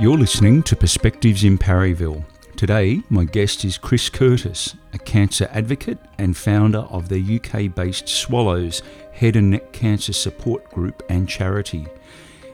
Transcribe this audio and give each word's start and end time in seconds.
You're 0.00 0.16
listening 0.16 0.62
to 0.62 0.76
Perspectives 0.76 1.44
in 1.44 1.58
Parryville. 1.58 2.24
Today, 2.56 3.02
my 3.10 3.24
guest 3.24 3.66
is 3.66 3.76
Chris 3.76 4.08
Curtis, 4.08 4.74
a 4.94 4.98
cancer 4.98 5.46
advocate 5.52 5.98
and 6.16 6.34
founder 6.34 6.78
of 6.78 7.10
the 7.10 7.38
UK 7.38 7.74
based 7.74 8.08
Swallows 8.08 8.82
Head 9.12 9.36
and 9.36 9.50
Neck 9.50 9.72
Cancer 9.72 10.14
Support 10.14 10.70
Group 10.70 11.02
and 11.10 11.28
charity. 11.28 11.86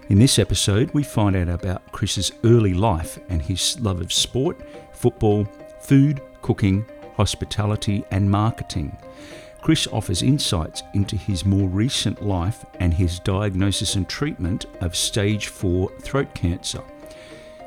In 0.09 0.19
this 0.19 0.41
episode, 0.41 0.93
we 0.93 1.05
find 1.05 1.37
out 1.37 1.49
about 1.49 1.93
Chris's 1.93 2.33
early 2.43 2.75
life 2.75 3.19
and 3.29 3.41
his 3.41 3.79
love 3.79 4.01
of 4.01 4.13
sport, 4.13 4.61
football, 4.93 5.45
food, 5.81 6.21
cooking, 6.47 6.87
hospitality, 7.17 8.05
and 8.11 8.31
marketing. 8.31 8.97
Chris 9.61 9.89
offers 9.89 10.23
insights 10.23 10.83
into 10.95 11.17
his 11.17 11.45
more 11.45 11.69
recent 11.69 12.23
life 12.23 12.65
and 12.79 12.95
his 12.95 13.19
diagnosis 13.19 13.97
and 13.97 14.09
treatment 14.09 14.67
of 14.81 14.95
stage 14.95 15.49
4 15.49 15.91
throat 16.01 16.33
cancer 16.35 16.83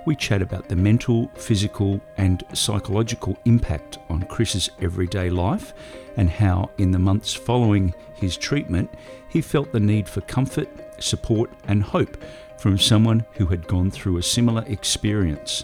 we 0.09 0.15
chat 0.15 0.41
about 0.41 0.67
the 0.67 0.75
mental, 0.75 1.29
physical, 1.35 2.01
and 2.17 2.43
psychological 2.53 3.37
impact 3.45 3.99
on 4.09 4.23
Chris's 4.23 4.69
everyday 4.81 5.29
life 5.29 5.71
and 6.17 6.29
how, 6.29 6.71
in 6.79 6.89
the 6.89 6.97
months 6.97 7.33
following 7.33 7.93
his 8.15 8.35
treatment, 8.35 8.89
he 9.27 9.39
felt 9.39 9.71
the 9.71 9.79
need 9.79 10.09
for 10.09 10.21
comfort, 10.21 10.67
support, 10.97 11.51
and 11.67 11.83
hope 11.83 12.17
from 12.57 12.79
someone 12.79 13.23
who 13.33 13.45
had 13.45 13.67
gone 13.67 13.91
through 13.91 14.17
a 14.17 14.23
similar 14.23 14.63
experience. 14.65 15.63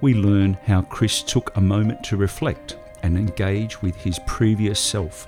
We 0.00 0.14
learn 0.14 0.54
how 0.66 0.82
Chris 0.82 1.22
took 1.22 1.56
a 1.56 1.60
moment 1.60 2.02
to 2.04 2.16
reflect 2.16 2.76
and 3.02 3.16
engage 3.16 3.82
with 3.82 3.96
his 3.96 4.18
previous 4.26 4.80
self, 4.80 5.26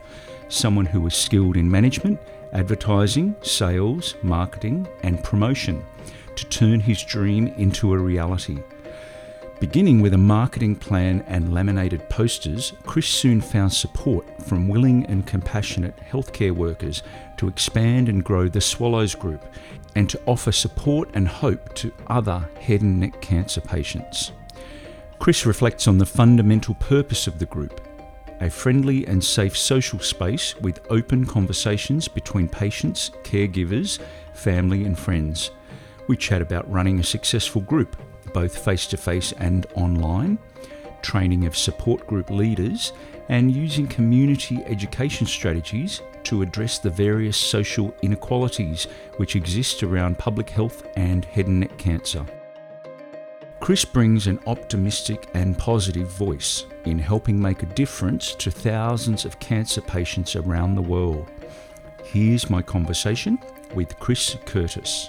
someone 0.49 0.87
who 0.87 1.01
was 1.01 1.15
skilled 1.15 1.57
in 1.57 1.71
management, 1.71 2.21
advertising, 2.53 3.35
sales, 3.43 4.15
marketing, 4.23 4.89
and 5.03 5.23
promotion 5.23 5.85
to 6.37 6.47
turn 6.47 6.81
his 6.81 7.03
dream 7.03 7.49
into 7.57 7.93
a 7.93 7.99
reality. 7.99 8.59
Beginning 9.61 10.01
with 10.01 10.13
a 10.15 10.19
marketing 10.19 10.77
plan 10.77 11.25
and 11.29 11.55
laminated 11.55 12.09
posters, 12.11 12.73
Chris 12.85 13.07
soon 13.07 13.41
found 13.41 13.73
support 13.73 14.27
from 14.43 14.69
willing 14.69 15.07
and 15.07 15.27
compassionate 15.27 15.97
healthcare 15.97 16.53
workers 16.53 17.03
to 17.39 17.49
expand 17.49 18.09
and 18.09 18.25
grow 18.25 18.49
the 18.49 18.61
Swallows 18.61 19.15
Group 19.15 19.45
and 19.95 20.11
to 20.11 20.21
offer 20.27 20.53
support 20.53 21.09
and 21.15 21.29
hope 21.29 21.73
to 21.75 21.93
other 22.09 22.49
head 22.61 22.83
and 22.83 22.99
neck 23.01 23.21
cancer 23.21 23.61
patients. 23.61 24.33
Chris 25.19 25.47
reflects 25.47 25.89
on 25.89 25.99
the 25.99 26.07
fundamental 26.07 26.75
purpose 26.75 27.27
of 27.27 27.39
the 27.39 27.47
group 27.47 27.81
a 28.41 28.51
friendly 28.51 29.07
and 29.07 29.23
safe 29.23 29.57
social 29.57 29.99
space 29.99 30.57
with 30.61 30.85
open 30.91 31.25
conversations 31.25 32.09
between 32.09 32.49
patients, 32.49 33.11
caregivers, 33.23 34.01
family, 34.35 34.85
and 34.85 34.99
friends. 34.99 35.53
We 36.09 36.17
chat 36.17 36.43
about 36.43 36.71
running 36.71 36.99
a 36.99 37.05
successful 37.05 37.63
group, 37.63 37.97
both 38.35 38.59
face 38.59 38.87
to 38.89 38.97
face 38.97 39.33
and 39.39 39.67
online, 39.75 40.39
training 41.01 41.47
of 41.47 41.57
support 41.57 42.07
group 42.07 42.29
leaders, 42.29 42.93
and 43.29 43.55
using 43.55 43.87
community 43.87 44.63
education 44.67 45.27
strategies 45.27 46.03
to 46.25 46.43
address 46.43 46.79
the 46.79 46.91
various 46.91 47.37
social 47.37 47.95
inequalities 48.03 48.87
which 49.17 49.37
exist 49.37 49.83
around 49.83 50.19
public 50.19 50.51
health 50.51 50.87
and 50.97 51.25
head 51.25 51.47
and 51.47 51.61
neck 51.61 51.77
cancer. 51.79 52.27
Chris 53.65 53.83
brings 53.83 54.27
an 54.27 54.39
optimistic 54.47 55.31
and 55.33 55.57
positive 55.57 56.07
voice 56.19 56.67
in 56.85 56.99
helping 56.99 57.41
make 57.41 57.63
a 57.63 57.75
difference 57.75 58.35
to 58.35 58.51
thousands 58.51 59.25
of 59.25 59.41
cancer 59.41 59.81
patients 59.81 60.37
around 60.37 60.75
the 60.75 60.83
world. 60.83 61.31
Here's 62.05 62.51
my 62.51 62.61
conversation 62.61 63.39
with 63.75 63.99
Chris 63.99 64.37
Curtis. 64.45 65.09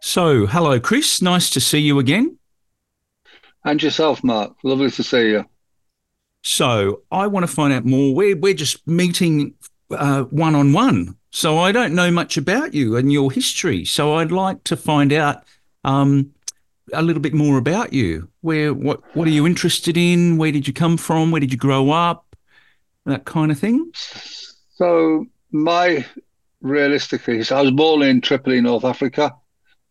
So, 0.00 0.46
hello, 0.46 0.80
Chris. 0.80 1.20
Nice 1.20 1.50
to 1.50 1.60
see 1.60 1.80
you 1.80 1.98
again. 1.98 2.38
And 3.62 3.82
yourself, 3.82 4.24
Mark. 4.24 4.54
Lovely 4.64 4.90
to 4.92 5.02
see 5.02 5.32
you. 5.32 5.44
So, 6.40 7.02
I 7.10 7.26
want 7.26 7.46
to 7.46 7.52
find 7.52 7.74
out 7.74 7.84
more. 7.84 8.14
We're, 8.14 8.36
we're 8.36 8.54
just 8.54 8.88
meeting 8.88 9.52
one 9.90 10.54
on 10.54 10.72
one. 10.72 11.18
So, 11.30 11.58
I 11.58 11.72
don't 11.72 11.94
know 11.94 12.10
much 12.10 12.38
about 12.38 12.72
you 12.72 12.96
and 12.96 13.12
your 13.12 13.30
history. 13.30 13.84
So, 13.84 14.14
I'd 14.14 14.32
like 14.32 14.64
to 14.64 14.78
find 14.78 15.12
out 15.12 15.44
um, 15.84 16.32
a 16.92 17.02
little 17.02 17.22
bit 17.22 17.34
more 17.34 17.58
about 17.58 17.92
you. 17.92 18.28
Where, 18.40 18.74
what, 18.74 19.00
what 19.14 19.26
are 19.26 19.32
you 19.32 19.46
interested 19.46 19.96
in? 19.96 20.36
Where 20.36 20.52
did 20.52 20.66
you 20.66 20.72
come 20.74 20.96
from? 20.96 21.30
Where 21.30 21.40
did 21.40 21.52
you 21.52 21.58
grow 21.58 21.90
up? 21.90 22.36
That 23.06 23.24
kind 23.24 23.50
of 23.50 23.58
thing. 23.58 23.90
So, 24.74 25.26
my 25.50 26.06
realistically, 26.60 27.42
so 27.42 27.56
I 27.56 27.62
was 27.62 27.72
born 27.72 28.02
in 28.02 28.20
Tripoli, 28.20 28.60
North 28.60 28.84
Africa 28.84 29.34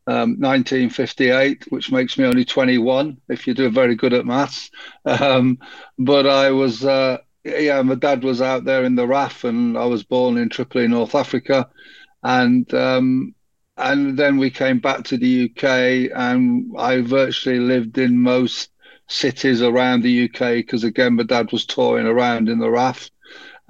um, 0.08 0.38
1958, 0.40 1.66
which 1.70 1.92
makes 1.92 2.18
me 2.18 2.26
only 2.26 2.44
21 2.44 3.18
if 3.30 3.46
you 3.46 3.54
do 3.54 3.70
very 3.70 3.96
good 3.96 4.14
at 4.14 4.26
maths. 4.26 4.72
Um, 5.06 5.60
but 6.00 6.26
I 6.26 6.52
was, 6.52 6.84
uh, 6.84 7.18
yeah, 7.44 7.82
my 7.82 7.96
dad 7.96 8.24
was 8.24 8.42
out 8.42 8.66
there 8.66 8.84
in 8.84 8.96
the 8.96 9.08
RAF, 9.08 9.44
and 9.44 9.78
I 9.78 9.86
was 9.86 10.04
born 10.04 10.38
in 10.38 10.50
Tripoli, 10.50 10.88
North 10.88 11.16
Africa, 11.16 11.70
and 12.24 12.72
um, 12.74 13.36
and 13.78 14.18
then 14.18 14.38
we 14.38 14.50
came 14.50 14.80
back 14.80 15.04
to 15.06 15.18
the 15.18 15.50
UK, 15.50 16.12
and 16.16 16.72
I 16.78 17.02
virtually 17.02 17.60
lived 17.60 17.98
in 17.98 18.20
most 18.20 18.70
cities 19.08 19.62
around 19.62 20.02
the 20.02 20.26
UK 20.26 20.56
because 20.58 20.84
again, 20.84 21.16
my 21.16 21.24
dad 21.24 21.52
was 21.52 21.66
touring 21.66 22.06
around 22.06 22.50
in 22.50 22.60
the 22.60 22.70
RAF 22.70 23.10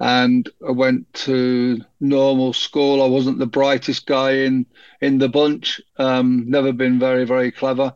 and 0.02 0.48
I 0.66 0.72
went 0.72 1.12
to 1.14 1.78
normal 2.00 2.52
school. 2.52 3.02
I 3.02 3.06
wasn't 3.06 3.38
the 3.38 3.46
brightest 3.46 4.04
guy 4.04 4.32
in 4.32 4.66
in 5.00 5.18
the 5.18 5.28
bunch. 5.28 5.80
Um, 5.96 6.44
never 6.48 6.72
been 6.72 6.98
very 6.98 7.24
very 7.24 7.52
clever. 7.52 7.94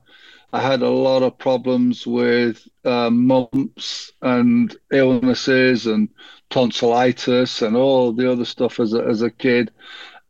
I 0.52 0.60
had 0.60 0.82
a 0.82 0.88
lot 0.88 1.24
of 1.24 1.36
problems 1.36 2.06
with 2.06 2.66
um, 2.84 3.26
mumps 3.26 4.12
and 4.22 4.74
illnesses 4.92 5.86
and 5.86 6.08
tonsillitis 6.48 7.60
and 7.62 7.76
all 7.76 8.12
the 8.12 8.30
other 8.30 8.44
stuff 8.44 8.78
as 8.78 8.94
a, 8.94 9.02
as 9.02 9.22
a 9.22 9.30
kid. 9.30 9.72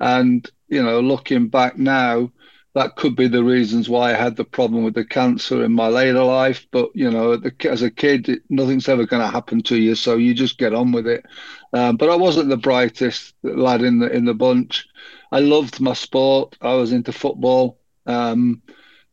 And 0.01 0.51
you 0.69 0.83
know, 0.83 1.01
looking 1.01 1.49
back 1.49 1.79
now, 1.79 2.31
that 2.75 2.95
could 2.97 3.17
be 3.17 3.27
the 3.27 3.43
reasons 3.43 3.89
why 3.89 4.11
I 4.11 4.15
had 4.15 4.37
the 4.37 4.45
problem 4.45 4.85
with 4.85 4.93
the 4.95 5.05
cancer 5.05 5.65
in 5.65 5.73
my 5.73 5.89
later 5.89 6.23
life. 6.23 6.67
But 6.71 6.91
you 6.95 7.11
know, 7.11 7.41
as 7.65 7.83
a 7.83 7.91
kid, 7.91 8.43
nothing's 8.51 8.89
ever 8.89 9.07
going 9.07 9.23
to 9.23 9.33
happen 9.33 9.63
to 9.63 9.77
you, 9.77 9.95
so 9.95 10.17
you 10.17 10.35
just 10.35 10.59
get 10.59 10.75
on 10.75 10.93
with 10.93 11.07
it. 11.07 11.25
Um, 11.73 11.97
but 11.97 12.11
I 12.11 12.17
wasn't 12.17 12.51
the 12.51 12.59
brightest 12.59 13.35
lad 13.43 13.83
in 13.83 13.99
the 14.01 14.13
in 14.13 14.27
the 14.27 14.35
bunch. 14.35 14.87
I 15.33 15.41
loved 15.41 15.81
my 15.81 15.95
sport. 15.95 16.57
I 16.61 16.75
was 16.75 16.93
into 16.93 17.13
football, 17.13 17.79
um, 18.05 18.61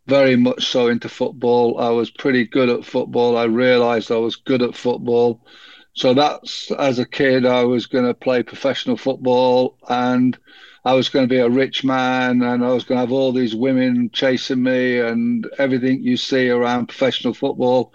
very 0.07 0.35
much 0.35 0.65
so 0.65 0.87
into 0.87 1.07
football. 1.07 1.79
I 1.79 1.89
was 1.89 2.11
pretty 2.11 2.45
good 2.45 2.67
at 2.69 2.85
football. 2.85 3.37
I 3.37 3.45
realised 3.45 4.11
I 4.11 4.17
was 4.17 4.35
good 4.35 4.61
at 4.61 4.75
football. 4.75 5.45
So 5.93 6.13
that's 6.13 6.71
as 6.71 6.99
a 6.99 7.05
kid, 7.05 7.45
I 7.45 7.63
was 7.63 7.85
going 7.85 8.05
to 8.05 8.13
play 8.13 8.43
professional 8.43 8.97
football 8.97 9.77
and 9.87 10.37
I 10.85 10.93
was 10.93 11.09
going 11.09 11.27
to 11.27 11.33
be 11.33 11.39
a 11.39 11.49
rich 11.49 11.83
man 11.83 12.41
and 12.41 12.63
I 12.63 12.73
was 12.73 12.83
going 12.83 12.97
to 12.97 13.01
have 13.01 13.11
all 13.11 13.31
these 13.31 13.55
women 13.55 14.09
chasing 14.11 14.61
me 14.61 14.99
and 14.99 15.47
everything 15.57 16.03
you 16.03 16.17
see 16.17 16.49
around 16.49 16.87
professional 16.87 17.33
football. 17.33 17.93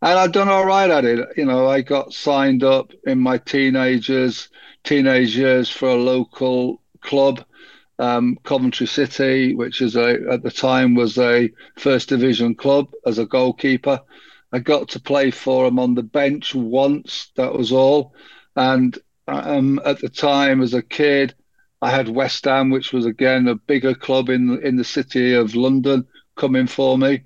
And 0.00 0.18
I'd 0.18 0.32
done 0.32 0.48
all 0.48 0.64
right 0.64 0.90
at 0.90 1.04
it. 1.04 1.28
You 1.36 1.44
know, 1.44 1.68
I 1.68 1.82
got 1.82 2.14
signed 2.14 2.64
up 2.64 2.92
in 3.06 3.18
my 3.18 3.36
teenagers, 3.36 4.48
teenage 4.84 5.36
years 5.36 5.68
for 5.68 5.90
a 5.90 5.94
local 5.94 6.80
club, 7.02 7.44
um, 7.98 8.38
Coventry 8.44 8.86
City, 8.86 9.54
which 9.54 9.82
is 9.82 9.94
a 9.94 10.18
at 10.30 10.42
the 10.42 10.50
time 10.50 10.94
was 10.94 11.18
a 11.18 11.50
first 11.76 12.08
division 12.08 12.54
club 12.54 12.90
as 13.04 13.18
a 13.18 13.26
goalkeeper. 13.26 14.00
I 14.52 14.60
got 14.60 14.88
to 14.90 15.00
play 15.00 15.30
for 15.30 15.66
them 15.66 15.78
on 15.78 15.94
the 15.94 16.02
bench 16.02 16.54
once. 16.54 17.30
That 17.36 17.52
was 17.52 17.70
all. 17.70 18.14
And 18.56 18.98
um, 19.28 19.80
at 19.84 20.00
the 20.00 20.08
time, 20.08 20.62
as 20.62 20.72
a 20.72 20.82
kid, 20.82 21.34
I 21.82 21.90
had 21.90 22.08
West 22.08 22.44
Ham, 22.44 22.70
which 22.70 22.92
was 22.92 23.06
again 23.06 23.48
a 23.48 23.54
bigger 23.54 23.94
club 23.94 24.28
in 24.28 24.60
in 24.62 24.76
the 24.76 24.84
city 24.84 25.34
of 25.34 25.54
London, 25.54 26.06
coming 26.36 26.66
for 26.66 26.98
me. 26.98 27.22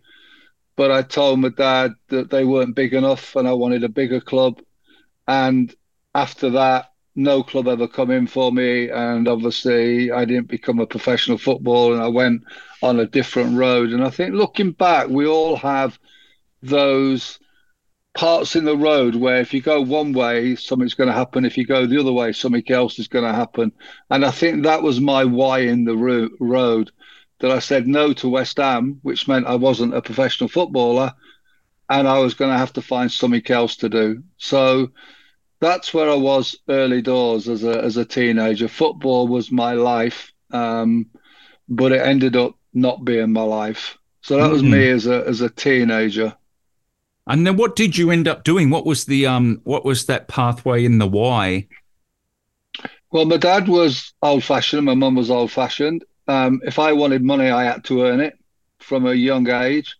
But 0.76 0.90
I 0.90 1.02
told 1.02 1.40
my 1.40 1.50
dad 1.50 1.92
that 2.08 2.30
they 2.30 2.44
weren't 2.44 2.74
big 2.76 2.94
enough, 2.94 3.36
and 3.36 3.46
I 3.48 3.52
wanted 3.52 3.84
a 3.84 3.88
bigger 3.88 4.20
club. 4.20 4.60
And 5.26 5.74
after 6.14 6.50
that, 6.50 6.90
no 7.16 7.42
club 7.42 7.68
ever 7.68 7.86
come 7.86 8.10
in 8.10 8.26
for 8.26 8.50
me, 8.52 8.90
and 8.90 9.28
obviously 9.28 10.10
I 10.10 10.24
didn't 10.24 10.48
become 10.48 10.80
a 10.80 10.86
professional 10.86 11.38
footballer, 11.38 11.94
and 11.94 12.02
I 12.02 12.08
went 12.08 12.42
on 12.82 12.98
a 12.98 13.06
different 13.06 13.56
road. 13.56 13.90
And 13.90 14.04
I 14.04 14.10
think 14.10 14.34
looking 14.34 14.72
back, 14.72 15.08
we 15.08 15.26
all 15.26 15.56
have 15.56 15.98
those 16.62 17.38
parts 18.14 18.56
in 18.56 18.64
the 18.64 18.76
road 18.76 19.16
where 19.16 19.40
if 19.40 19.52
you 19.52 19.60
go 19.60 19.80
one 19.80 20.12
way, 20.12 20.56
something's 20.56 20.94
going 20.94 21.08
to 21.08 21.14
happen. 21.14 21.44
If 21.44 21.58
you 21.58 21.66
go 21.66 21.86
the 21.86 22.00
other 22.00 22.12
way, 22.12 22.32
something 22.32 22.64
else 22.70 22.98
is 22.98 23.08
going 23.08 23.24
to 23.24 23.32
happen. 23.32 23.72
And 24.10 24.24
I 24.24 24.30
think 24.30 24.62
that 24.62 24.82
was 24.82 25.00
my 25.00 25.24
why 25.24 25.60
in 25.60 25.84
the 25.84 25.96
ro- 25.96 26.30
road 26.40 26.90
that 27.40 27.50
I 27.50 27.58
said 27.58 27.86
no 27.88 28.12
to 28.14 28.28
West 28.28 28.58
Ham, 28.58 29.00
which 29.02 29.26
meant 29.28 29.46
I 29.46 29.56
wasn't 29.56 29.94
a 29.94 30.02
professional 30.02 30.48
footballer. 30.48 31.12
and 31.88 32.08
I 32.08 32.18
was 32.18 32.34
going 32.34 32.50
to 32.50 32.58
have 32.58 32.72
to 32.74 32.82
find 32.82 33.10
something 33.10 33.42
else 33.50 33.76
to 33.78 33.88
do. 33.88 34.22
So 34.38 34.90
that's 35.60 35.92
where 35.94 36.10
I 36.10 36.14
was 36.14 36.56
early 36.68 37.02
doors 37.02 37.48
as 37.48 37.64
a 37.64 37.82
as 37.82 37.96
a 37.96 38.04
teenager. 38.04 38.68
Football 38.68 39.28
was 39.28 39.50
my 39.52 39.74
life, 39.74 40.32
um, 40.50 41.06
but 41.68 41.92
it 41.92 42.02
ended 42.02 42.36
up 42.36 42.56
not 42.72 43.04
being 43.04 43.32
my 43.32 43.42
life. 43.42 43.98
So 44.22 44.38
that 44.38 44.50
was 44.50 44.62
mm-hmm. 44.62 44.72
me 44.72 44.88
as 44.90 45.06
a 45.06 45.24
as 45.26 45.40
a 45.40 45.50
teenager. 45.50 46.34
And 47.26 47.46
then 47.46 47.56
what 47.56 47.76
did 47.76 47.96
you 47.96 48.10
end 48.10 48.28
up 48.28 48.44
doing? 48.44 48.70
What 48.70 48.86
was 48.86 49.06
the 49.06 49.26
um 49.26 49.60
what 49.64 49.84
was 49.84 50.06
that 50.06 50.28
pathway 50.28 50.84
in 50.84 50.98
the 50.98 51.06
why? 51.06 51.68
Well, 53.10 53.24
my 53.24 53.36
dad 53.36 53.68
was 53.68 54.12
old 54.22 54.44
fashioned, 54.44 54.84
my 54.84 54.94
mum 54.94 55.14
was 55.14 55.30
old 55.30 55.52
fashioned. 55.52 56.04
Um, 56.26 56.60
if 56.64 56.78
I 56.78 56.92
wanted 56.92 57.22
money, 57.22 57.48
I 57.50 57.64
had 57.64 57.84
to 57.84 58.02
earn 58.02 58.20
it 58.20 58.38
from 58.80 59.06
a 59.06 59.14
young 59.14 59.48
age. 59.48 59.96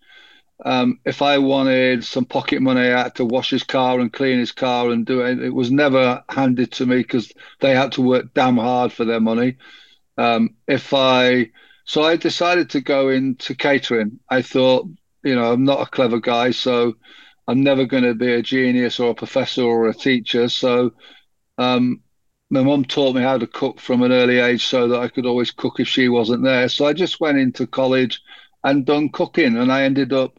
Um, 0.65 0.99
if 1.05 1.21
I 1.23 1.39
wanted 1.39 2.05
some 2.05 2.25
pocket 2.25 2.63
money, 2.63 2.81
I 2.81 3.05
had 3.05 3.15
to 3.17 3.25
wash 3.25 3.51
his 3.51 3.65
car 3.65 4.01
and 4.01 4.13
clean 4.13 4.39
his 4.39 4.53
car 4.53 4.91
and 4.91 5.05
do 5.05 5.21
it. 5.21 5.41
It 5.41 5.55
was 5.55 5.71
never 5.71 6.25
handed 6.29 6.73
to 6.73 6.87
me 6.87 6.99
because 6.99 7.33
they 7.61 7.75
had 7.75 7.93
to 7.93 8.03
work 8.03 8.33
damn 8.35 8.57
hard 8.57 8.93
for 8.93 9.05
their 9.05 9.21
money. 9.21 9.57
Um, 10.17 10.55
if 10.67 10.95
I, 10.95 11.51
so 11.85 12.03
I 12.03 12.17
decided 12.17 12.71
to 12.71 12.81
go 12.81 13.09
into 13.09 13.55
catering. 13.55 14.21
I 14.29 14.43
thought, 14.43 14.89
you 15.25 15.35
know, 15.35 15.53
I'm 15.53 15.65
not 15.65 15.81
a 15.81 15.91
clever 15.91 16.21
guy, 16.21 16.51
so 16.51 16.95
I'm 17.49 17.63
never 17.63 17.85
going 17.85 18.05
to 18.05 18.15
be 18.15 18.33
a 18.33 18.43
genius 18.43 19.01
or 19.01 19.11
a 19.11 19.15
professor 19.15 19.63
or 19.63 19.89
a 19.89 19.95
teacher. 19.95 20.49
So, 20.49 20.93
um, 21.59 22.01
my 22.51 22.63
mum 22.63 22.85
taught 22.85 23.17
me 23.17 23.23
how 23.23 23.39
to 23.39 23.47
cook 23.47 23.81
from 23.81 24.03
an 24.03 24.13
early 24.13 24.39
age 24.39 24.67
so 24.67 24.89
that 24.89 25.01
I 25.01 25.09
could 25.09 25.27
always 25.27 25.51
cook 25.51 25.81
if 25.81 25.89
she 25.89 26.09
wasn't 26.09 26.45
there. 26.45 26.69
So 26.69 26.87
I 26.87 26.93
just 26.93 27.21
went 27.21 27.39
into 27.39 27.67
college 27.67 28.21
and 28.63 28.87
done 28.87 29.09
cooking, 29.11 29.57
and 29.57 29.73
I 29.73 29.83
ended 29.83 30.13
up 30.13 30.39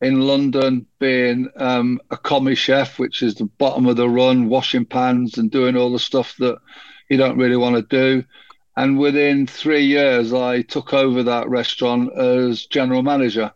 in 0.00 0.20
London 0.20 0.86
being 0.98 1.48
um, 1.56 2.00
a 2.10 2.16
commis 2.16 2.58
chef, 2.58 2.98
which 2.98 3.22
is 3.22 3.34
the 3.34 3.44
bottom 3.44 3.86
of 3.86 3.96
the 3.96 4.08
run, 4.08 4.48
washing 4.48 4.84
pans 4.84 5.38
and 5.38 5.50
doing 5.50 5.76
all 5.76 5.92
the 5.92 5.98
stuff 5.98 6.36
that 6.38 6.58
you 7.08 7.16
don't 7.16 7.38
really 7.38 7.56
want 7.56 7.76
to 7.76 7.82
do. 7.82 8.24
And 8.76 8.98
within 8.98 9.46
three 9.46 9.84
years, 9.84 10.32
I 10.32 10.62
took 10.62 10.94
over 10.94 11.22
that 11.24 11.48
restaurant 11.48 12.16
as 12.16 12.66
general 12.66 13.02
manager. 13.02 13.52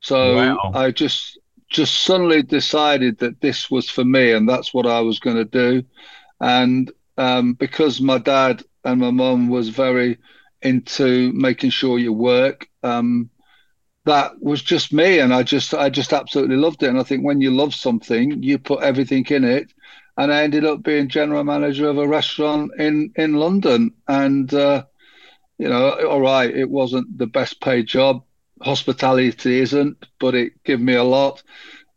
So 0.00 0.36
wow. 0.36 0.70
I 0.74 0.90
just 0.90 1.38
just 1.70 2.02
suddenly 2.02 2.42
decided 2.42 3.18
that 3.18 3.40
this 3.40 3.70
was 3.70 3.90
for 3.90 4.04
me, 4.04 4.32
and 4.32 4.48
that's 4.48 4.72
what 4.72 4.86
I 4.86 5.00
was 5.00 5.18
going 5.18 5.36
to 5.36 5.44
do. 5.44 5.84
And 6.40 6.90
um, 7.16 7.54
because 7.54 8.00
my 8.00 8.18
dad 8.18 8.62
and 8.84 9.00
my 9.00 9.10
mum 9.10 9.48
was 9.48 9.68
very 9.68 10.18
into 10.62 11.32
making 11.32 11.70
sure 11.70 11.98
you 11.98 12.12
work, 12.12 12.68
um, 12.82 13.30
that 14.04 14.40
was 14.40 14.62
just 14.62 14.92
me 14.92 15.18
and 15.18 15.34
i 15.34 15.42
just 15.42 15.74
i 15.74 15.90
just 15.90 16.14
absolutely 16.14 16.56
loved 16.56 16.82
it 16.82 16.88
and 16.88 16.98
i 16.98 17.02
think 17.02 17.24
when 17.24 17.40
you 17.42 17.50
love 17.50 17.74
something 17.74 18.42
you 18.42 18.58
put 18.58 18.82
everything 18.82 19.24
in 19.28 19.44
it 19.44 19.72
and 20.16 20.32
i 20.32 20.42
ended 20.42 20.64
up 20.64 20.82
being 20.82 21.08
general 21.08 21.44
manager 21.44 21.88
of 21.88 21.98
a 21.98 22.08
restaurant 22.08 22.70
in 22.78 23.12
in 23.16 23.34
london 23.34 23.92
and 24.08 24.54
uh, 24.54 24.82
you 25.58 25.68
know 25.68 25.90
all 26.08 26.20
right 26.22 26.56
it 26.56 26.70
wasn't 26.70 27.18
the 27.18 27.26
best 27.26 27.60
paid 27.60 27.86
job 27.86 28.22
hospitality 28.62 29.60
isn't 29.60 30.06
but 30.18 30.34
it 30.34 30.52
gave 30.64 30.80
me 30.80 30.94
a 30.94 31.04
lot 31.04 31.42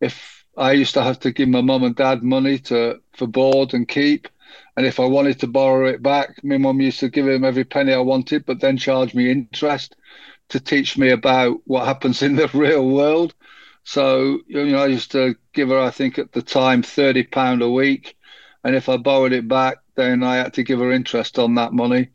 if 0.02 0.46
i 0.58 0.72
used 0.72 0.94
to 0.94 1.04
have 1.04 1.20
to 1.20 1.32
give 1.32 1.50
my 1.50 1.62
mum 1.62 1.84
and 1.84 1.96
dad 1.96 2.24
money 2.24 2.58
to 2.60 3.00
for 3.16 3.28
board 3.28 3.74
and 3.74 3.88
keep 3.88 4.28
and 4.78 4.86
if 4.86 5.00
i 5.00 5.06
wanted 5.06 5.40
to 5.40 5.48
borrow 5.48 5.88
it 5.88 6.02
back 6.04 6.44
my 6.44 6.58
mum 6.58 6.82
used 6.82 7.00
to 7.00 7.10
give 7.10 7.28
him 7.28 7.44
every 7.44 7.64
penny 7.64 7.94
i 7.94 7.98
wanted 8.00 8.46
but 8.46 8.60
then 8.62 8.78
charge 8.78 9.14
me 9.14 9.32
interest 9.32 9.96
to 10.50 10.60
teach 10.60 10.98
me 10.98 11.10
about 11.12 11.58
what 11.66 11.86
happens 11.86 12.22
in 12.22 12.36
the 12.36 12.48
real 12.54 12.88
world. 12.90 13.34
So, 13.84 14.40
you 14.48 14.66
know, 14.66 14.84
I 14.84 14.88
used 14.88 15.12
to 15.14 15.36
give 15.54 15.70
her, 15.70 15.80
I 15.80 15.90
think 15.92 16.20
at 16.20 16.32
the 16.34 16.42
time, 16.42 16.84
£30 16.84 17.62
a 17.62 17.70
week. 17.70 18.16
And 18.64 18.76
if 18.76 18.90
I 18.90 18.98
borrowed 18.98 19.34
it 19.34 19.48
back, 19.48 19.78
then 19.96 20.24
I 20.24 20.38
had 20.38 20.54
to 20.56 20.64
give 20.64 20.80
her 20.80 20.92
interest 20.92 21.40
on 21.40 21.56
that 21.56 21.74
money. 21.74 22.10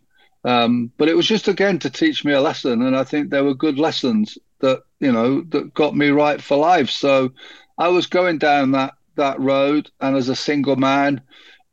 Um, 0.46 0.90
but 0.96 1.08
it 1.08 1.16
was 1.16 1.26
just, 1.26 1.48
again, 1.48 1.78
to 1.80 1.90
teach 1.90 2.24
me 2.24 2.32
a 2.32 2.40
lesson. 2.40 2.82
And 2.82 2.96
I 2.96 3.04
think 3.04 3.30
there 3.30 3.44
were 3.44 3.54
good 3.54 3.78
lessons 3.78 4.38
that, 4.60 4.82
you 5.00 5.12
know, 5.12 5.42
that 5.48 5.74
got 5.74 5.94
me 5.94 6.08
right 6.08 6.40
for 6.40 6.56
life. 6.56 6.88
So 6.88 7.32
I 7.76 7.88
was 7.88 8.06
going 8.06 8.38
down 8.38 8.70
that, 8.70 8.94
that 9.16 9.38
road. 9.40 9.90
And 10.00 10.16
as 10.16 10.28
a 10.28 10.36
single 10.36 10.76
man, 10.76 11.20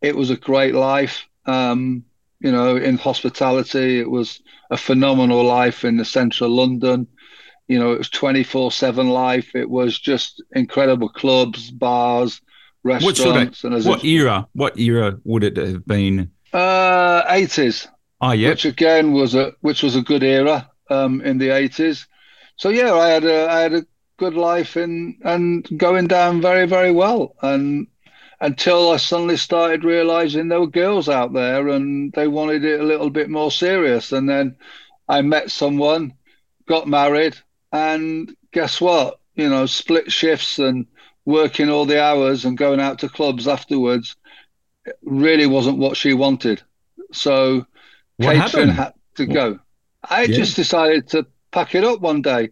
it 0.01 0.15
was 0.15 0.31
a 0.31 0.35
great 0.35 0.73
life. 0.73 1.27
Um, 1.45 2.03
you 2.43 2.51
know, 2.51 2.75
in 2.75 2.97
hospitality. 2.97 3.99
It 3.99 4.11
was 4.11 4.41
a 4.69 4.77
phenomenal 4.77 5.43
life 5.43 5.83
in 5.85 5.97
the 5.97 6.05
central 6.05 6.49
London. 6.49 7.07
You 7.67 7.79
know, 7.79 7.93
it 7.93 7.97
was 7.97 8.09
24 8.09 8.71
7 8.71 9.09
life. 9.09 9.55
It 9.55 9.69
was 9.69 9.97
just 9.97 10.43
incredible 10.51 11.09
clubs, 11.09 11.71
bars, 11.71 12.41
restaurants. 12.83 13.63
What, 13.63 13.71
sort 13.71 13.73
of, 13.73 13.85
what 13.85 14.03
era? 14.03 14.47
What 14.51 14.77
era 14.77 15.17
would 15.23 15.45
it 15.45 15.55
have 15.57 15.85
been? 15.87 16.31
Uh, 16.51 17.23
80s. 18.23 18.29
Oh, 18.29 18.31
yeah. 18.33 18.49
Which 18.49 18.65
again 18.65 19.13
was 19.13 19.35
a 19.35 19.53
which 19.61 19.83
was 19.83 19.95
a 19.95 20.01
good 20.01 20.23
era 20.23 20.69
um, 20.89 21.21
in 21.21 21.37
the 21.37 21.49
80s. 21.49 22.05
So 22.55 22.69
yeah, 22.69 22.93
I 22.93 23.09
had 23.09 23.25
a 23.25 23.49
I 23.49 23.59
had 23.59 23.73
a 23.73 23.85
good 24.17 24.35
life 24.35 24.75
and 24.75 25.15
and 25.23 25.67
going 25.77 26.07
down 26.07 26.41
very 26.41 26.65
very 26.67 26.91
well 26.91 27.35
and 27.41 27.87
until 28.43 28.91
I 28.91 28.97
suddenly 28.97 29.37
started 29.37 29.85
realizing 29.85 30.49
there 30.49 30.59
were 30.59 30.67
girls 30.67 31.07
out 31.07 31.31
there 31.31 31.69
and 31.69 32.11
they 32.11 32.27
wanted 32.27 32.65
it 32.65 32.81
a 32.81 32.83
little 32.83 33.09
bit 33.09 33.29
more 33.29 33.49
serious. 33.49 34.11
And 34.11 34.27
then 34.27 34.57
I 35.07 35.21
met 35.21 35.49
someone, 35.49 36.13
got 36.67 36.85
married, 36.85 37.37
and 37.71 38.35
guess 38.51 38.81
what? 38.81 39.21
You 39.35 39.47
know, 39.47 39.65
split 39.65 40.11
shifts 40.11 40.59
and 40.59 40.87
working 41.23 41.69
all 41.69 41.85
the 41.85 42.03
hours 42.03 42.43
and 42.43 42.57
going 42.57 42.81
out 42.81 42.99
to 42.99 43.07
clubs 43.07 43.47
afterwards 43.47 44.17
really 45.03 45.45
wasn't 45.45 45.77
what 45.77 45.95
she 45.95 46.13
wanted. 46.13 46.61
So 47.13 47.65
what 48.25 48.35
Catherine 48.35 48.69
happened? 48.69 48.95
had 49.17 49.17
to 49.17 49.25
go. 49.25 49.59
I 50.07 50.23
yeah. 50.23 50.35
just 50.35 50.55
decided 50.55 51.07
to 51.09 51.25
pack 51.51 51.75
it 51.75 51.83
up 51.83 52.01
one 52.01 52.21
day. 52.21 52.49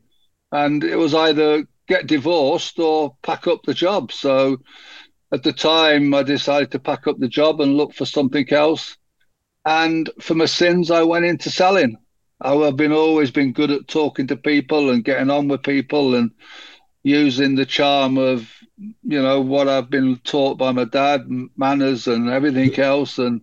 And 0.52 0.84
it 0.84 0.96
was 0.96 1.14
either 1.14 1.66
get 1.88 2.08
divorced 2.08 2.80
or 2.80 3.16
pack 3.22 3.48
up 3.48 3.64
the 3.64 3.74
job. 3.74 4.12
So 4.12 4.58
at 5.32 5.44
the 5.44 5.54
time, 5.54 6.14
I 6.14 6.24
decided 6.24 6.72
to 6.72 6.80
pack 6.80 7.08
up 7.08 7.18
the 7.20 7.28
job 7.28 7.62
and 7.62 7.78
look 7.78 7.94
for 7.94 8.06
something 8.06 8.52
else. 8.52 8.98
And 9.66 10.10
for 10.20 10.36
my 10.36 10.46
sins, 10.46 10.92
I 10.92 11.04
went 11.04 11.26
into 11.26 11.50
selling. 11.50 11.98
I've 12.42 12.76
been 12.76 12.92
always 12.92 13.30
been 13.32 13.54
good 13.54 13.70
at 13.72 13.88
talking 13.88 14.28
to 14.28 14.36
people 14.36 14.90
and 14.90 15.04
getting 15.04 15.30
on 15.30 15.48
with 15.48 15.64
people 15.64 16.16
and 16.16 16.32
using 17.04 17.56
the 17.56 17.66
charm 17.66 18.18
of 18.18 18.50
you 19.04 19.22
know 19.22 19.42
what 19.42 19.68
I've 19.68 19.90
been 19.90 20.18
taught 20.24 20.58
by 20.58 20.72
my 20.72 20.86
dad, 20.86 21.28
manners 21.56 22.08
and 22.08 22.30
everything 22.30 22.78
else. 22.80 23.20
And 23.20 23.42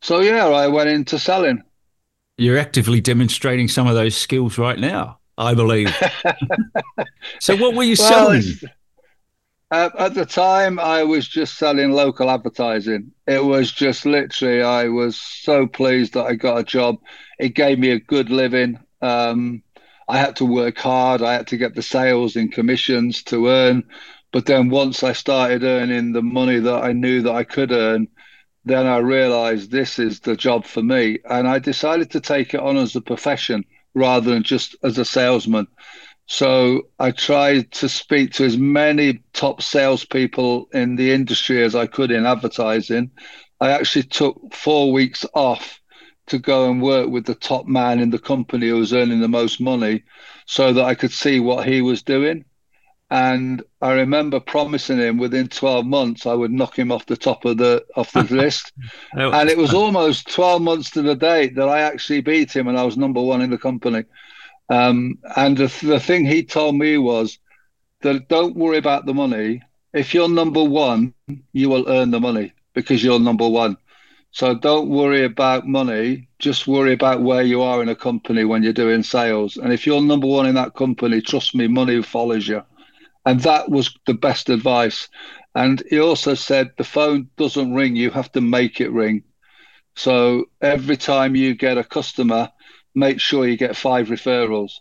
so 0.00 0.20
yeah, 0.20 0.46
I 0.46 0.68
went 0.68 0.88
into 0.88 1.18
selling. 1.18 1.62
You're 2.38 2.58
actively 2.58 3.00
demonstrating 3.00 3.68
some 3.68 3.86
of 3.86 3.94
those 3.94 4.16
skills 4.16 4.56
right 4.56 4.78
now, 4.78 5.18
I 5.36 5.54
believe. 5.54 5.94
so 7.40 7.56
what 7.56 7.74
were 7.74 7.82
you 7.82 7.96
well, 7.98 8.08
selling? 8.08 8.42
Uh, 9.70 9.90
at 9.98 10.14
the 10.14 10.26
time, 10.26 10.80
I 10.80 11.04
was 11.04 11.28
just 11.28 11.56
selling 11.56 11.92
local 11.92 12.28
advertising. 12.28 13.12
It 13.26 13.44
was 13.44 13.70
just 13.70 14.04
literally, 14.04 14.62
I 14.62 14.88
was 14.88 15.16
so 15.16 15.66
pleased 15.66 16.14
that 16.14 16.26
I 16.26 16.34
got 16.34 16.58
a 16.58 16.64
job. 16.64 16.96
It 17.38 17.50
gave 17.50 17.78
me 17.78 17.90
a 17.90 18.00
good 18.00 18.30
living. 18.30 18.80
Um, 19.00 19.62
I 20.08 20.18
had 20.18 20.34
to 20.36 20.44
work 20.44 20.78
hard. 20.78 21.22
I 21.22 21.34
had 21.34 21.46
to 21.48 21.56
get 21.56 21.76
the 21.76 21.82
sales 21.82 22.34
and 22.34 22.50
commissions 22.50 23.22
to 23.24 23.48
earn. 23.48 23.84
But 24.32 24.46
then 24.46 24.70
once 24.70 25.04
I 25.04 25.12
started 25.12 25.62
earning 25.62 26.12
the 26.12 26.22
money 26.22 26.58
that 26.58 26.82
I 26.82 26.92
knew 26.92 27.22
that 27.22 27.34
I 27.34 27.44
could 27.44 27.70
earn, 27.70 28.08
then 28.64 28.86
I 28.86 28.98
realized 28.98 29.70
this 29.70 29.98
is 29.98 30.20
the 30.20 30.36
job 30.36 30.64
for 30.66 30.82
me. 30.82 31.18
And 31.28 31.48
I 31.48 31.58
decided 31.58 32.10
to 32.12 32.20
take 32.20 32.54
it 32.54 32.60
on 32.60 32.76
as 32.76 32.94
a 32.94 33.00
profession 33.00 33.64
rather 33.94 34.30
than 34.30 34.42
just 34.42 34.76
as 34.82 34.98
a 34.98 35.04
salesman. 35.04 35.66
So 36.26 36.82
I 36.98 37.10
tried 37.10 37.72
to 37.72 37.88
speak 37.88 38.32
to 38.34 38.44
as 38.44 38.56
many 38.56 39.20
top 39.32 39.62
salespeople 39.62 40.68
in 40.72 40.94
the 40.96 41.10
industry 41.12 41.62
as 41.62 41.74
I 41.74 41.86
could 41.86 42.10
in 42.12 42.26
advertising. 42.26 43.10
I 43.60 43.72
actually 43.72 44.04
took 44.04 44.54
four 44.54 44.92
weeks 44.92 45.26
off 45.34 45.80
to 46.28 46.38
go 46.38 46.70
and 46.70 46.80
work 46.80 47.08
with 47.08 47.26
the 47.26 47.34
top 47.34 47.66
man 47.66 47.98
in 47.98 48.10
the 48.10 48.18
company 48.18 48.68
who 48.68 48.76
was 48.76 48.92
earning 48.92 49.20
the 49.20 49.28
most 49.28 49.60
money 49.60 50.04
so 50.46 50.72
that 50.72 50.84
I 50.84 50.94
could 50.94 51.10
see 51.10 51.40
what 51.40 51.66
he 51.66 51.82
was 51.82 52.02
doing. 52.02 52.44
And 53.10 53.62
I 53.82 53.92
remember 53.92 54.38
promising 54.38 54.98
him 54.98 55.18
within 55.18 55.48
12 55.48 55.84
months 55.84 56.26
I 56.26 56.34
would 56.34 56.52
knock 56.52 56.78
him 56.78 56.92
off 56.92 57.06
the 57.06 57.16
top 57.16 57.44
of 57.44 57.56
the 57.56 57.84
off 57.96 58.12
the 58.12 58.22
list. 58.30 58.72
and 59.32 59.48
it 59.48 59.58
was 59.58 59.74
almost 59.74 60.32
12 60.32 60.62
months 60.62 60.90
to 60.90 61.02
the 61.02 61.16
date 61.16 61.56
that 61.56 61.68
I 61.68 61.80
actually 61.80 62.20
beat 62.20 62.54
him 62.54 62.68
and 62.68 62.78
I 62.78 62.84
was 62.84 62.96
number 62.96 63.20
one 63.20 63.40
in 63.40 63.50
the 63.50 63.58
company. 63.58 64.04
Um, 64.68 65.18
and 65.36 65.56
the, 65.56 65.66
the 65.82 65.98
thing 65.98 66.24
he 66.24 66.44
told 66.44 66.76
me 66.76 66.98
was 66.98 67.38
that 68.02 68.28
don't 68.28 68.54
worry 68.56 68.78
about 68.78 69.06
the 69.06 69.14
money. 69.14 69.62
If 69.92 70.14
you're 70.14 70.28
number 70.28 70.62
one, 70.62 71.12
you 71.52 71.68
will 71.68 71.88
earn 71.88 72.12
the 72.12 72.20
money 72.20 72.52
because 72.74 73.02
you're 73.02 73.18
number 73.18 73.48
one. 73.48 73.76
So 74.32 74.54
don't 74.54 74.88
worry 74.88 75.24
about 75.24 75.66
money. 75.66 76.28
Just 76.38 76.68
worry 76.68 76.92
about 76.92 77.20
where 77.22 77.42
you 77.42 77.62
are 77.62 77.82
in 77.82 77.88
a 77.88 77.96
company 77.96 78.44
when 78.44 78.62
you're 78.62 78.72
doing 78.72 79.02
sales. 79.02 79.56
And 79.56 79.72
if 79.72 79.86
you're 79.86 80.00
number 80.00 80.28
one 80.28 80.46
in 80.46 80.54
that 80.54 80.74
company, 80.74 81.20
trust 81.20 81.56
me, 81.56 81.66
money 81.66 82.00
follows 82.02 82.46
you. 82.46 82.62
And 83.30 83.38
that 83.42 83.70
was 83.70 83.96
the 84.06 84.14
best 84.14 84.50
advice. 84.50 85.06
And 85.54 85.84
he 85.88 86.00
also 86.00 86.34
said 86.34 86.72
the 86.76 86.82
phone 86.82 87.30
doesn't 87.36 87.72
ring, 87.72 87.94
you 87.94 88.10
have 88.10 88.32
to 88.32 88.40
make 88.40 88.80
it 88.80 88.90
ring. 88.90 89.22
So 89.94 90.46
every 90.60 90.96
time 90.96 91.36
you 91.36 91.54
get 91.54 91.78
a 91.78 91.84
customer, 91.84 92.50
make 92.92 93.20
sure 93.20 93.46
you 93.46 93.56
get 93.56 93.76
five 93.76 94.08
referrals. 94.08 94.72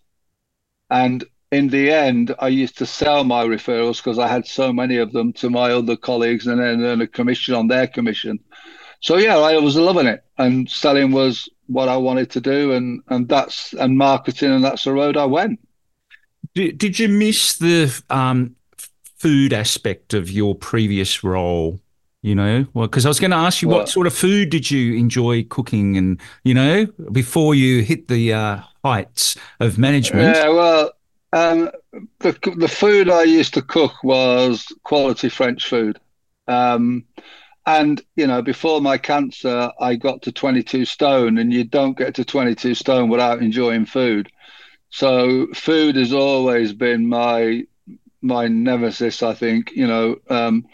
And 0.89 1.24
in 1.51 1.68
the 1.68 1.91
end, 1.91 2.34
I 2.39 2.48
used 2.48 2.79
to 2.79 2.88
sell 2.88 3.24
my 3.24 3.46
referrals 3.46 3.98
because 3.98 4.18
I 4.18 4.27
had 4.27 4.48
so 4.48 4.74
many 4.74 4.98
of 4.98 5.12
them 5.12 5.32
to 5.34 5.51
my 5.51 5.72
other 5.72 5.96
colleagues 5.96 6.48
and 6.48 6.60
then 6.60 6.82
earn 6.82 7.01
a 7.01 7.08
commission 7.08 7.53
on 7.53 7.68
their 7.68 7.86
commission. 7.86 8.39
So 9.00 9.18
yeah, 9.18 9.38
I 9.38 9.60
was 9.60 9.75
loving 9.75 10.08
it, 10.08 10.24
and 10.39 10.68
selling 10.68 11.12
was 11.12 11.48
what 11.68 11.88
I 11.88 11.98
wanted 11.98 12.32
to 12.32 12.41
do, 12.41 12.72
and 12.72 13.03
and 13.10 13.29
that's 13.29 13.74
and 13.74 13.96
marketing, 13.96 14.51
and 14.51 14.63
that's 14.63 14.86
the 14.86 14.94
road 14.94 15.18
I 15.18 15.25
went. 15.25 15.60
Did, 16.56 16.77
did 16.77 17.00
you 17.00 17.08
miss 17.08 17.58
the 17.58 18.01
um, 18.10 18.56
food 19.18 19.53
aspect 19.53 20.13
of 20.13 20.32
your 20.32 20.56
previous 20.56 21.24
role? 21.24 21.79
You 22.22 22.36
know, 22.36 22.65
well, 22.74 22.88
because 22.88 23.06
I 23.06 23.10
was 23.10 23.20
going 23.20 23.32
to 23.32 23.38
ask 23.38 23.62
you, 23.62 23.70
well, 23.70 23.79
what 23.79 23.89
sort 23.89 24.06
of 24.06 24.13
food 24.13 24.50
did 24.50 24.70
you 24.70 24.96
enjoy 24.96 25.46
cooking, 25.46 25.96
and 25.96 26.20
you 26.44 26.53
know, 26.53 26.86
before 27.13 27.56
you 27.56 27.82
hit 27.82 28.10
the 28.10 28.34
uh, 28.34 28.60
heights 28.84 29.38
of 29.62 29.77
management? 29.77 30.36
Yeah, 30.36 30.50
well, 30.50 30.91
um, 31.32 31.70
the 32.20 32.38
the 32.58 32.68
food 32.68 33.10
I 33.10 33.24
used 33.24 33.53
to 33.53 33.62
cook 33.62 34.03
was 34.03 34.65
quality 34.84 35.29
French 35.29 35.70
food, 35.70 35.98
um, 36.50 37.06
and 37.65 38.01
you 38.18 38.27
know, 38.27 38.41
before 38.41 38.82
my 38.82 38.98
cancer, 38.98 39.72
I 39.79 39.96
got 39.96 40.22
to 40.24 40.34
22 40.34 40.84
stone, 40.84 41.38
and 41.38 41.53
you 41.53 41.63
don't 41.63 41.98
get 41.98 42.15
to 42.15 42.25
22 42.25 42.75
stone 42.75 43.08
without 43.08 43.41
enjoying 43.41 43.86
food. 43.86 44.29
So 44.89 45.48
food 45.53 45.96
has 45.96 46.13
always 46.13 46.74
been 46.74 47.08
my 47.08 47.63
my 48.22 48.48
nemesis. 48.48 49.24
I 49.24 49.34
think 49.34 49.72
you 49.75 49.88
know. 49.88 50.17
Um, 50.29 50.65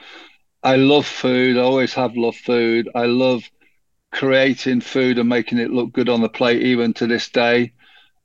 I 0.64 0.78
love 0.78 1.06
food. 1.06 1.58
I 1.58 1.62
always 1.62 1.94
have 1.94 2.16
loved 2.18 2.38
food. 2.40 2.90
I 2.96 3.06
love 3.06 3.44
creating 4.12 4.82
food 4.82 5.18
and 5.20 5.30
making 5.30 5.60
it 5.60 5.72
look 5.72 5.92
good 5.94 6.10
on 6.10 6.22
the 6.22 6.30
plate, 6.30 6.62
even 6.64 6.94
to 6.94 7.08
this 7.08 7.30
day. 7.30 7.74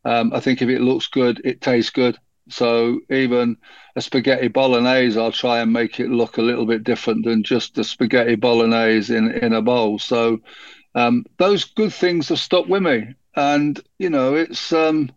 Um, 0.04 0.32
I 0.32 0.40
think 0.40 0.62
if 0.62 0.68
it 0.68 0.80
looks 0.80 1.08
good, 1.08 1.40
it 1.44 1.60
tastes 1.60 1.90
good. 1.90 2.16
So 2.48 3.00
even 3.10 3.56
a 3.96 4.00
spaghetti 4.00 4.48
bolognese, 4.48 5.18
I'll 5.18 5.32
try 5.32 5.60
and 5.60 5.72
make 5.72 6.00
it 6.00 6.08
look 6.10 6.38
a 6.38 6.42
little 6.42 6.66
bit 6.66 6.84
different 6.84 7.24
than 7.24 7.42
just 7.44 7.74
the 7.74 7.84
spaghetti 7.84 8.36
bolognese 8.36 9.14
in, 9.14 9.30
in 9.30 9.52
a 9.52 9.62
bowl. 9.62 9.98
So 9.98 10.40
um, 10.94 11.24
those 11.38 11.64
good 11.64 11.92
things 11.92 12.28
have 12.28 12.38
stuck 12.38 12.66
with 12.66 12.82
me, 12.82 13.14
and 13.36 13.80
you 13.98 14.10
know 14.10 14.34
it's 14.34 14.72
um, 14.72 15.10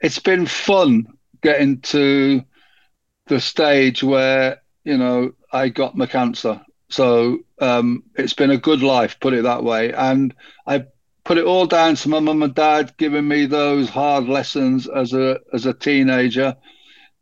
it's 0.00 0.18
been 0.18 0.46
fun 0.46 1.06
getting 1.42 1.80
to 1.80 2.42
the 3.26 3.40
stage 3.40 4.02
where 4.02 4.62
you 4.84 4.96
know 4.96 5.32
I 5.52 5.68
got 5.68 5.96
my 5.96 6.06
cancer. 6.06 6.60
So 6.90 7.40
um, 7.60 8.02
it's 8.14 8.32
been 8.32 8.50
a 8.50 8.56
good 8.56 8.82
life, 8.82 9.20
put 9.20 9.34
it 9.34 9.42
that 9.42 9.62
way, 9.62 9.92
and 9.92 10.34
I 10.66 10.86
put 11.24 11.36
it 11.36 11.44
all 11.44 11.66
down 11.66 11.94
to 11.94 12.08
my 12.08 12.20
mum 12.20 12.42
and 12.42 12.54
dad 12.54 12.96
giving 12.96 13.28
me 13.28 13.44
those 13.44 13.90
hard 13.90 14.24
lessons 14.24 14.88
as 14.88 15.12
a 15.12 15.38
as 15.52 15.66
a 15.66 15.74
teenager. 15.74 16.56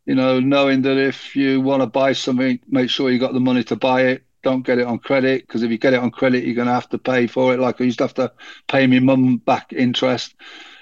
You 0.05 0.15
know, 0.15 0.39
knowing 0.39 0.83
that 0.83 0.97
if 0.97 1.35
you 1.35 1.59
want 1.59 1.81
to 1.81 1.87
buy 1.87 2.13
something, 2.13 2.59
make 2.69 2.89
sure 2.89 3.11
you 3.11 3.19
got 3.19 3.33
the 3.33 3.41
money 3.41 3.65
to 3.65 3.75
buy 3.75 4.03
it. 4.03 4.23
Don't 4.41 4.65
get 4.65 4.79
it 4.79 4.87
on 4.87 4.99
credit 4.99 5.45
because 5.45 5.63
if 5.63 5.71
you 5.71 5.77
get 5.77 5.93
it 5.93 5.99
on 5.99 6.11
credit, 6.11 6.45
you're 6.45 6.55
going 6.55 6.67
to 6.67 6.73
have 6.73 6.87
to 6.89 6.97
pay 6.97 7.27
for 7.27 7.53
it. 7.53 7.59
Like 7.59 7.81
I 7.81 7.83
used 7.83 7.97
to 7.97 8.05
have 8.05 8.13
to 8.13 8.31
pay 8.69 8.87
my 8.87 8.99
mum 8.99 9.37
back 9.37 9.73
interest. 9.73 10.33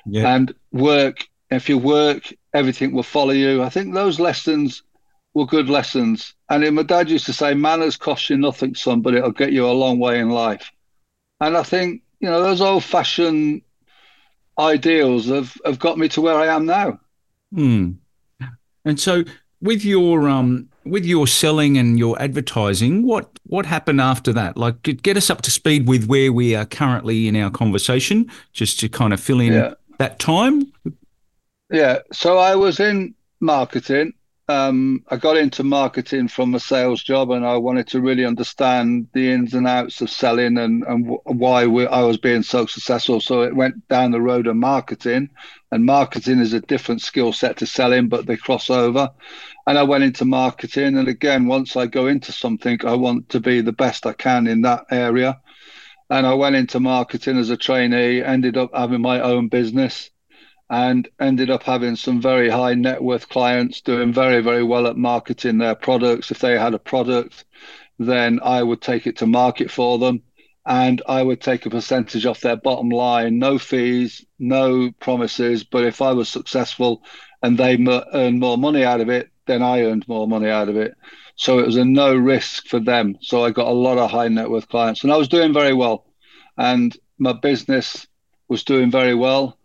Yeah. 0.06 0.36
And 0.36 0.54
work. 0.72 1.28
If 1.56 1.70
you 1.70 1.78
work, 1.78 2.34
everything 2.54 2.92
will 2.92 3.04
follow 3.04 3.34
you. 3.34 3.64
I 3.64 3.70
think 3.70 3.94
those 3.94 4.20
lessons 4.20 4.84
were 5.34 5.46
good 5.46 5.70
lessons. 5.70 6.34
And 6.50 6.76
my 6.76 6.84
dad 6.84 7.10
used 7.10 7.26
to 7.26 7.34
say, 7.34 7.54
manners 7.54 7.98
cost 7.98 8.30
you 8.30 8.38
nothing, 8.38 8.76
son, 8.76 9.02
but 9.02 9.14
it'll 9.14 9.32
get 9.32 9.52
you 9.52 9.66
a 9.66 9.72
long 9.72 10.00
way 10.00 10.20
in 10.20 10.30
life. 10.30 10.72
And 11.42 11.58
I 11.58 11.64
think 11.64 12.02
you 12.20 12.30
know, 12.30 12.42
those 12.42 12.62
old 12.62 12.84
fashioned 12.84 13.62
ideals 14.58 15.28
have, 15.28 15.56
have 15.66 15.80
got 15.80 15.98
me 15.98 16.10
to 16.10 16.22
where 16.22 16.36
I 16.36 16.48
am 16.48 16.66
now. 16.66 17.00
Hmm. 17.54 17.92
And 18.84 19.00
so 19.00 19.24
with 19.62 19.84
your 19.84 20.28
um 20.28 20.70
with 20.86 21.06
your 21.06 21.28
selling 21.28 21.78
and 21.78 21.98
your 21.98 22.20
advertising, 22.22 23.04
what 23.06 23.30
what 23.44 23.66
happened 23.66 24.02
after 24.02 24.32
that? 24.34 24.58
Like 24.58 24.82
get 24.82 25.18
us 25.18 25.30
up 25.30 25.42
to 25.44 25.52
speed 25.52 25.88
with 25.88 26.08
where 26.08 26.32
we 26.32 26.56
are 26.56 26.66
currently 26.66 27.28
in 27.28 27.36
our 27.36 27.52
conversation, 27.52 28.30
just 28.54 28.80
to 28.80 28.90
kind 28.90 29.14
of 29.14 29.20
fill 29.20 29.40
in 29.40 29.54
yeah. 29.54 29.74
that 29.98 30.20
time. 30.20 30.72
Yeah. 31.72 32.00
So 32.12 32.38
I 32.38 32.56
was 32.56 32.80
in 32.80 33.16
marketing 33.40 34.14
um, 34.48 35.04
I 35.10 35.18
got 35.18 35.38
into 35.38 35.64
marketing 35.64 36.28
from 36.28 36.54
a 36.54 36.60
sales 36.60 37.02
job, 37.02 37.32
and 37.32 37.44
I 37.46 37.58
wanted 37.58 37.88
to 37.88 38.02
really 38.02 38.26
understand 38.26 39.08
the 39.14 39.32
ins 39.32 39.56
and 39.56 39.68
outs 39.68 40.02
of 40.02 40.10
selling 40.10 40.58
and 40.60 40.84
and 40.84 41.18
why 41.24 41.66
we, 41.66 41.88
I 41.88 42.04
was 42.04 42.18
being 42.18 42.44
so 42.44 42.68
successful. 42.68 43.20
So 43.20 43.42
it 43.42 43.56
went 43.56 43.88
down 43.88 44.12
the 44.12 44.22
road 44.22 44.46
of 44.46 44.56
marketing, 44.56 45.30
and 45.72 45.86
marketing 45.86 46.40
is 46.40 46.54
a 46.54 46.62
different 46.62 47.02
skill 47.02 47.34
set 47.34 47.58
to 47.58 47.66
selling, 47.66 48.08
but 48.08 48.28
they 48.28 48.38
cross 48.38 48.70
over. 48.70 49.10
And 49.66 49.80
I 49.80 49.84
went 49.84 50.04
into 50.04 50.26
marketing, 50.26 50.98
and 50.98 51.08
again, 51.08 51.48
once 51.48 51.76
I 51.76 51.88
go 51.88 52.06
into 52.06 52.32
something, 52.32 52.80
I 52.86 52.94
want 52.94 53.30
to 53.30 53.40
be 53.40 53.62
the 53.62 53.72
best 53.72 54.06
I 54.06 54.14
can 54.14 54.46
in 54.46 54.62
that 54.62 54.86
area. 54.92 55.42
And 56.12 56.28
I 56.28 56.36
went 56.36 56.56
into 56.56 56.80
marketing 56.80 57.38
as 57.40 57.50
a 57.50 57.58
trainee, 57.58 58.22
ended 58.24 58.58
up 58.58 58.72
having 58.76 59.02
my 59.02 59.22
own 59.22 59.48
business 59.48 60.12
and 60.70 61.08
ended 61.20 61.50
up 61.50 61.64
having 61.64 61.96
some 61.96 62.22
very 62.22 62.50
high 62.50 62.74
net 62.74 63.02
worth 63.04 63.30
clients 63.30 63.82
doing 63.82 64.12
very, 64.12 64.42
very 64.42 64.64
well 64.64 64.88
at 64.88 64.98
marketing 64.98 65.58
their 65.58 65.76
products. 65.76 66.32
If 66.32 66.40
they 66.40 66.58
had 66.58 66.74
a 66.74 66.80
product, 66.80 67.46
then 68.00 68.40
I 68.44 68.64
would 68.64 68.82
take 68.82 69.06
it 69.08 69.18
to 69.18 69.28
market 69.28 69.70
for 69.70 70.00
them 70.00 70.24
and 70.66 71.02
I 71.08 71.22
would 71.22 71.42
take 71.42 71.66
a 71.66 71.70
percentage 71.70 72.26
off 72.26 72.42
their 72.42 72.56
bottom 72.56 72.90
line, 72.90 73.38
no 73.38 73.60
fees, 73.60 74.26
no 74.40 74.92
promises. 75.00 75.64
But 75.64 75.84
if 75.84 76.02
I 76.02 76.14
was 76.14 76.28
successful 76.28 77.04
and 77.44 77.58
they 77.58 77.78
earned 78.14 78.40
more 78.40 78.58
money 78.58 78.84
out 78.84 79.02
of 79.02 79.10
it, 79.10 79.30
then 79.46 79.62
I 79.62 79.82
earned 79.82 80.08
more 80.08 80.28
money 80.28 80.50
out 80.50 80.70
of 80.70 80.78
it. 80.78 80.96
So 81.36 81.60
it 81.60 81.68
was 81.68 81.78
a 81.78 81.86
no 81.86 82.16
risk 82.16 82.68
for 82.68 82.80
them. 82.80 83.18
So 83.22 83.46
I 83.46 83.52
got 83.52 83.68
a 83.68 83.72
lot 83.72 84.00
of 84.00 84.10
high 84.10 84.30
net 84.30 84.50
worth 84.50 84.68
clients 84.68 85.04
and 85.04 85.14
I 85.14 85.18
was 85.18 85.28
doing 85.28 85.54
very 85.54 85.74
well. 85.74 86.08
And 86.58 86.98
my 87.20 87.34
business 87.34 88.08
was 88.48 88.64
doing 88.64 88.90
very 88.90 89.14
well 89.14 89.60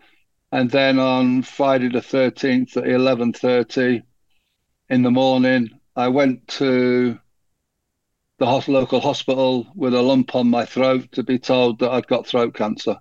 and 0.52 0.71
then 0.71 0.99
on 0.99 1.42
Friday 1.42 1.88
the 1.88 2.00
13th 2.00 2.76
at 2.76 2.85
11:30 2.85 4.02
in 4.88 5.02
the 5.02 5.11
morning, 5.11 5.71
I 5.95 6.09
went 6.09 6.49
to 6.49 7.19
the 8.38 8.64
local 8.69 9.00
hospital 9.00 9.71
with 9.75 9.95
a 9.95 10.02
lump 10.02 10.35
on 10.35 10.49
my 10.49 10.64
throat 10.64 11.12
to 11.12 11.23
be 11.23 11.38
told 11.38 11.78
that 11.78 11.90
I'd 11.90 12.07
got 12.07 12.26
throat 12.26 12.54
cancer, 12.54 12.99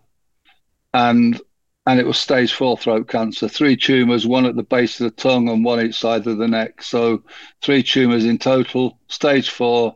and 0.94 1.40
and 1.88 2.00
it 2.00 2.06
was 2.06 2.20
stage 2.20 2.54
four 2.54 2.78
throat 2.78 3.08
cancer. 3.08 3.48
Three 3.48 3.76
tumors, 3.76 4.28
one 4.28 4.46
at 4.46 4.56
the 4.56 4.64
base 4.64 5.00
of 5.00 5.06
the 5.06 5.22
tongue 5.22 5.50
and 5.50 5.64
one 5.66 5.82
each 5.82 5.98
side 5.98 6.28
of 6.28 6.38
the 6.38 6.48
neck. 6.48 6.84
So 6.84 7.24
three 7.64 7.82
tumors 7.82 8.26
in 8.26 8.38
total, 8.38 9.00
stage 9.08 9.50
four, 9.50 9.96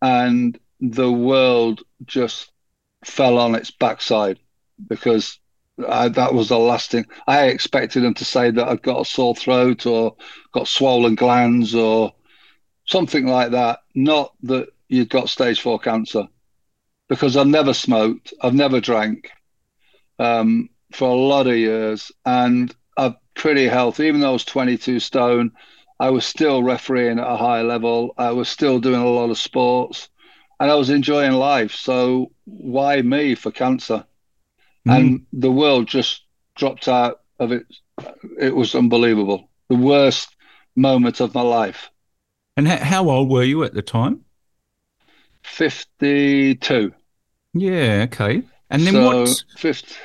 and 0.00 0.56
the 0.78 1.10
world 1.10 1.82
just 2.04 2.52
fell 3.04 3.38
on 3.38 3.56
its 3.56 3.72
backside 3.72 4.38
because 4.86 5.40
I, 5.86 6.08
that 6.08 6.34
was 6.34 6.48
the 6.48 6.58
last 6.58 6.90
thing. 6.90 7.06
I 7.26 7.46
expected 7.46 8.02
them 8.02 8.14
to 8.14 8.24
say 8.24 8.50
that 8.50 8.68
I'd 8.68 8.82
got 8.82 9.02
a 9.02 9.04
sore 9.04 9.34
throat 9.34 9.86
or 9.86 10.16
got 10.52 10.68
swollen 10.68 11.14
glands 11.14 11.74
or 11.74 12.14
something 12.86 13.26
like 13.26 13.50
that. 13.50 13.80
Not 13.94 14.32
that 14.44 14.68
you'd 14.88 15.10
got 15.10 15.28
stage 15.28 15.60
four 15.60 15.78
cancer, 15.78 16.28
because 17.08 17.36
I've 17.36 17.46
never 17.46 17.74
smoked, 17.74 18.32
I've 18.40 18.54
never 18.54 18.80
drank 18.80 19.30
um, 20.18 20.70
for 20.92 21.08
a 21.08 21.14
lot 21.14 21.46
of 21.46 21.56
years, 21.56 22.10
and 22.24 22.74
I'm 22.96 23.16
pretty 23.34 23.66
healthy. 23.66 24.06
Even 24.06 24.20
though 24.20 24.30
I 24.30 24.32
was 24.32 24.44
22 24.44 25.00
stone, 25.00 25.52
I 26.00 26.10
was 26.10 26.24
still 26.24 26.62
refereeing 26.62 27.18
at 27.18 27.30
a 27.30 27.36
high 27.36 27.62
level. 27.62 28.14
I 28.16 28.32
was 28.32 28.48
still 28.48 28.78
doing 28.78 29.00
a 29.00 29.10
lot 29.10 29.30
of 29.30 29.38
sports, 29.38 30.08
and 30.58 30.70
I 30.70 30.74
was 30.74 30.90
enjoying 30.90 31.32
life. 31.32 31.72
So 31.74 32.32
why 32.44 33.02
me 33.02 33.34
for 33.34 33.50
cancer? 33.50 34.06
Mm. 34.86 34.96
and 34.96 35.26
the 35.32 35.50
world 35.50 35.86
just 35.88 36.22
dropped 36.54 36.88
out 36.88 37.20
of 37.38 37.52
it. 37.52 37.66
It 38.38 38.54
was 38.54 38.74
unbelievable. 38.74 39.50
The 39.68 39.76
worst 39.76 40.34
moment 40.74 41.20
of 41.20 41.34
my 41.34 41.42
life. 41.42 41.90
And 42.56 42.68
how 42.68 43.10
old 43.10 43.30
were 43.30 43.42
you 43.42 43.64
at 43.64 43.74
the 43.74 43.82
time? 43.82 44.24
52. 45.42 46.92
Yeah, 47.54 48.06
okay. 48.12 48.42
And 48.70 48.82
then 48.82 48.94
so, 48.94 49.04
what? 49.04 49.44
Fifth. 49.56 49.96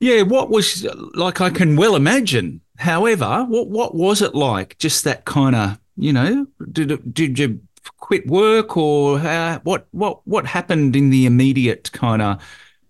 Yeah, 0.00 0.22
what 0.22 0.50
was 0.50 0.86
like? 1.14 1.40
I 1.40 1.50
can 1.50 1.76
well 1.76 1.96
imagine. 1.96 2.60
However, 2.78 3.46
what 3.48 3.68
what 3.68 3.94
was 3.94 4.20
it 4.20 4.34
like? 4.34 4.76
Just 4.78 5.04
that 5.04 5.24
kind 5.24 5.56
of, 5.56 5.78
you 5.96 6.12
know, 6.12 6.46
did 6.70 7.14
did 7.14 7.38
you 7.38 7.60
quit 7.98 8.26
work 8.26 8.76
or 8.76 9.18
how, 9.18 9.60
what 9.64 9.86
what 9.92 10.26
what 10.26 10.46
happened 10.46 10.94
in 10.94 11.10
the 11.10 11.24
immediate 11.24 11.90
kind 11.92 12.20
of 12.20 12.42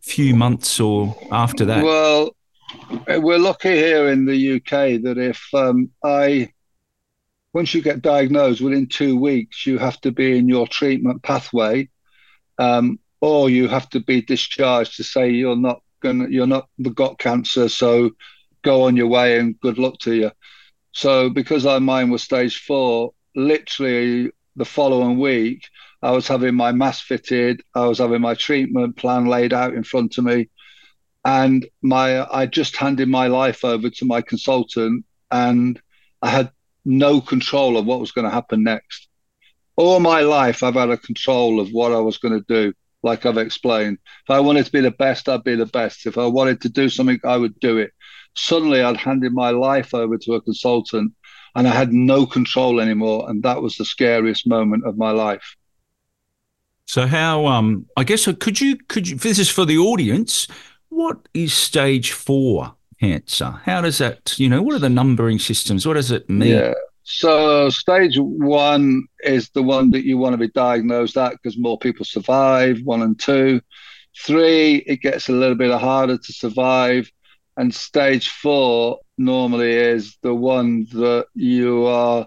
few 0.06 0.34
months 0.34 0.78
or 0.80 1.16
after 1.32 1.64
that? 1.64 1.84
Well, 1.84 2.34
we're 3.08 3.38
lucky 3.38 3.74
here 3.74 4.08
in 4.08 4.24
the 4.24 4.56
UK 4.56 5.02
that 5.02 5.18
if 5.18 5.42
um, 5.52 5.90
I 6.04 6.52
once 7.52 7.72
you 7.72 7.80
get 7.80 8.02
diagnosed, 8.02 8.60
within 8.60 8.86
two 8.86 9.18
weeks, 9.18 9.66
you 9.66 9.78
have 9.78 9.98
to 10.02 10.12
be 10.12 10.36
in 10.36 10.46
your 10.46 10.68
treatment 10.68 11.22
pathway, 11.22 11.88
um, 12.58 12.98
or 13.22 13.48
you 13.48 13.66
have 13.66 13.88
to 13.88 14.00
be 14.00 14.20
discharged 14.20 14.94
to 14.96 15.02
say 15.02 15.30
you're 15.30 15.56
not 15.56 15.80
going, 16.00 16.30
you're 16.30 16.46
not 16.46 16.68
the 16.78 16.90
got 16.90 17.18
cancer, 17.18 17.68
so 17.68 18.10
go 18.62 18.82
on 18.82 18.94
your 18.94 19.06
way 19.06 19.38
and 19.38 19.58
good 19.60 19.78
luck 19.78 19.98
to 20.00 20.14
you. 20.14 20.30
So 20.92 21.30
because 21.30 21.64
I 21.64 21.78
mine 21.78 22.10
was 22.10 22.22
stage 22.22 22.58
four, 22.58 23.12
literally 23.34 24.30
the 24.56 24.64
following 24.64 25.18
week, 25.18 25.62
I 26.02 26.10
was 26.12 26.28
having 26.28 26.54
my 26.54 26.72
mask 26.72 27.06
fitted, 27.06 27.62
I 27.74 27.86
was 27.86 27.98
having 27.98 28.20
my 28.20 28.34
treatment 28.34 28.96
plan 28.96 29.26
laid 29.26 29.52
out 29.52 29.74
in 29.74 29.82
front 29.82 30.18
of 30.18 30.24
me, 30.24 30.48
and 31.24 31.66
my 31.82 32.26
I 32.32 32.46
just 32.46 32.76
handed 32.76 33.08
my 33.08 33.26
life 33.28 33.64
over 33.64 33.90
to 33.90 34.04
my 34.04 34.20
consultant, 34.20 35.04
and 35.30 35.80
I 36.22 36.28
had 36.30 36.50
no 36.84 37.20
control 37.20 37.76
of 37.76 37.86
what 37.86 38.00
was 38.00 38.12
going 38.12 38.26
to 38.26 38.30
happen 38.30 38.62
next. 38.62 39.08
All 39.76 40.00
my 40.00 40.20
life, 40.20 40.62
I've 40.62 40.74
had 40.74 40.90
a 40.90 40.96
control 40.96 41.60
of 41.60 41.68
what 41.70 41.92
I 41.92 42.00
was 42.00 42.18
going 42.18 42.38
to 42.38 42.44
do, 42.48 42.72
like 43.02 43.26
I've 43.26 43.38
explained. 43.38 43.98
If 44.24 44.30
I 44.30 44.40
wanted 44.40 44.66
to 44.66 44.72
be 44.72 44.80
the 44.80 44.90
best, 44.90 45.28
I'd 45.28 45.44
be 45.44 45.56
the 45.56 45.66
best. 45.66 46.06
If 46.06 46.16
I 46.16 46.26
wanted 46.26 46.60
to 46.62 46.68
do 46.68 46.88
something, 46.88 47.20
I 47.24 47.36
would 47.36 47.58
do 47.60 47.78
it. 47.78 47.92
Suddenly, 48.34 48.82
I'd 48.82 48.96
handed 48.96 49.32
my 49.32 49.50
life 49.50 49.94
over 49.94 50.16
to 50.18 50.34
a 50.34 50.40
consultant 50.40 51.12
and 51.54 51.66
I 51.66 51.70
had 51.72 51.92
no 51.92 52.26
control 52.26 52.80
anymore. 52.80 53.28
And 53.28 53.42
that 53.42 53.62
was 53.62 53.76
the 53.76 53.84
scariest 53.84 54.46
moment 54.46 54.86
of 54.86 54.98
my 54.98 55.10
life. 55.10 55.56
So 56.86 57.06
how 57.06 57.46
um 57.46 57.86
I 57.96 58.04
guess 58.04 58.26
could 58.38 58.60
you 58.60 58.76
could 58.88 59.08
you 59.08 59.16
this 59.16 59.38
is 59.38 59.48
for 59.48 59.64
the 59.64 59.78
audience, 59.78 60.46
what 60.88 61.18
is 61.34 61.52
stage 61.52 62.12
four 62.12 62.74
cancer? 63.00 63.60
How 63.64 63.80
does 63.80 63.98
that 63.98 64.38
you 64.38 64.48
know, 64.48 64.62
what 64.62 64.74
are 64.74 64.80
the 64.80 64.88
numbering 64.88 65.38
systems? 65.38 65.86
What 65.86 65.94
does 65.94 66.10
it 66.10 66.28
mean? 66.30 66.52
Yeah. 66.52 66.74
So 67.02 67.70
stage 67.70 68.16
one 68.18 69.04
is 69.20 69.50
the 69.50 69.62
one 69.62 69.90
that 69.92 70.04
you 70.04 70.18
want 70.18 70.34
to 70.34 70.38
be 70.38 70.48
diagnosed 70.48 71.16
at 71.16 71.32
because 71.32 71.56
more 71.56 71.78
people 71.78 72.04
survive, 72.04 72.80
one 72.82 73.02
and 73.02 73.18
two. 73.18 73.60
Three, 74.24 74.76
it 74.86 75.02
gets 75.02 75.28
a 75.28 75.32
little 75.32 75.54
bit 75.54 75.70
harder 75.78 76.18
to 76.18 76.32
survive. 76.32 77.10
And 77.56 77.74
stage 77.74 78.28
four 78.28 78.98
normally 79.18 79.72
is 79.72 80.16
the 80.22 80.34
one 80.34 80.86
that 80.92 81.26
you 81.34 81.86
are 81.86 82.26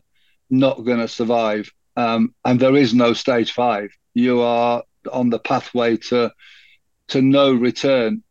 not 0.49 0.85
going 0.85 0.99
to 0.99 1.07
survive. 1.07 1.69
Um, 1.97 2.33
and 2.45 2.59
there 2.59 2.75
is 2.75 2.93
no 2.93 3.13
stage 3.13 3.51
five. 3.51 3.89
You 4.13 4.41
are 4.41 4.83
on 5.11 5.29
the 5.29 5.39
pathway 5.39 5.97
to 5.97 6.31
to 7.09 7.21
no 7.21 7.53
return. 7.53 8.23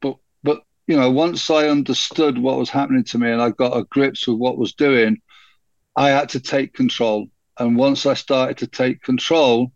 But 0.00 0.16
but 0.42 0.62
you 0.86 0.96
know, 0.96 1.10
once 1.10 1.50
I 1.50 1.68
understood 1.68 2.38
what 2.38 2.58
was 2.58 2.70
happening 2.70 3.04
to 3.04 3.18
me 3.18 3.30
and 3.30 3.42
I 3.42 3.50
got 3.50 3.76
a 3.76 3.84
grips 3.84 4.26
with 4.26 4.38
what 4.38 4.58
was 4.58 4.74
doing, 4.74 5.20
I 5.96 6.10
had 6.10 6.30
to 6.30 6.40
take 6.40 6.74
control. 6.74 7.28
And 7.58 7.76
once 7.76 8.06
I 8.06 8.14
started 8.14 8.58
to 8.58 8.66
take 8.66 9.02
control, 9.02 9.72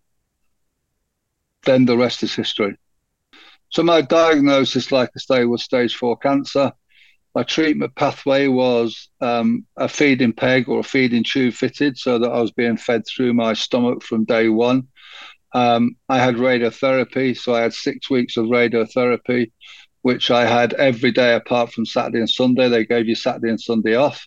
then 1.65 1.85
the 1.85 1.97
rest 1.97 2.23
is 2.23 2.35
history. 2.35 2.77
So 3.69 3.83
my 3.83 4.01
diagnosis, 4.01 4.93
like 4.93 5.11
I 5.17 5.19
say, 5.19 5.45
was 5.45 5.63
stage 5.65 5.97
four 5.97 6.17
cancer. 6.17 6.73
My 7.35 7.43
treatment 7.43 7.97
pathway 7.97 8.47
was 8.47 9.09
um, 9.21 9.67
a 9.77 9.89
feeding 9.89 10.33
peg 10.33 10.69
or 10.69 10.79
a 10.79 10.85
feeding 10.85 11.25
tube 11.25 11.55
fitted 11.55 11.99
so 11.99 12.19
that 12.19 12.31
I 12.31 12.41
was 12.41 12.53
being 12.53 12.77
fed 12.77 13.03
through 13.07 13.35
my 13.35 13.55
stomach 13.55 14.05
from 14.05 14.25
day 14.25 14.49
one. 14.49 14.87
Um, 15.55 15.97
I 16.09 16.19
had 16.19 16.35
radiotherapy, 16.35 17.37
so 17.37 17.55
I 17.55 17.63
had 17.63 17.73
six 17.73 18.11
weeks 18.11 18.37
of 18.37 18.47
radiotherapy, 18.47 19.53
which 20.03 20.31
I 20.31 20.45
had 20.45 20.75
every 20.75 21.13
day 21.13 21.35
apart 21.35 21.73
from 21.73 21.87
Saturday 21.87 22.19
and 22.19 22.29
Sunday. 22.29 22.69
They 22.69 22.85
gave 22.85 23.07
you 23.07 23.15
Saturday 23.15 23.51
and 23.51 23.61
Sunday 23.61 23.95
off. 23.95 24.27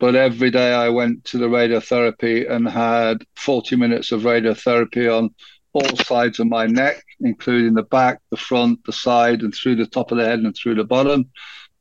But 0.00 0.16
every 0.16 0.50
day 0.50 0.74
I 0.74 0.88
went 0.88 1.24
to 1.26 1.38
the 1.38 1.46
radiotherapy 1.46 2.50
and 2.50 2.68
had 2.68 3.24
40 3.36 3.76
minutes 3.76 4.10
of 4.10 4.22
radiotherapy 4.22 5.16
on 5.16 5.30
all 5.72 5.96
sides 5.96 6.40
of 6.40 6.48
my 6.48 6.66
neck, 6.66 7.02
including 7.20 7.74
the 7.74 7.84
back, 7.84 8.20
the 8.30 8.36
front, 8.36 8.80
the 8.84 8.92
side, 8.92 9.42
and 9.42 9.54
through 9.54 9.76
the 9.76 9.86
top 9.86 10.10
of 10.10 10.18
the 10.18 10.24
head 10.24 10.40
and 10.40 10.54
through 10.54 10.74
the 10.74 10.84
bottom. 10.84 11.30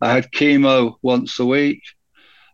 I 0.02 0.12
had 0.12 0.32
chemo 0.32 0.96
once 1.02 1.40
a 1.40 1.46
week. 1.46 1.82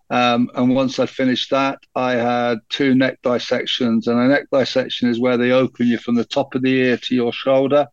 Um, 0.10 0.50
and 0.56 0.74
once 0.74 0.98
I 0.98 1.06
finished 1.06 1.52
that, 1.52 1.80
I 1.96 2.14
had 2.14 2.60
two 2.70 2.96
neck 2.96 3.20
dissections. 3.22 4.08
And 4.08 4.20
a 4.20 4.28
neck 4.28 4.46
dissection 4.52 5.10
is 5.10 5.20
where 5.20 5.38
they 5.38 5.52
open 5.52 5.88
you 5.88 5.98
from 5.98 6.16
the 6.16 6.26
top 6.26 6.56
of 6.56 6.64
the 6.64 6.74
ear 6.74 6.98
to 6.98 7.16
your 7.16 7.32
shoulder, 7.32 7.88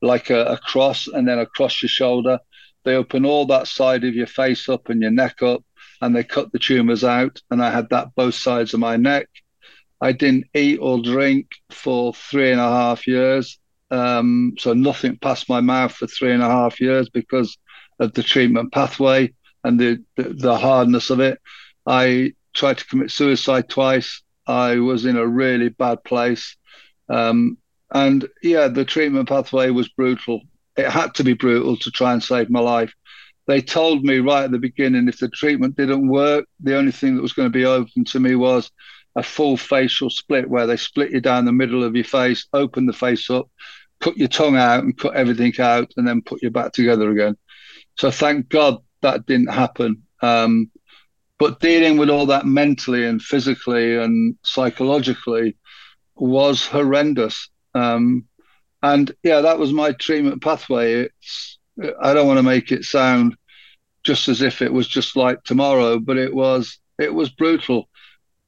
like 0.00 0.30
a, 0.30 0.44
a 0.44 0.58
cross, 0.58 1.08
and 1.08 1.26
then 1.26 1.38
across 1.38 1.82
your 1.82 1.88
shoulder. 1.88 2.38
They 2.84 2.94
open 2.94 3.26
all 3.26 3.46
that 3.46 3.66
side 3.66 4.04
of 4.04 4.14
your 4.14 4.28
face 4.28 4.68
up 4.68 4.88
and 4.88 5.02
your 5.02 5.10
neck 5.10 5.42
up, 5.42 5.64
and 6.00 6.14
they 6.14 6.24
cut 6.24 6.52
the 6.52 6.58
tumors 6.58 7.04
out. 7.04 7.40
And 7.50 7.62
I 7.62 7.70
had 7.70 7.90
that 7.90 8.14
both 8.14 8.34
sides 8.34 8.72
of 8.72 8.80
my 8.80 8.96
neck. 8.96 9.28
I 10.00 10.12
didn't 10.12 10.46
eat 10.54 10.78
or 10.80 11.02
drink 11.02 11.48
for 11.70 12.14
three 12.14 12.52
and 12.52 12.60
a 12.60 12.68
half 12.68 13.06
years. 13.06 13.58
Um, 13.90 14.54
so 14.56 14.72
nothing 14.72 15.18
passed 15.18 15.48
my 15.48 15.60
mouth 15.60 15.92
for 15.92 16.06
three 16.06 16.32
and 16.32 16.42
a 16.42 16.48
half 16.48 16.80
years 16.80 17.10
because 17.10 17.58
of 17.98 18.14
the 18.14 18.22
treatment 18.22 18.72
pathway 18.72 19.32
and 19.64 19.78
the, 19.78 20.04
the, 20.16 20.56
hardness 20.56 21.10
of 21.10 21.20
it. 21.20 21.40
I 21.86 22.34
tried 22.54 22.78
to 22.78 22.86
commit 22.86 23.10
suicide 23.10 23.68
twice. 23.68 24.22
I 24.46 24.76
was 24.76 25.04
in 25.04 25.16
a 25.16 25.26
really 25.26 25.68
bad 25.68 26.02
place. 26.04 26.56
Um, 27.08 27.58
and 27.92 28.26
yeah, 28.42 28.68
the 28.68 28.84
treatment 28.84 29.28
pathway 29.28 29.70
was 29.70 29.88
brutal. 29.88 30.40
It 30.76 30.88
had 30.88 31.14
to 31.16 31.24
be 31.24 31.34
brutal 31.34 31.76
to 31.78 31.90
try 31.90 32.12
and 32.12 32.22
save 32.22 32.50
my 32.50 32.60
life. 32.60 32.94
They 33.46 33.60
told 33.60 34.04
me 34.04 34.18
right 34.18 34.44
at 34.44 34.52
the 34.52 34.58
beginning 34.58 35.08
if 35.08 35.18
the 35.18 35.28
treatment 35.28 35.76
didn't 35.76 36.08
work, 36.08 36.46
the 36.60 36.76
only 36.76 36.92
thing 36.92 37.16
that 37.16 37.22
was 37.22 37.32
going 37.32 37.46
to 37.46 37.58
be 37.58 37.64
open 37.64 38.04
to 38.04 38.20
me 38.20 38.36
was 38.36 38.70
a 39.16 39.22
full 39.22 39.56
facial 39.56 40.08
split 40.08 40.48
where 40.48 40.66
they 40.66 40.76
split 40.76 41.10
you 41.10 41.20
down 41.20 41.44
the 41.44 41.52
middle 41.52 41.82
of 41.82 41.96
your 41.96 42.04
face, 42.04 42.46
open 42.52 42.86
the 42.86 42.92
face 42.92 43.28
up, 43.28 43.50
cut 44.00 44.16
your 44.16 44.28
tongue 44.28 44.56
out 44.56 44.84
and 44.84 44.96
cut 44.96 45.14
everything 45.14 45.52
out, 45.58 45.92
and 45.96 46.06
then 46.06 46.22
put 46.22 46.42
you 46.42 46.50
back 46.50 46.72
together 46.72 47.10
again. 47.10 47.36
So 47.98 48.10
thank 48.10 48.48
God 48.48 48.78
that 49.02 49.26
didn't 49.26 49.52
happen. 49.52 50.02
Um, 50.22 50.70
but 51.38 51.60
dealing 51.60 51.96
with 51.96 52.10
all 52.10 52.26
that 52.26 52.46
mentally 52.46 53.06
and 53.06 53.20
physically 53.22 53.96
and 53.96 54.36
psychologically 54.42 55.56
was 56.14 56.66
horrendous. 56.66 57.48
Um, 57.74 58.26
and 58.82 59.10
yeah, 59.22 59.40
that 59.40 59.58
was 59.58 59.72
my 59.72 59.92
treatment 59.92 60.42
pathway. 60.42 61.04
It's 61.04 61.58
I 62.02 62.12
don't 62.12 62.26
want 62.26 62.38
to 62.38 62.42
make 62.42 62.72
it 62.72 62.84
sound 62.84 63.36
just 64.02 64.28
as 64.28 64.42
if 64.42 64.62
it 64.62 64.72
was 64.72 64.86
just 64.86 65.16
like 65.16 65.42
tomorrow, 65.44 65.98
but 65.98 66.16
it 66.16 66.34
was 66.34 66.78
it 66.98 67.12
was 67.12 67.30
brutal. 67.30 67.88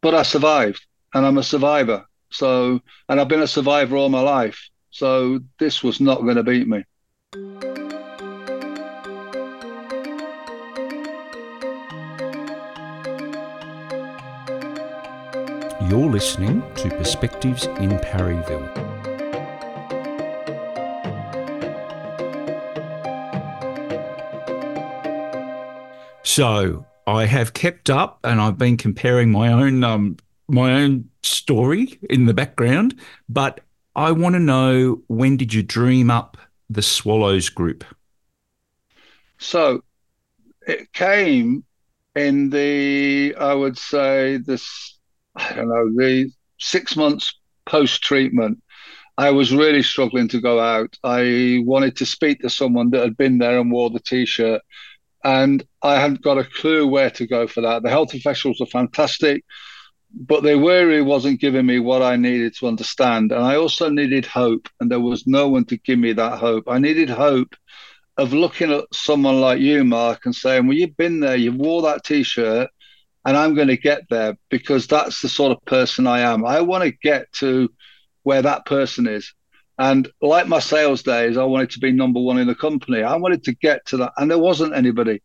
But 0.00 0.14
I 0.14 0.22
survived, 0.22 0.84
and 1.14 1.24
I'm 1.24 1.38
a 1.38 1.42
survivor. 1.42 2.04
So, 2.30 2.80
and 3.08 3.20
I've 3.20 3.28
been 3.28 3.42
a 3.42 3.46
survivor 3.46 3.96
all 3.96 4.08
my 4.08 4.20
life. 4.20 4.68
So 4.90 5.40
this 5.58 5.82
was 5.82 6.00
not 6.00 6.22
going 6.22 6.36
to 6.36 6.42
beat 6.42 6.66
me. 6.66 6.84
You're 15.88 16.10
listening 16.10 16.62
to 16.76 16.88
Perspectives 16.90 17.66
in 17.66 17.98
Parryville. 17.98 18.68
So 26.22 26.86
I 27.06 27.26
have 27.26 27.52
kept 27.52 27.90
up, 27.90 28.20
and 28.24 28.40
I've 28.40 28.56
been 28.56 28.76
comparing 28.76 29.30
my 29.30 29.52
own 29.52 29.82
um, 29.82 30.16
my 30.48 30.72
own 30.72 31.10
story 31.22 31.98
in 32.08 32.26
the 32.26 32.34
background. 32.34 32.98
But 33.28 33.60
I 33.96 34.12
want 34.12 34.34
to 34.34 34.40
know 34.40 35.02
when 35.08 35.36
did 35.36 35.52
you 35.52 35.62
dream 35.62 36.10
up 36.10 36.36
the 36.70 36.82
Swallows 36.82 37.48
Group? 37.48 37.84
So 39.38 39.82
it 40.66 40.92
came 40.92 41.64
in 42.14 42.50
the 42.50 43.34
I 43.38 43.52
would 43.52 43.76
say 43.76 44.36
this 44.36 44.98
I 45.34 45.54
don't 45.54 45.68
know, 45.68 45.90
the 45.96 46.30
six 46.58 46.96
months 46.96 47.34
post 47.66 48.02
treatment, 48.02 48.62
I 49.18 49.30
was 49.30 49.54
really 49.54 49.82
struggling 49.82 50.28
to 50.28 50.40
go 50.40 50.58
out. 50.60 50.96
I 51.04 51.62
wanted 51.64 51.96
to 51.96 52.06
speak 52.06 52.40
to 52.40 52.50
someone 52.50 52.90
that 52.90 53.02
had 53.02 53.16
been 53.16 53.38
there 53.38 53.58
and 53.58 53.70
wore 53.70 53.90
the 53.90 54.00
t 54.00 54.24
shirt. 54.26 54.62
And 55.24 55.64
I 55.82 56.00
hadn't 56.00 56.22
got 56.22 56.38
a 56.38 56.44
clue 56.44 56.86
where 56.86 57.10
to 57.10 57.26
go 57.26 57.46
for 57.46 57.60
that. 57.60 57.82
The 57.82 57.90
health 57.90 58.10
professionals 58.10 58.58
were 58.58 58.66
fantastic, 58.66 59.44
but 60.12 60.42
they 60.42 60.56
really 60.56 61.02
wasn't 61.02 61.40
giving 61.40 61.66
me 61.66 61.78
what 61.78 62.02
I 62.02 62.16
needed 62.16 62.54
to 62.56 62.66
understand. 62.66 63.32
And 63.32 63.44
I 63.44 63.56
also 63.56 63.88
needed 63.88 64.26
hope, 64.26 64.68
and 64.80 64.90
there 64.90 65.00
was 65.00 65.26
no 65.26 65.48
one 65.48 65.64
to 65.66 65.76
give 65.76 65.98
me 65.98 66.12
that 66.14 66.38
hope. 66.38 66.64
I 66.66 66.78
needed 66.78 67.08
hope 67.10 67.54
of 68.16 68.32
looking 68.32 68.72
at 68.72 68.84
someone 68.92 69.40
like 69.40 69.60
you, 69.60 69.84
Mark, 69.84 70.26
and 70.26 70.34
saying, 70.34 70.66
Well, 70.66 70.76
you've 70.76 70.96
been 70.96 71.20
there, 71.20 71.36
you 71.36 71.52
wore 71.52 71.82
that 71.82 72.04
t 72.04 72.22
shirt, 72.22 72.68
and 73.24 73.36
I'm 73.36 73.54
going 73.54 73.68
to 73.68 73.76
get 73.76 74.02
there 74.10 74.36
because 74.50 74.86
that's 74.86 75.22
the 75.22 75.28
sort 75.28 75.52
of 75.52 75.64
person 75.64 76.06
I 76.06 76.20
am. 76.20 76.44
I 76.44 76.60
want 76.60 76.84
to 76.84 76.90
get 76.90 77.32
to 77.34 77.68
where 78.22 78.42
that 78.42 78.66
person 78.66 79.06
is. 79.06 79.32
And 79.78 80.08
like 80.20 80.48
my 80.48 80.58
sales 80.58 81.02
days, 81.02 81.36
I 81.36 81.44
wanted 81.44 81.70
to 81.70 81.80
be 81.80 81.92
number 81.92 82.20
one 82.20 82.38
in 82.38 82.46
the 82.46 82.54
company. 82.54 83.02
I 83.02 83.16
wanted 83.16 83.44
to 83.44 83.54
get 83.54 83.86
to 83.86 83.96
that, 83.98 84.12
and 84.16 84.30
there 84.30 84.38
wasn't 84.38 84.74
anybody. 84.74 85.22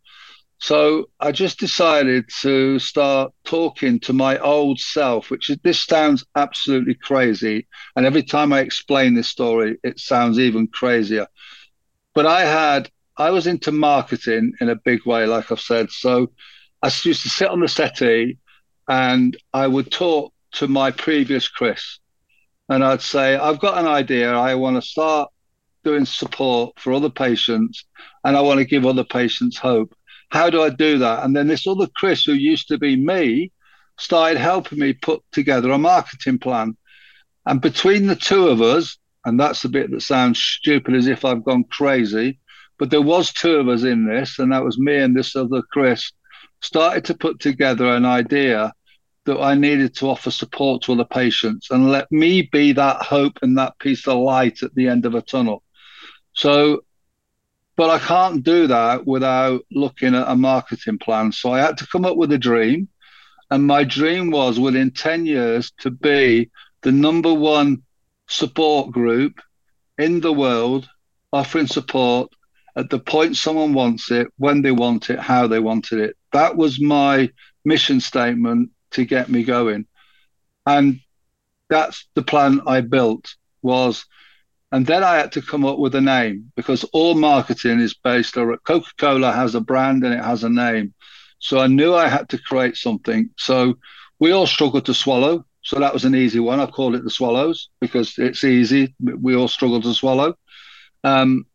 So 0.59 1.09
I 1.19 1.31
just 1.31 1.59
decided 1.59 2.25
to 2.41 2.79
start 2.79 3.31
talking 3.45 3.99
to 4.01 4.13
my 4.13 4.39
old 4.39 4.79
self, 4.79 5.29
which 5.29 5.49
is 5.49 5.57
this 5.63 5.83
sounds 5.83 6.25
absolutely 6.35 6.95
crazy. 6.95 7.67
And 7.95 8.05
every 8.05 8.23
time 8.23 8.51
I 8.51 8.61
explain 8.61 9.13
this 9.13 9.27
story, 9.27 9.77
it 9.83 9.99
sounds 9.99 10.39
even 10.39 10.67
crazier. 10.67 11.27
But 12.15 12.25
I 12.25 12.41
had, 12.41 12.89
I 13.17 13.29
was 13.29 13.45
into 13.45 13.71
marketing 13.71 14.53
in 14.59 14.69
a 14.69 14.75
big 14.75 15.05
way, 15.05 15.27
like 15.27 15.51
I've 15.51 15.59
said. 15.59 15.91
So 15.91 16.31
I 16.87 16.91
used 17.03 17.23
to 17.23 17.29
sit 17.29 17.49
on 17.49 17.59
the 17.59 17.67
settee 17.67 18.37
and 18.87 19.35
I 19.53 19.67
would 19.67 19.91
talk 19.91 20.33
to 20.53 20.69
my 20.69 20.91
previous 20.91 21.49
Chris. 21.49 21.99
And 22.69 22.81
I'd 22.81 23.01
say, 23.01 23.35
I've 23.35 23.59
got 23.59 23.77
an 23.77 23.87
idea. 23.87 24.33
I 24.33 24.55
want 24.55 24.77
to 24.77 24.81
start 24.81 25.29
doing 25.83 26.05
support 26.05 26.79
for 26.79 26.93
other 26.93 27.09
patients 27.09 27.83
and 28.23 28.37
I 28.37 28.41
want 28.41 28.59
to 28.59 28.65
give 28.65 28.85
other 28.85 29.03
patients 29.03 29.57
hope. 29.57 29.93
How 30.29 30.49
do 30.49 30.63
I 30.63 30.69
do 30.69 30.97
that? 30.99 31.25
And 31.25 31.35
then 31.35 31.49
this 31.49 31.67
other 31.67 31.87
Chris, 31.93 32.23
who 32.23 32.31
used 32.31 32.69
to 32.69 32.77
be 32.77 32.95
me, 32.95 33.51
started 33.99 34.37
helping 34.37 34.79
me 34.79 34.93
put 34.93 35.21
together 35.33 35.71
a 35.71 35.77
marketing 35.77 36.39
plan. 36.39 36.77
And 37.45 37.59
between 37.59 38.07
the 38.07 38.15
two 38.15 38.47
of 38.47 38.61
us, 38.61 38.97
and 39.25 39.37
that's 39.37 39.61
the 39.61 39.69
bit 39.69 39.91
that 39.91 40.03
sounds 40.03 40.41
stupid 40.41 40.95
as 40.95 41.07
if 41.07 41.25
I've 41.25 41.43
gone 41.43 41.65
crazy, 41.65 42.39
but 42.79 42.91
there 42.91 43.01
was 43.01 43.33
two 43.33 43.55
of 43.55 43.67
us 43.67 43.83
in 43.83 44.07
this, 44.07 44.39
and 44.39 44.53
that 44.53 44.63
was 44.63 44.79
me 44.79 44.95
and 44.95 45.17
this 45.17 45.35
other 45.35 45.61
Chris, 45.73 46.13
started 46.61 47.05
to 47.05 47.13
put 47.13 47.39
together 47.39 47.87
an 47.87 48.05
idea 48.05 48.73
that 49.25 49.39
I 49.39 49.55
needed 49.55 49.95
to 49.95 50.09
offer 50.09 50.31
support 50.31 50.83
to 50.83 50.93
other 50.93 51.05
patients 51.05 51.69
and 51.69 51.89
let 51.89 52.11
me 52.11 52.43
be 52.43 52.71
that 52.73 53.01
hope 53.01 53.39
and 53.41 53.57
that 53.57 53.77
piece 53.79 54.07
of 54.07 54.19
light 54.19 54.63
at 54.63 54.73
the 54.73 54.87
end 54.87 55.05
of 55.05 55.15
a 55.15 55.21
tunnel. 55.21 55.63
So 56.33 56.81
but 57.77 57.91
I 57.91 57.99
can't 57.99 58.43
do 58.43 58.67
that 58.67 59.05
without 59.05 59.61
looking 59.71 60.15
at 60.15 60.27
a 60.27 60.35
marketing 60.35 60.97
plan. 60.97 61.31
So 61.31 61.53
I 61.53 61.59
had 61.59 61.77
to 61.77 61.87
come 61.87 62.05
up 62.05 62.17
with 62.17 62.31
a 62.33 62.37
dream. 62.37 62.89
And 63.51 63.65
my 63.65 63.85
dream 63.85 64.31
was 64.31 64.59
within 64.59 64.91
10 64.91 65.25
years 65.25 65.71
to 65.79 65.91
be 65.91 66.49
the 66.81 66.91
number 66.91 67.33
one 67.33 67.83
support 68.27 68.91
group 68.91 69.39
in 69.97 70.19
the 70.19 70.33
world 70.33 70.89
offering 71.31 71.67
support 71.67 72.31
at 72.75 72.89
the 72.89 72.99
point 72.99 73.37
someone 73.37 73.73
wants 73.73 74.11
it, 74.11 74.27
when 74.37 74.61
they 74.63 74.71
want 74.71 75.09
it, 75.09 75.19
how 75.19 75.47
they 75.47 75.59
wanted 75.59 75.99
it. 75.99 76.16
That 76.33 76.55
was 76.57 76.81
my 76.81 77.31
mission 77.65 77.99
statement 77.99 78.71
to 78.91 79.05
get 79.05 79.29
me 79.29 79.43
going. 79.43 79.85
And 80.65 80.99
that's 81.69 82.07
the 82.15 82.23
plan 82.23 82.61
I 82.65 82.81
built 82.81 83.35
was 83.61 84.05
and 84.71 84.85
then 84.85 85.03
I 85.03 85.15
had 85.15 85.31
to 85.33 85.41
come 85.41 85.65
up 85.65 85.79
with 85.79 85.95
a 85.95 86.01
name 86.01 86.51
because 86.55 86.83
all 86.91 87.15
marketing 87.15 87.79
is 87.79 87.93
based 87.93 88.37
on 88.37 88.57
Coca 88.65 88.91
Cola 88.97 89.31
has 89.31 89.55
a 89.55 89.61
brand 89.61 90.03
and 90.03 90.13
it 90.13 90.23
has 90.23 90.43
a 90.43 90.49
name. 90.49 90.93
So 91.39 91.59
I 91.59 91.67
knew 91.67 91.95
I 91.95 92.07
had 92.07 92.29
to 92.29 92.37
create 92.37 92.75
something. 92.75 93.29
So 93.37 93.75
we 94.19 94.31
all 94.31 94.47
struggled 94.47 94.85
to 94.87 94.93
swallow. 94.93 95.45
So 95.61 95.79
that 95.79 95.93
was 95.93 96.03
an 96.05 96.15
easy 96.15 96.39
one. 96.39 96.59
I 96.59 96.65
called 96.65 96.95
it 96.95 97.03
the 97.03 97.09
Swallows 97.09 97.69
because 97.79 98.17
it's 98.17 98.43
easy. 98.43 98.95
We 98.99 99.35
all 99.35 99.47
struggle 99.47 99.81
to 99.81 99.93
swallow. 99.93 100.35
Um, 101.03 101.45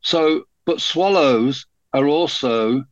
so, 0.00 0.44
but 0.64 0.80
swallows 0.80 1.66
are 1.92 2.06
also 2.06 2.84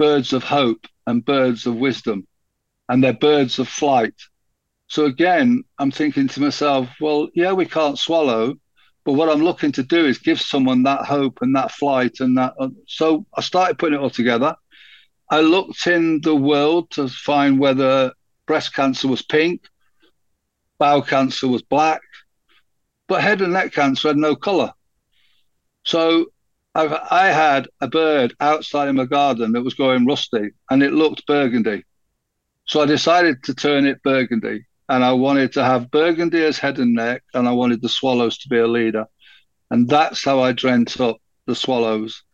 birds 0.00 0.32
of 0.32 0.42
hope 0.42 0.86
and 1.06 1.26
birds 1.26 1.66
of 1.66 1.76
wisdom, 1.76 2.26
and 2.88 3.04
they're 3.04 3.12
birds 3.12 3.58
of 3.58 3.68
flight. 3.68 4.14
So 4.86 5.04
again, 5.04 5.62
I'm 5.78 5.90
thinking 5.90 6.26
to 6.26 6.40
myself, 6.40 6.88
well, 7.02 7.28
yeah, 7.34 7.52
we 7.52 7.66
can't 7.66 7.98
swallow, 7.98 8.54
but 9.04 9.12
what 9.12 9.28
I'm 9.28 9.44
looking 9.44 9.72
to 9.72 9.82
do 9.82 10.06
is 10.06 10.16
give 10.16 10.40
someone 10.40 10.84
that 10.84 11.04
hope 11.04 11.40
and 11.42 11.54
that 11.54 11.70
flight 11.70 12.20
and 12.20 12.38
that. 12.38 12.54
Uh, 12.58 12.70
so 12.86 13.26
I 13.36 13.42
started 13.42 13.78
putting 13.78 13.98
it 13.98 14.02
all 14.02 14.08
together. 14.08 14.56
I 15.30 15.42
looked 15.42 15.86
in 15.86 16.22
the 16.22 16.34
world 16.34 16.90
to 16.92 17.06
find 17.06 17.58
whether 17.58 18.14
breast 18.46 18.72
cancer 18.72 19.06
was 19.06 19.20
pink, 19.20 19.60
bowel 20.78 21.02
cancer 21.02 21.46
was 21.46 21.60
black, 21.60 22.00
but 23.06 23.20
head 23.20 23.42
and 23.42 23.52
neck 23.52 23.74
cancer 23.74 24.08
had 24.08 24.16
no 24.16 24.34
color. 24.34 24.72
So 25.84 26.32
I've, 26.80 26.92
I 27.10 27.26
had 27.26 27.68
a 27.80 27.88
bird 27.88 28.34
outside 28.40 28.88
in 28.88 28.96
my 28.96 29.04
garden 29.04 29.52
that 29.52 29.62
was 29.62 29.74
going 29.74 30.06
rusty 30.06 30.50
and 30.70 30.82
it 30.82 30.92
looked 30.92 31.26
burgundy. 31.26 31.84
So 32.64 32.80
I 32.80 32.86
decided 32.86 33.42
to 33.44 33.54
turn 33.54 33.86
it 33.86 34.02
burgundy 34.02 34.64
and 34.90 35.04
I 35.04 35.12
wanted 35.12 35.52
to 35.52 35.64
have 35.64 35.90
Burgundy 35.92 36.44
as 36.44 36.58
head 36.58 36.80
and 36.80 36.94
neck, 36.94 37.22
and 37.32 37.46
I 37.46 37.52
wanted 37.52 37.80
the 37.80 37.88
Swallows 37.88 38.38
to 38.38 38.48
be 38.48 38.58
a 38.58 38.66
leader, 38.66 39.06
and 39.70 39.88
that's 39.88 40.24
how 40.24 40.40
I 40.40 40.50
dreamt 40.50 41.00
up 41.00 41.18
the 41.46 41.54
Swallows. 41.54 42.24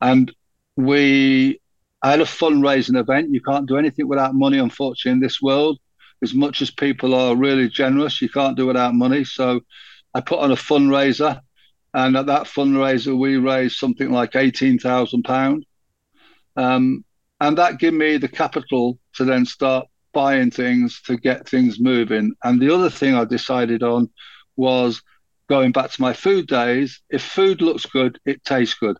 And 0.00 0.34
we 0.76 1.60
I 2.02 2.12
had 2.12 2.22
a 2.22 2.24
fundraising 2.24 2.98
event. 2.98 3.34
You 3.34 3.42
can't 3.42 3.68
do 3.68 3.76
anything 3.76 4.08
without 4.08 4.34
money, 4.34 4.58
unfortunately, 4.58 5.16
in 5.16 5.20
this 5.20 5.42
world. 5.42 5.78
As 6.22 6.32
much 6.32 6.62
as 6.62 6.70
people 6.70 7.14
are 7.14 7.36
really 7.36 7.68
generous, 7.68 8.22
you 8.22 8.30
can't 8.30 8.56
do 8.56 8.66
without 8.66 8.94
money. 8.94 9.24
So 9.24 9.60
I 10.14 10.22
put 10.22 10.38
on 10.38 10.52
a 10.52 10.56
fundraiser, 10.56 11.40
and 11.96 12.14
at 12.16 12.26
that 12.26 12.46
fundraiser, 12.46 13.18
we 13.18 13.38
raised 13.38 13.76
something 13.78 14.10
like 14.12 14.36
eighteen 14.36 14.78
thousand 14.78 15.22
pound, 15.22 15.64
um, 16.54 17.04
and 17.40 17.56
that 17.56 17.78
gave 17.78 17.94
me 17.94 18.18
the 18.18 18.28
capital 18.28 18.98
to 19.14 19.24
then 19.24 19.46
start 19.46 19.86
buying 20.12 20.50
things 20.50 21.00
to 21.06 21.16
get 21.16 21.48
things 21.48 21.80
moving. 21.80 22.34
And 22.44 22.60
the 22.60 22.72
other 22.74 22.90
thing 22.90 23.14
I 23.14 23.24
decided 23.24 23.82
on 23.82 24.10
was 24.56 25.02
going 25.48 25.72
back 25.72 25.90
to 25.90 26.02
my 26.02 26.12
food 26.12 26.46
days. 26.46 27.00
If 27.08 27.22
food 27.22 27.62
looks 27.62 27.86
good, 27.86 28.18
it 28.24 28.44
tastes 28.44 28.74
good. 28.74 28.96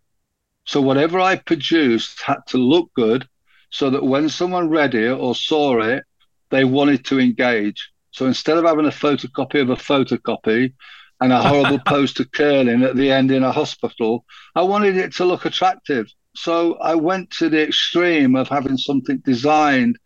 So 0.64 0.80
whatever 0.80 1.20
I 1.20 1.36
produced 1.36 2.22
had 2.22 2.40
to 2.48 2.58
look 2.58 2.90
good 2.94 3.28
so 3.70 3.90
that 3.90 4.04
when 4.04 4.28
someone 4.28 4.68
read 4.70 4.94
it 4.94 5.12
or 5.12 5.34
saw 5.34 5.80
it, 5.80 6.04
they 6.50 6.64
wanted 6.64 7.04
to 7.06 7.20
engage. 7.20 7.90
So 8.10 8.26
instead 8.26 8.56
of 8.58 8.64
having 8.64 8.86
a 8.86 8.90
photocopy 8.90 9.60
of 9.60 9.70
a 9.70 9.76
photocopy 9.76 10.72
and 11.20 11.32
a 11.32 11.40
horrible 11.40 11.78
post 11.86 12.16
poster 12.16 12.24
curling 12.24 12.82
at 12.82 12.96
the 12.96 13.10
end 13.10 13.30
in 13.30 13.42
a 13.42 13.52
hospital, 13.52 14.24
I 14.54 14.62
wanted 14.62 14.96
it 14.96 15.14
to 15.14 15.24
look 15.24 15.44
attractive. 15.44 16.06
So 16.34 16.74
I 16.74 16.94
went 16.94 17.30
to 17.38 17.48
the 17.48 17.62
extreme 17.62 18.36
of 18.36 18.48
having 18.48 18.76
something 18.76 19.18
designed 19.24 19.98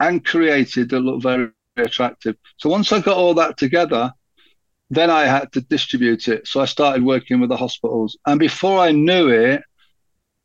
and 0.00 0.24
created 0.24 0.90
that 0.90 1.00
looked 1.00 1.22
very, 1.22 1.48
very 1.76 1.86
attractive. 1.86 2.36
So 2.58 2.68
once 2.68 2.92
I 2.92 3.00
got 3.00 3.16
all 3.16 3.34
that 3.34 3.56
together, 3.56 4.12
then 4.90 5.08
I 5.08 5.24
had 5.24 5.52
to 5.52 5.62
distribute 5.62 6.28
it. 6.28 6.46
So 6.46 6.60
I 6.60 6.66
started 6.66 7.02
working 7.02 7.40
with 7.40 7.48
the 7.48 7.56
hospitals. 7.56 8.18
And 8.26 8.38
before 8.38 8.78
I 8.78 8.92
knew 8.92 9.28
it, 9.28 9.62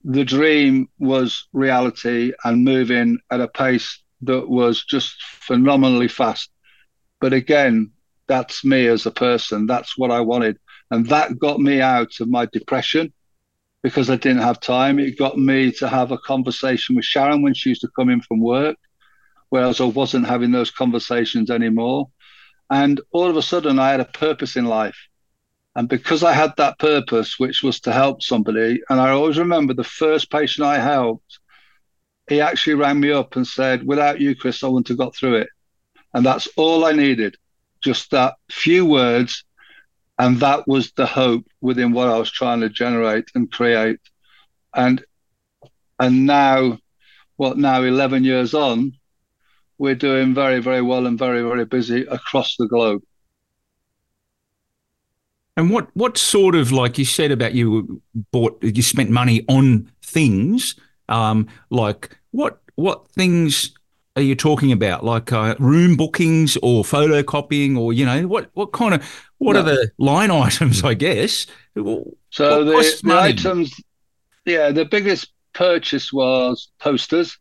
the 0.06 0.24
dream 0.24 0.88
was 1.00 1.48
reality 1.52 2.32
and 2.46 2.64
moving 2.64 3.20
at 3.30 3.42
a 3.42 3.48
pace 3.50 4.02
that 4.22 4.48
was 4.48 4.86
just 4.86 5.22
phenomenally 5.22 6.08
fast. 6.08 6.50
But 7.20 7.34
again, 7.34 7.92
that's 8.28 8.64
me 8.64 8.88
as 8.88 9.06
a 9.06 9.12
person. 9.12 9.68
That's 9.68 9.98
what 9.98 10.12
I 10.12 10.22
wanted. 10.22 10.58
And 10.92 11.08
that 11.08 11.40
got 11.40 11.60
me 11.60 11.82
out 11.82 12.20
of 12.20 12.30
my 12.30 12.46
depression 12.46 13.14
because 13.84 14.10
I 14.10 14.16
didn't 14.16 14.42
have 14.42 14.60
time. 14.60 15.00
It 15.00 15.18
got 15.18 15.38
me 15.38 15.72
to 15.74 15.88
have 15.88 16.12
a 16.12 16.18
conversation 16.18 16.96
with 16.96 17.06
Sharon 17.06 17.42
when 17.42 17.54
she 17.54 17.70
used 17.70 17.82
to 17.82 17.92
come 17.96 18.10
in 18.10 18.22
from 18.22 18.42
work 18.42 18.78
whereas 19.50 19.80
I 19.80 19.86
wasn't 19.86 20.28
having 20.28 20.52
those 20.52 20.72
conversations 20.72 21.50
anymore. 21.50 22.10
And 22.70 23.00
all 23.12 23.30
of 23.30 23.38
a 23.38 23.42
sudden, 23.42 23.80
I 23.80 23.92
had 23.92 24.00
a 24.00 24.06
purpose 24.06 24.56
in 24.56 24.66
life. 24.66 24.98
And 25.76 25.88
because 25.88 26.24
I 26.24 26.34
had 26.34 26.54
that 26.58 26.80
purpose, 26.80 27.40
which 27.40 27.64
was 27.64 27.80
to 27.82 27.94
help 27.94 28.24
somebody, 28.24 28.82
and 28.90 29.00
I 29.00 29.12
always 29.12 29.38
remember 29.38 29.74
the 29.74 29.84
first 29.84 30.32
patient 30.32 30.66
I 30.66 30.80
helped, 30.80 31.40
he 32.28 32.42
actually 32.42 32.74
rang 32.74 33.00
me 33.00 33.12
up 33.12 33.36
and 33.36 33.48
said, 33.48 33.86
Without 33.86 34.20
you, 34.20 34.36
Chris, 34.36 34.64
I 34.64 34.68
wouldn't 34.68 34.90
have 34.90 34.98
got 34.98 35.16
through 35.16 35.36
it. 35.36 35.50
And 36.14 36.26
that's 36.26 36.48
all 36.58 36.84
I 36.84 36.92
needed, 36.94 37.38
just 37.82 38.12
that 38.12 38.36
few 38.50 38.86
words. 38.86 39.44
And 40.20 40.40
that 40.40 40.68
was 40.68 40.92
the 40.94 41.06
hope 41.06 41.46
within 41.62 41.92
what 41.92 42.10
I 42.10 42.18
was 42.18 42.32
trying 42.32 42.62
to 42.62 42.70
generate 42.70 43.30
and 43.36 43.52
create. 43.52 44.00
And 44.74 45.04
and 46.00 46.26
now, 46.26 46.80
what 47.38 47.58
now, 47.58 47.82
11 47.82 48.24
years 48.24 48.54
on, 48.54 48.94
we're 49.78 49.96
doing 49.96 50.34
very, 50.34 50.60
very 50.60 50.82
well 50.82 51.08
and 51.08 51.18
very, 51.18 51.42
very 51.42 51.66
busy 51.66 52.02
across 52.02 52.56
the 52.58 52.68
globe. 52.68 53.02
And 55.56 55.72
what 55.72 55.90
what 55.96 56.20
sort 56.20 56.54
of 56.54 56.72
like 56.72 57.00
you 57.00 57.06
said 57.06 57.32
about 57.32 57.56
you 57.56 58.00
bought 58.32 58.62
you 58.62 58.84
spent 58.84 59.10
money 59.10 59.44
on 59.50 59.92
things 60.04 60.76
um, 61.10 61.48
like 61.72 62.16
what 62.30 62.62
what 62.76 63.08
things 63.10 63.74
are 64.18 64.22
you 64.22 64.36
talking 64.36 64.72
about 64.72 65.06
like 65.06 65.32
uh, 65.32 65.56
room 65.60 65.96
bookings 65.96 66.58
or 66.64 66.84
photocopying 66.84 67.78
or 67.78 67.94
you 67.94 68.06
know 68.06 68.28
what 68.28 68.50
what 68.54 68.72
kind 68.74 68.94
of 68.94 69.26
what 69.38 69.54
no. 69.54 69.60
are 69.60 69.64
the 69.64 69.92
line 69.98 70.32
items 70.46 70.84
I 70.84 70.94
guess 70.94 71.46
so 71.76 72.64
the, 72.64 73.00
the 73.04 73.20
items 73.20 73.74
yeah 74.46 74.72
the 74.72 74.86
biggest 74.86 75.32
purchase 75.54 76.12
was 76.12 76.70
posters 76.80 77.38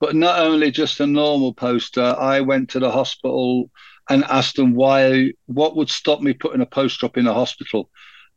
but 0.00 0.14
not 0.14 0.38
only 0.38 0.70
just 0.70 1.00
a 1.00 1.06
normal 1.06 1.52
poster, 1.52 2.14
I 2.18 2.40
went 2.40 2.70
to 2.70 2.78
the 2.78 2.90
hospital 2.90 3.70
and 4.08 4.24
asked 4.24 4.56
them 4.56 4.74
why, 4.74 5.32
what 5.46 5.76
would 5.76 5.90
stop 5.90 6.20
me 6.20 6.32
putting 6.32 6.60
a 6.60 6.66
poster 6.66 7.06
up 7.06 7.16
in 7.16 7.26
a 7.26 7.34
hospital? 7.34 7.90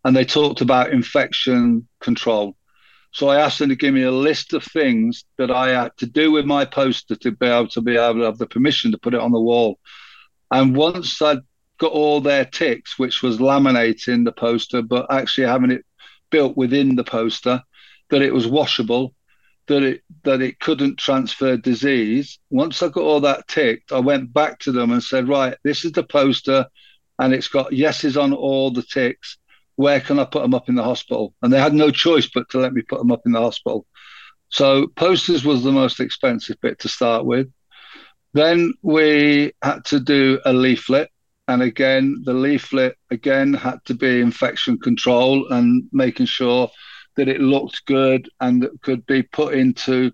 And 0.03 0.15
they 0.15 0.25
talked 0.25 0.61
about 0.61 0.91
infection 0.91 1.87
control. 1.99 2.55
So 3.11 3.27
I 3.27 3.41
asked 3.41 3.59
them 3.59 3.69
to 3.69 3.75
give 3.75 3.93
me 3.93 4.03
a 4.03 4.11
list 4.11 4.53
of 4.53 4.63
things 4.63 5.25
that 5.37 5.51
I 5.51 5.69
had 5.69 5.95
to 5.97 6.05
do 6.05 6.31
with 6.31 6.45
my 6.45 6.63
poster 6.65 7.15
to 7.17 7.31
be 7.31 7.45
able 7.45 7.67
to 7.69 7.81
be 7.81 7.97
able 7.97 8.19
to 8.19 8.25
have 8.25 8.37
the 8.37 8.47
permission 8.47 8.91
to 8.91 8.97
put 8.97 9.13
it 9.13 9.19
on 9.19 9.31
the 9.31 9.39
wall. 9.39 9.79
And 10.49 10.75
once 10.75 11.21
I'd 11.21 11.39
got 11.77 11.91
all 11.91 12.21
their 12.21 12.45
ticks, 12.45 12.97
which 12.97 13.21
was 13.21 13.39
laminating 13.39 14.23
the 14.23 14.31
poster, 14.31 14.81
but 14.81 15.11
actually 15.11 15.47
having 15.47 15.71
it 15.71 15.85
built 16.29 16.55
within 16.55 16.95
the 16.95 17.03
poster, 17.03 17.61
that 18.09 18.21
it 18.21 18.33
was 18.33 18.47
washable, 18.47 19.13
that 19.67 19.83
it 19.83 20.03
that 20.23 20.41
it 20.41 20.59
couldn't 20.59 20.97
transfer 20.97 21.57
disease. 21.57 22.39
Once 22.49 22.81
I 22.81 22.87
got 22.87 23.03
all 23.03 23.21
that 23.21 23.47
ticked, 23.47 23.91
I 23.91 23.99
went 23.99 24.33
back 24.33 24.59
to 24.59 24.71
them 24.71 24.91
and 24.91 25.03
said, 25.03 25.27
right, 25.27 25.57
this 25.63 25.83
is 25.85 25.91
the 25.91 26.03
poster, 26.03 26.65
and 27.19 27.33
it's 27.33 27.47
got 27.47 27.73
yeses 27.73 28.15
on 28.15 28.33
all 28.33 28.71
the 28.71 28.83
ticks 28.83 29.37
where 29.81 29.99
can 29.99 30.19
I 30.19 30.25
put 30.25 30.43
them 30.43 30.53
up 30.53 30.69
in 30.69 30.75
the 30.75 30.83
hospital? 30.83 31.33
And 31.41 31.51
they 31.51 31.59
had 31.59 31.73
no 31.73 31.89
choice 31.89 32.29
but 32.31 32.47
to 32.51 32.59
let 32.59 32.73
me 32.73 32.83
put 32.83 32.99
them 32.99 33.11
up 33.11 33.23
in 33.25 33.31
the 33.31 33.41
hospital. 33.41 33.87
So 34.49 34.87
posters 34.95 35.43
was 35.43 35.63
the 35.63 35.71
most 35.71 35.99
expensive 35.99 36.57
bit 36.61 36.77
to 36.79 36.87
start 36.87 37.25
with. 37.25 37.47
Then 38.33 38.75
we 38.83 39.53
had 39.63 39.83
to 39.85 39.99
do 39.99 40.39
a 40.45 40.53
leaflet. 40.53 41.09
And 41.47 41.63
again, 41.63 42.21
the 42.23 42.33
leaflet 42.33 42.95
again 43.09 43.53
had 43.53 43.79
to 43.85 43.95
be 43.95 44.21
infection 44.21 44.77
control 44.77 45.47
and 45.49 45.83
making 45.91 46.27
sure 46.27 46.69
that 47.15 47.27
it 47.27 47.41
looked 47.41 47.83
good 47.85 48.29
and 48.39 48.61
that 48.61 48.81
could 48.83 49.03
be 49.07 49.23
put 49.23 49.55
into 49.55 50.11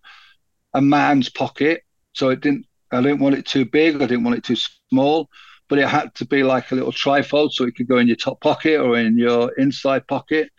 a 0.74 0.82
man's 0.82 1.30
pocket. 1.30 1.84
So 2.14 2.30
it 2.30 2.40
didn't 2.40 2.66
I 2.92 3.02
didn't 3.02 3.20
want 3.20 3.36
it 3.36 3.46
too 3.46 3.66
big, 3.66 3.96
I 3.98 4.08
didn't 4.08 4.24
want 4.24 4.38
it 4.38 4.46
too 4.46 4.56
small 4.90 5.30
but 5.68 5.80
it 5.80 5.88
had 5.88 6.14
to 6.16 6.26
be 6.26 6.44
like 6.44 6.72
a 6.72 6.76
little 6.76 6.92
trifold 6.92 7.52
so 7.52 7.66
it 7.66 7.76
could 7.76 7.88
go 7.88 7.98
in 7.98 8.08
your 8.08 8.16
top 8.16 8.40
pocket 8.42 8.80
or 8.80 8.98
in 8.98 9.18
your 9.18 9.52
inside 9.58 10.08
pocket. 10.08 10.50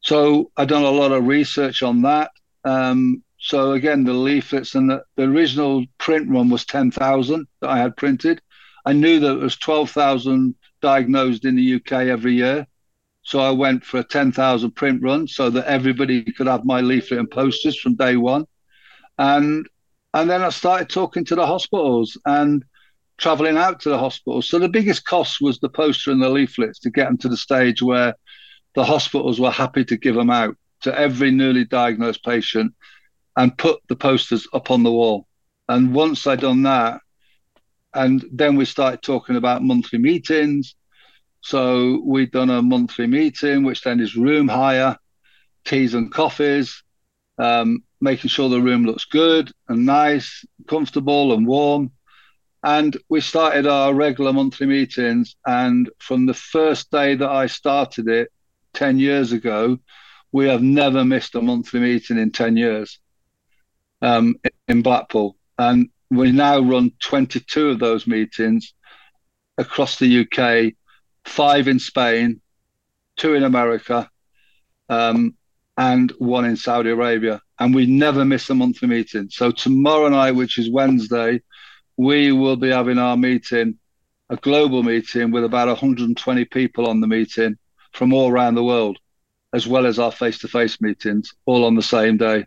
So 0.00 0.50
I've 0.56 0.68
done 0.68 0.84
a 0.84 0.90
lot 0.90 1.12
of 1.12 1.26
research 1.26 1.82
on 1.82 2.02
that. 2.02 2.30
Um, 2.64 3.22
so 3.38 3.72
again, 3.72 4.04
the 4.04 4.12
leaflets 4.12 4.74
and 4.74 4.90
the, 4.90 5.02
the 5.16 5.24
original 5.24 5.84
print 5.98 6.28
run 6.30 6.48
was 6.48 6.64
10,000 6.64 7.46
that 7.60 7.70
I 7.70 7.78
had 7.78 7.96
printed. 7.96 8.40
I 8.84 8.92
knew 8.92 9.20
that 9.20 9.32
it 9.32 9.40
was 9.40 9.56
12,000 9.56 10.54
diagnosed 10.80 11.44
in 11.44 11.56
the 11.56 11.74
UK 11.74 11.92
every 11.92 12.34
year. 12.34 12.66
So 13.22 13.40
I 13.40 13.50
went 13.50 13.84
for 13.84 13.98
a 13.98 14.04
10,000 14.04 14.70
print 14.70 15.02
run 15.02 15.26
so 15.26 15.50
that 15.50 15.66
everybody 15.66 16.22
could 16.22 16.46
have 16.46 16.64
my 16.64 16.80
leaflet 16.80 17.18
and 17.18 17.30
posters 17.30 17.78
from 17.78 17.96
day 17.96 18.16
one. 18.16 18.46
And 19.18 19.68
and 20.14 20.30
then 20.30 20.42
I 20.42 20.48
started 20.48 20.88
talking 20.88 21.24
to 21.26 21.34
the 21.34 21.46
hospitals 21.46 22.16
and 22.24 22.64
traveling 23.18 23.56
out 23.56 23.80
to 23.80 23.88
the 23.88 23.98
hospital. 23.98 24.42
So 24.42 24.58
the 24.58 24.68
biggest 24.68 25.04
cost 25.04 25.38
was 25.40 25.58
the 25.58 25.68
poster 25.68 26.10
and 26.10 26.22
the 26.22 26.28
leaflets 26.28 26.78
to 26.80 26.90
get 26.90 27.06
them 27.06 27.18
to 27.18 27.28
the 27.28 27.36
stage 27.36 27.82
where 27.82 28.14
the 28.74 28.84
hospitals 28.84 29.40
were 29.40 29.50
happy 29.50 29.84
to 29.86 29.96
give 29.96 30.14
them 30.14 30.30
out 30.30 30.56
to 30.82 30.98
every 30.98 31.30
newly 31.30 31.64
diagnosed 31.64 32.22
patient 32.24 32.74
and 33.36 33.56
put 33.56 33.80
the 33.88 33.96
posters 33.96 34.46
up 34.52 34.70
on 34.70 34.82
the 34.82 34.92
wall. 34.92 35.26
And 35.68 35.94
once 35.94 36.26
I'd 36.26 36.40
done 36.40 36.62
that, 36.62 37.00
and 37.94 38.24
then 38.30 38.56
we 38.56 38.66
started 38.66 39.02
talking 39.02 39.36
about 39.36 39.62
monthly 39.62 39.98
meetings. 39.98 40.74
So 41.40 42.02
we'd 42.04 42.30
done 42.30 42.50
a 42.50 42.60
monthly 42.60 43.06
meeting, 43.06 43.64
which 43.64 43.82
then 43.82 44.00
is 44.00 44.16
room 44.16 44.48
hire, 44.48 44.96
teas 45.64 45.94
and 45.94 46.12
coffees, 46.12 46.82
um, 47.38 47.82
making 48.00 48.28
sure 48.28 48.48
the 48.48 48.60
room 48.60 48.84
looks 48.84 49.06
good 49.06 49.50
and 49.68 49.86
nice, 49.86 50.44
comfortable 50.68 51.32
and 51.32 51.46
warm. 51.46 51.90
And 52.66 52.96
we 53.08 53.20
started 53.20 53.64
our 53.68 53.94
regular 53.94 54.32
monthly 54.32 54.66
meetings. 54.66 55.36
And 55.46 55.88
from 56.00 56.26
the 56.26 56.34
first 56.34 56.90
day 56.90 57.14
that 57.14 57.30
I 57.30 57.46
started 57.46 58.08
it 58.08 58.32
10 58.74 58.98
years 58.98 59.30
ago, 59.30 59.78
we 60.32 60.48
have 60.48 60.62
never 60.62 61.04
missed 61.04 61.36
a 61.36 61.40
monthly 61.40 61.78
meeting 61.78 62.18
in 62.18 62.32
10 62.32 62.56
years 62.56 62.98
um, 64.02 64.34
in 64.66 64.82
Blackpool. 64.82 65.36
And 65.56 65.90
we 66.10 66.32
now 66.32 66.58
run 66.58 66.90
22 66.98 67.68
of 67.68 67.78
those 67.78 68.08
meetings 68.08 68.74
across 69.56 70.00
the 70.00 70.26
UK, 70.26 70.72
five 71.24 71.68
in 71.68 71.78
Spain, 71.78 72.40
two 73.16 73.34
in 73.34 73.44
America, 73.44 74.10
um, 74.88 75.36
and 75.78 76.10
one 76.18 76.44
in 76.44 76.56
Saudi 76.56 76.90
Arabia. 76.90 77.40
And 77.60 77.72
we 77.72 77.86
never 77.86 78.24
miss 78.24 78.50
a 78.50 78.56
monthly 78.56 78.88
meeting. 78.88 79.28
So 79.30 79.52
tomorrow 79.52 80.08
night, 80.08 80.32
which 80.32 80.58
is 80.58 80.68
Wednesday, 80.68 81.42
we 81.96 82.32
will 82.32 82.56
be 82.56 82.70
having 82.70 82.98
our 82.98 83.16
meeting, 83.16 83.78
a 84.28 84.36
global 84.36 84.82
meeting 84.82 85.30
with 85.30 85.44
about 85.44 85.68
120 85.68 86.44
people 86.46 86.88
on 86.88 87.00
the 87.00 87.06
meeting 87.06 87.56
from 87.92 88.12
all 88.12 88.30
around 88.30 88.54
the 88.54 88.64
world, 88.64 88.98
as 89.52 89.66
well 89.66 89.86
as 89.86 89.98
our 89.98 90.12
face 90.12 90.38
to 90.38 90.48
face 90.48 90.80
meetings, 90.80 91.32
all 91.46 91.64
on 91.64 91.74
the 91.74 91.82
same 91.82 92.16
day. 92.16 92.46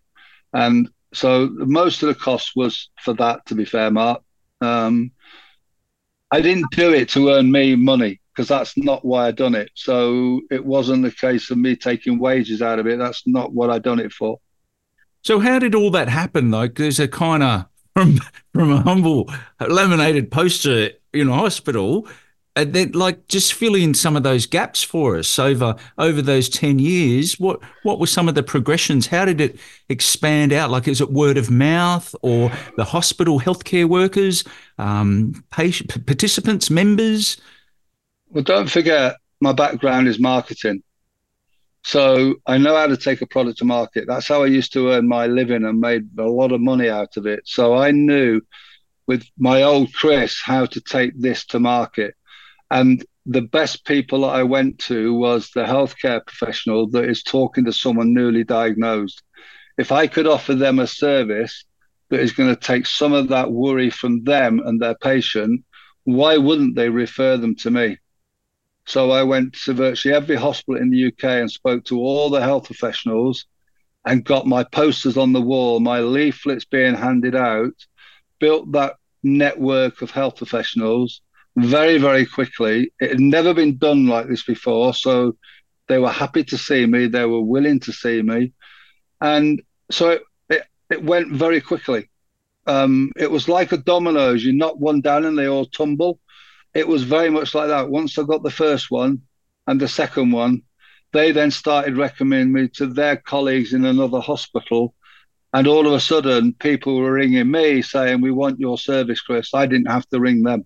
And 0.53 0.89
so 1.13 1.49
most 1.51 2.03
of 2.03 2.09
the 2.09 2.15
cost 2.15 2.51
was 2.55 2.89
for 3.01 3.13
that, 3.15 3.45
to 3.47 3.55
be 3.55 3.65
fair, 3.65 3.89
Mark. 3.89 4.21
Um, 4.61 5.11
I 6.31 6.41
didn't 6.41 6.69
do 6.71 6.93
it 6.93 7.09
to 7.09 7.29
earn 7.29 7.51
me 7.51 7.75
money 7.75 8.21
because 8.31 8.47
that's 8.47 8.77
not 8.77 9.03
why 9.03 9.27
I 9.27 9.31
done 9.31 9.55
it. 9.55 9.71
So 9.73 10.41
it 10.51 10.63
wasn't 10.63 11.05
a 11.05 11.11
case 11.11 11.49
of 11.49 11.57
me 11.57 11.75
taking 11.75 12.19
wages 12.19 12.61
out 12.61 12.77
of 12.77 12.87
it. 12.87 12.99
That's 12.99 13.25
not 13.25 13.53
what 13.53 13.71
I 13.71 13.79
done 13.79 13.99
it 13.99 14.11
for. 14.11 14.39
So 15.23 15.39
how 15.39 15.59
did 15.59 15.75
all 15.75 15.91
that 15.91 16.07
happen? 16.07 16.51
Like, 16.51 16.75
there's 16.75 16.99
a 16.99 17.07
kind 17.07 17.43
of 17.43 17.65
from 17.99 18.19
from 18.53 18.71
a 18.71 18.81
humble 18.81 19.29
laminated 19.59 20.31
poster 20.31 20.91
in 21.13 21.27
a 21.27 21.33
hospital 21.33 22.07
and 22.55 22.73
then 22.73 22.91
like 22.93 23.27
just 23.27 23.53
fill 23.53 23.75
in 23.75 23.93
some 23.93 24.15
of 24.15 24.23
those 24.23 24.45
gaps 24.45 24.81
for 24.81 25.17
us 25.17 25.37
over 25.37 25.75
over 25.97 26.21
those 26.21 26.47
10 26.47 26.79
years. 26.79 27.39
What 27.39 27.59
what 27.83 27.99
were 27.99 28.07
some 28.07 28.29
of 28.29 28.35
the 28.35 28.43
progressions? 28.43 29.07
How 29.07 29.25
did 29.25 29.41
it 29.41 29.59
expand 29.89 30.53
out? 30.53 30.69
Like 30.69 30.87
is 30.87 31.01
it 31.01 31.11
word 31.11 31.37
of 31.37 31.51
mouth 31.51 32.15
or 32.21 32.51
the 32.77 32.85
hospital 32.85 33.39
healthcare 33.39 33.87
workers 33.87 34.45
um, 34.77 35.43
patient 35.51 36.05
participants 36.05 36.69
members? 36.69 37.37
Well 38.29 38.43
don't 38.43 38.69
forget 38.69 39.17
my 39.41 39.51
background 39.51 40.07
is 40.07 40.19
marketing 40.19 40.83
so 41.89 42.35
I 42.45 42.59
know 42.59 42.75
how 42.75 42.85
to 42.85 42.97
take 42.97 43.23
a 43.23 43.25
product 43.25 43.57
to 43.59 43.65
market. 43.65 44.05
That's 44.07 44.27
how 44.27 44.43
I 44.43 44.45
used 44.45 44.73
to 44.73 44.91
earn 44.91 45.07
my 45.07 45.25
living 45.25 45.65
and 45.65 45.79
made 45.79 46.07
a 46.19 46.29
lot 46.29 46.51
of 46.51 46.61
money 46.61 46.87
out 46.87 47.17
of 47.17 47.25
it. 47.25 47.41
So 47.45 47.73
I 47.73 47.89
knew 47.89 48.41
with 49.07 49.25
my 49.39 49.63
old 49.63 49.91
Chris 49.91 50.39
how 50.39 50.67
to 50.67 50.81
take 50.81 51.19
this 51.19 51.47
to 51.47 51.59
market. 51.59 52.13
And 52.69 53.03
the 53.25 53.41
best 53.41 53.85
people 53.85 54.21
that 54.21 54.35
I 54.35 54.43
went 54.43 54.77
to 54.81 55.15
was 55.15 55.49
the 55.49 55.63
healthcare 55.63 56.23
professional 56.23 56.87
that 56.91 57.05
is 57.05 57.23
talking 57.23 57.65
to 57.65 57.73
someone 57.73 58.13
newly 58.13 58.43
diagnosed. 58.43 59.23
If 59.79 59.91
I 59.91 60.05
could 60.05 60.27
offer 60.27 60.53
them 60.53 60.77
a 60.77 60.85
service 60.85 61.65
that 62.11 62.19
is 62.19 62.33
going 62.33 62.53
to 62.53 62.61
take 62.61 62.85
some 62.85 63.13
of 63.13 63.29
that 63.29 63.51
worry 63.51 63.89
from 63.89 64.23
them 64.25 64.61
and 64.63 64.79
their 64.79 64.95
patient, 64.95 65.65
why 66.03 66.37
wouldn't 66.37 66.75
they 66.75 66.89
refer 66.89 67.35
them 67.37 67.55
to 67.55 67.71
me? 67.71 67.97
So 68.89 69.11
I 69.11 69.21
went 69.21 69.53
to 69.65 69.73
virtually 69.73 70.15
every 70.15 70.35
hospital 70.35 70.81
in 70.81 70.89
the 70.89 71.05
UK 71.09 71.23
and 71.23 71.51
spoke 71.51 71.85
to 71.85 71.99
all 71.99 72.31
the 72.31 72.41
health 72.41 72.65
professionals 72.65 73.45
and 74.03 74.25
got 74.25 74.47
my 74.47 74.63
posters 74.63 75.15
on 75.15 75.31
the 75.31 75.41
wall, 75.41 75.79
my 75.79 75.99
leaflets 75.99 76.65
being 76.65 76.95
handed 76.95 77.35
out, 77.35 77.75
built 78.39 78.71
that 78.71 78.95
network 79.21 80.01
of 80.01 80.09
health 80.09 80.37
professionals 80.37 81.21
very, 81.55 81.99
very 81.99 82.25
quickly. 82.25 82.91
It 82.99 83.11
had 83.11 83.19
never 83.19 83.53
been 83.53 83.77
done 83.77 84.07
like 84.07 84.27
this 84.27 84.43
before. 84.43 84.95
So 84.95 85.37
they 85.87 85.99
were 85.99 86.09
happy 86.09 86.43
to 86.45 86.57
see 86.57 86.87
me, 86.87 87.05
they 87.05 87.25
were 87.25 87.43
willing 87.43 87.79
to 87.81 87.93
see 87.93 88.23
me. 88.23 88.53
And 89.21 89.61
so 89.91 90.09
it, 90.09 90.23
it, 90.49 90.63
it 90.89 91.03
went 91.03 91.31
very 91.31 91.61
quickly. 91.61 92.09
Um, 92.65 93.11
it 93.15 93.29
was 93.29 93.47
like 93.47 93.71
a 93.71 93.77
dominoes. 93.77 94.43
You 94.43 94.53
knock 94.53 94.77
one 94.79 95.01
down 95.01 95.25
and 95.25 95.37
they 95.37 95.47
all 95.47 95.67
tumble 95.67 96.19
it 96.73 96.87
was 96.87 97.03
very 97.03 97.29
much 97.29 97.55
like 97.55 97.67
that. 97.67 97.89
Once 97.89 98.17
I 98.17 98.23
got 98.23 98.43
the 98.43 98.51
first 98.51 98.91
one 98.91 99.21
and 99.67 99.79
the 99.79 99.87
second 99.87 100.31
one, 100.31 100.63
they 101.11 101.31
then 101.31 101.51
started 101.51 101.97
recommending 101.97 102.53
me 102.53 102.67
to 102.69 102.87
their 102.87 103.17
colleagues 103.17 103.73
in 103.73 103.85
another 103.85 104.19
hospital. 104.19 104.93
And 105.53 105.65
all 105.65 105.87
of 105.87 105.93
a 105.93 105.99
sudden, 105.99 106.53
people 106.53 106.97
were 106.97 107.13
ringing 107.13 107.49
me 107.49 107.81
saying, 107.81 108.21
We 108.21 108.31
want 108.31 108.59
your 108.59 108.77
service, 108.77 109.21
Chris. 109.21 109.53
I 109.53 109.65
didn't 109.65 109.89
have 109.89 110.07
to 110.09 110.19
ring 110.19 110.43
them. 110.43 110.65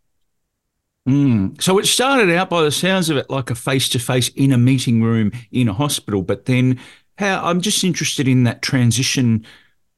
Mm. 1.08 1.62
So 1.62 1.80
it 1.80 1.86
started 1.86 2.34
out 2.36 2.50
by 2.50 2.64
the 2.64 2.72
sounds 2.72 3.10
of 3.10 3.18
it 3.18 3.30
like 3.30 3.50
a 3.50 3.56
face 3.56 3.88
to 3.90 4.00
face 4.00 4.30
in 4.30 4.52
a 4.52 4.58
meeting 4.58 5.02
room 5.02 5.32
in 5.52 5.70
a 5.70 5.74
hospital. 5.74 6.22
But 6.22 6.46
then, 6.46 6.80
how 7.18 7.46
I'm 7.46 7.62
just 7.62 7.84
interested 7.84 8.28
in 8.28 8.44
that 8.44 8.62
transition 8.62 9.46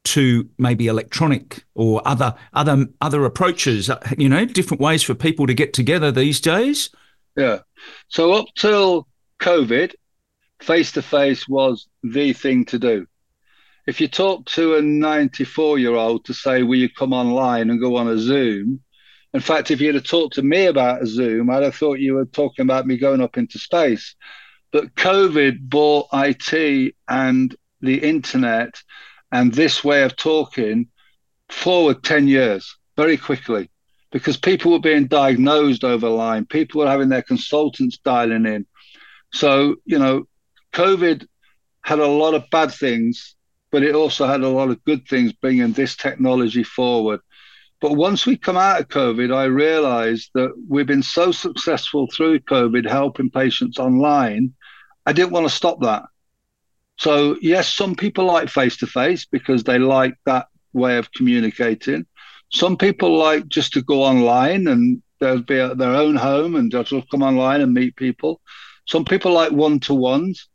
to 0.05 0.47
maybe 0.57 0.87
electronic 0.87 1.65
or 1.73 2.01
other 2.07 2.35
other 2.53 2.85
other 3.01 3.25
approaches 3.25 3.89
uh, 3.89 3.99
you 4.17 4.29
know 4.29 4.45
different 4.45 4.81
ways 4.81 5.03
for 5.03 5.13
people 5.13 5.47
to 5.47 5.53
get 5.53 5.73
together 5.73 6.11
these 6.11 6.39
days. 6.39 6.89
Yeah. 7.35 7.59
So 8.07 8.33
up 8.33 8.45
till 8.55 9.07
covid 9.39 9.93
face 10.61 10.93
to 10.93 11.01
face 11.01 11.47
was 11.47 11.87
the 12.03 12.33
thing 12.33 12.65
to 12.65 12.79
do. 12.79 13.05
If 13.87 13.99
you 14.01 14.07
talk 14.07 14.45
to 14.45 14.75
a 14.75 14.81
94 14.81 15.79
year 15.79 15.95
old 15.95 16.25
to 16.25 16.33
say 16.33 16.63
will 16.63 16.77
you 16.77 16.89
come 16.89 17.13
online 17.13 17.69
and 17.69 17.79
go 17.79 17.97
on 17.97 18.07
a 18.07 18.17
zoom? 18.17 18.81
In 19.33 19.41
fact 19.41 19.71
if 19.71 19.81
you'd 19.81 19.95
have 19.95 20.05
talked 20.05 20.35
to 20.35 20.41
me 20.41 20.65
about 20.67 21.03
a 21.03 21.07
zoom 21.07 21.49
i'd 21.49 21.63
have 21.63 21.75
thought 21.75 21.99
you 21.99 22.13
were 22.13 22.25
talking 22.25 22.63
about 22.63 22.87
me 22.87 22.97
going 22.97 23.21
up 23.21 23.37
into 23.37 23.59
space. 23.59 24.15
But 24.71 24.95
covid 24.95 25.61
brought 25.61 26.07
it 26.13 26.95
and 27.07 27.55
the 27.81 27.97
internet 27.97 28.81
and 29.35 29.53
this 29.53 29.83
way 29.83 30.03
of 30.03 30.15
talking 30.15 30.87
forward 31.49 32.01
10 32.03 32.29
years 32.29 32.77
very 32.95 33.17
quickly 33.17 33.69
because 34.13 34.37
people 34.37 34.71
were 34.71 34.79
being 34.79 35.07
diagnosed 35.07 35.83
over 35.83 36.07
line. 36.07 36.45
People 36.45 36.79
were 36.79 36.87
having 36.87 37.09
their 37.09 37.21
consultants 37.21 37.97
dialing 37.97 38.45
in. 38.45 38.65
So, 39.33 39.75
you 39.83 39.99
know, 39.99 40.23
COVID 40.71 41.27
had 41.81 41.99
a 41.99 42.07
lot 42.07 42.33
of 42.33 42.49
bad 42.49 42.71
things, 42.71 43.35
but 43.73 43.83
it 43.83 43.93
also 43.93 44.25
had 44.25 44.39
a 44.39 44.47
lot 44.47 44.69
of 44.69 44.81
good 44.85 45.05
things 45.05 45.33
bringing 45.33 45.73
this 45.73 45.97
technology 45.97 46.63
forward. 46.63 47.19
But 47.81 47.97
once 47.97 48.25
we 48.25 48.37
come 48.37 48.55
out 48.55 48.79
of 48.79 48.87
COVID, 48.87 49.35
I 49.35 49.45
realized 49.45 50.29
that 50.35 50.51
we've 50.69 50.87
been 50.87 51.03
so 51.03 51.33
successful 51.33 52.07
through 52.07 52.39
COVID 52.39 52.89
helping 52.89 53.29
patients 53.29 53.79
online. 53.79 54.53
I 55.05 55.11
didn't 55.11 55.33
want 55.33 55.45
to 55.45 55.53
stop 55.53 55.81
that. 55.81 56.03
So, 56.97 57.37
yes, 57.41 57.73
some 57.73 57.95
people 57.95 58.25
like 58.25 58.49
face 58.49 58.77
to 58.77 58.87
face 58.87 59.25
because 59.25 59.63
they 59.63 59.79
like 59.79 60.15
that 60.25 60.47
way 60.73 60.97
of 60.97 61.11
communicating. 61.11 62.05
Some 62.51 62.77
people 62.77 63.17
like 63.17 63.47
just 63.47 63.73
to 63.73 63.81
go 63.81 64.03
online 64.03 64.67
and 64.67 65.01
they'll 65.19 65.41
be 65.41 65.59
at 65.59 65.77
their 65.77 65.95
own 65.95 66.15
home 66.15 66.55
and 66.55 66.71
they'll 66.71 66.83
come 66.83 67.23
online 67.23 67.61
and 67.61 67.73
meet 67.73 67.95
people. 67.95 68.41
Some 68.87 69.05
people 69.05 69.31
like 69.31 69.51
one 69.51 69.79
to 69.81 69.93
ones. 69.93 70.47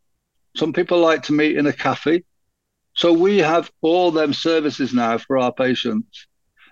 Some 0.56 0.72
people 0.72 0.98
like 0.98 1.22
to 1.24 1.32
meet 1.32 1.56
in 1.56 1.66
a 1.66 1.72
cafe. 1.72 2.24
So 2.94 3.12
we 3.12 3.38
have 3.38 3.70
all 3.82 4.10
them 4.10 4.32
services 4.32 4.92
now 4.92 5.18
for 5.18 5.38
our 5.38 5.52
patients. 5.52 6.26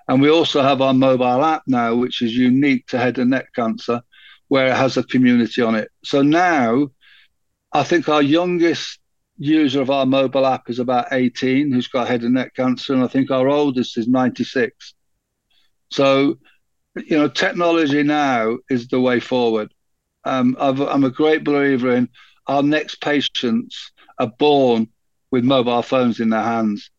And 0.08 0.22
we 0.22 0.30
also 0.30 0.62
have 0.62 0.80
our 0.80 0.94
mobile 0.94 1.44
app 1.44 1.62
now, 1.66 1.94
which 1.94 2.22
is 2.22 2.34
unique 2.34 2.86
to 2.88 2.98
head 2.98 3.18
and 3.18 3.30
neck 3.30 3.48
cancer, 3.54 4.00
where 4.48 4.68
it 4.68 4.76
has 4.76 4.96
a 4.96 5.02
community 5.02 5.62
on 5.62 5.74
it. 5.74 5.90
So 6.04 6.22
now 6.22 6.88
I 7.72 7.82
think 7.82 8.08
our 8.08 8.22
youngest 8.22 8.98
user 9.38 9.80
of 9.80 9.90
our 9.90 10.04
mobile 10.04 10.46
app 10.46 10.68
is 10.68 10.80
about 10.80 11.12
18 11.12 11.72
who's 11.72 11.88
got 11.88 12.08
head 12.08 12.22
and 12.22 12.34
neck 12.34 12.54
cancer. 12.54 12.92
And 12.92 13.02
I 13.02 13.06
think 13.06 13.30
our 13.30 13.48
oldest 13.48 13.96
is 13.96 14.08
96. 14.08 14.94
So, 15.90 16.38
you 16.96 17.16
know, 17.16 17.28
technology 17.28 18.02
now 18.02 18.58
is 18.68 18.88
the 18.88 19.00
way 19.00 19.20
forward. 19.20 19.72
Um, 20.24 20.56
i 20.60 20.68
am 20.68 21.04
a 21.04 21.10
great 21.10 21.44
believer 21.44 21.94
in 21.94 22.08
our 22.48 22.62
next 22.62 23.00
patients 23.00 23.92
are 24.18 24.32
born 24.38 24.88
with 25.30 25.44
mobile 25.44 25.82
phones 25.82 26.18
in 26.20 26.30
their 26.30 26.42
hands. 26.42 26.90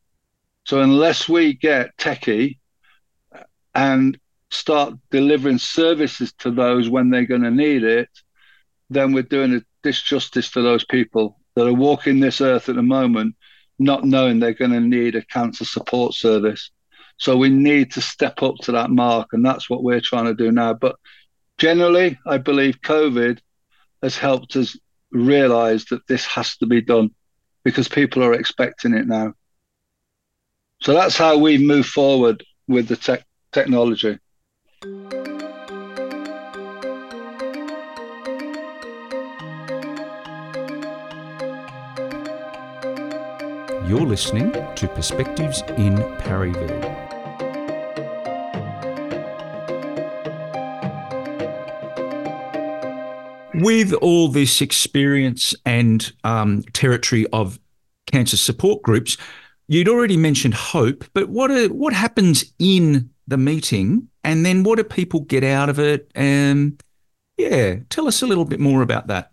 So 0.65 0.81
unless 0.81 1.27
we 1.27 1.53
get 1.53 1.97
techie 1.97 2.57
and 3.75 4.17
start 4.51 4.93
delivering 5.11 5.57
services 5.57 6.33
to 6.39 6.51
those 6.51 6.89
when 6.89 7.09
they're 7.09 7.25
going 7.25 7.43
to 7.43 7.51
need 7.51 7.83
it, 7.83 8.09
then 8.89 9.11
we're 9.11 9.23
doing 9.23 9.55
a 9.55 9.87
disjustice 9.87 10.53
to 10.53 10.61
those 10.61 10.85
people 10.85 11.38
that 11.55 11.67
are 11.67 11.73
walking 11.73 12.19
this 12.19 12.41
earth 12.41 12.69
at 12.69 12.75
the 12.75 12.81
moment, 12.81 13.35
not 13.77 14.03
knowing 14.03 14.39
they're 14.39 14.53
going 14.53 14.71
to 14.71 14.79
need 14.79 15.15
a 15.15 15.25
cancer 15.25 15.65
support 15.65 16.13
service. 16.13 16.71
So 17.17 17.35
we 17.35 17.49
need 17.49 17.91
to 17.93 18.01
step 18.01 18.41
up 18.41 18.55
to 18.63 18.71
that 18.73 18.89
mark, 18.89 19.29
and 19.33 19.45
that's 19.45 19.69
what 19.69 19.83
we're 19.83 20.01
trying 20.01 20.25
to 20.25 20.33
do 20.33 20.51
now. 20.51 20.73
But 20.73 20.95
generally, 21.57 22.17
I 22.25 22.37
believe 22.37 22.81
COVID 22.81 23.39
has 24.01 24.17
helped 24.17 24.55
us 24.55 24.77
realize 25.11 25.85
that 25.85 26.05
this 26.07 26.25
has 26.25 26.55
to 26.57 26.65
be 26.65 26.81
done 26.81 27.11
because 27.63 27.87
people 27.87 28.23
are 28.23 28.33
expecting 28.33 28.93
it 28.93 29.07
now. 29.07 29.33
So 30.81 30.93
that's 30.93 31.17
how 31.17 31.37
we 31.37 31.57
move 31.57 31.85
forward 31.85 32.43
with 32.67 32.87
the 32.87 32.95
tech 32.95 33.25
technology. 33.51 34.17
You're 43.89 44.01
listening 44.01 44.51
to 44.51 44.87
Perspectives 44.87 45.63
in 45.75 45.95
Parryville. 46.19 46.79
With 53.55 53.93
all 53.93 54.27
this 54.27 54.61
experience 54.61 55.55
and 55.65 56.13
um, 56.23 56.61
territory 56.73 57.25
of 57.33 57.59
cancer 58.05 58.37
support 58.37 58.83
groups, 58.83 59.17
you'd 59.67 59.89
already 59.89 60.17
mentioned 60.17 60.53
hope, 60.53 61.03
but 61.15 61.29
what 61.29 61.49
are, 61.49 61.69
what 61.69 61.93
happens 61.93 62.53
in 62.59 63.09
the 63.27 63.39
meeting, 63.39 64.07
and 64.23 64.45
then 64.45 64.61
what 64.61 64.77
do 64.77 64.83
people 64.83 65.21
get 65.21 65.43
out 65.43 65.67
of 65.67 65.79
it? 65.79 66.11
And 66.13 66.79
yeah, 67.37 67.77
tell 67.89 68.07
us 68.07 68.21
a 68.21 68.27
little 68.27 68.45
bit 68.45 68.59
more 68.59 68.83
about 68.83 69.07
that. 69.07 69.31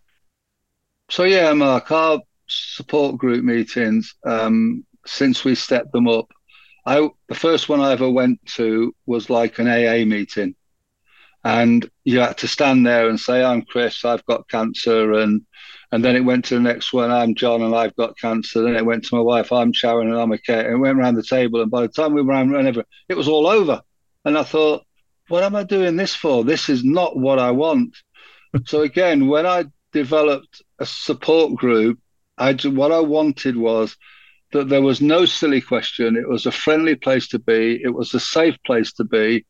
So 1.11 1.25
yeah, 1.25 1.53
Mark, 1.53 1.92
our 1.92 2.23
support 2.49 3.19
group 3.19 3.45
meetings 3.45 4.15
um, 4.25 4.85
since 5.07 5.45
we 5.45 5.55
stepped 5.55 5.93
them 5.93 6.09
up. 6.09 6.31
I 6.85 7.09
the 7.29 7.35
first 7.35 7.69
one 7.69 7.81
I 7.81 7.93
ever 7.93 8.09
went 8.09 8.45
to 8.55 8.95
was 9.07 9.29
like 9.29 9.59
an 9.59 9.67
AA 9.67 10.05
meeting, 10.05 10.55
and 11.45 11.89
you 12.05 12.21
had 12.21 12.39
to 12.39 12.49
stand 12.49 12.87
there 12.87 13.09
and 13.09 13.19
say, 13.19 13.43
"I'm 13.43 13.63
Chris, 13.63 14.05
I've 14.05 14.25
got 14.27 14.49
cancer," 14.49 15.15
and 15.15 15.43
and 15.93 16.05
then 16.05 16.17
it 16.17 16.25
went 16.25 16.45
to 16.47 16.55
the 16.55 16.61
next 16.61 16.93
one, 16.93 17.11
"I'm 17.11 17.35
John, 17.35 17.63
and 17.63 17.75
I've 17.75 17.97
got 17.97 18.19
cancer." 18.19 18.63
Then 18.63 18.77
it 18.77 18.87
went 18.87 19.05
to 19.05 19.15
my 19.17 19.21
wife, 19.21 19.53
"I'm 19.53 19.73
Sharon, 19.73 20.11
and 20.11 20.19
I'm 20.19 20.33
okay." 20.33 20.61
And 20.61 20.75
it 20.75 20.79
went 20.79 20.99
around 20.99 21.17
the 21.17 21.23
table, 21.25 21.61
and 21.61 21.71
by 21.71 21.83
the 21.83 21.89
time 21.89 22.15
we 22.15 22.23
were 22.23 22.33
around, 22.33 22.85
it 23.09 23.17
was 23.17 23.29
all 23.29 23.49
over, 23.49 23.83
and 24.25 24.39
I 24.39 24.45
thought, 24.45 24.85
"What 25.29 25.43
am 25.43 25.57
I 25.57 25.65
doing 25.65 25.97
this 25.97 26.15
for? 26.15 26.45
This 26.45 26.69
is 26.69 26.85
not 26.85 27.17
what 27.17 27.41
I 27.41 27.51
want." 27.51 27.97
so 28.67 28.83
again, 28.83 29.27
when 29.27 29.47
I 29.47 29.65
developed 29.93 30.63
a 30.79 30.87
support 30.87 31.55
group 31.55 31.99
I 32.38 32.53
what 32.64 32.92
I 32.92 33.01
wanted 33.01 33.57
was 33.57 33.96
that 34.53 34.68
there 34.68 34.83
was 34.83 35.01
no 35.01 35.25
silly 35.25 35.61
question. 35.61 36.16
It 36.16 36.29
was 36.29 36.46
a 36.46 36.53
friendly 36.53 36.94
place 36.94 37.29
to 37.29 37.38
be. 37.38 37.81
It 37.83 37.94
was 37.94 38.14
a 38.14 38.20
safe 38.20 38.57
place 38.64 38.92
to 38.94 39.05
be. 39.05 39.44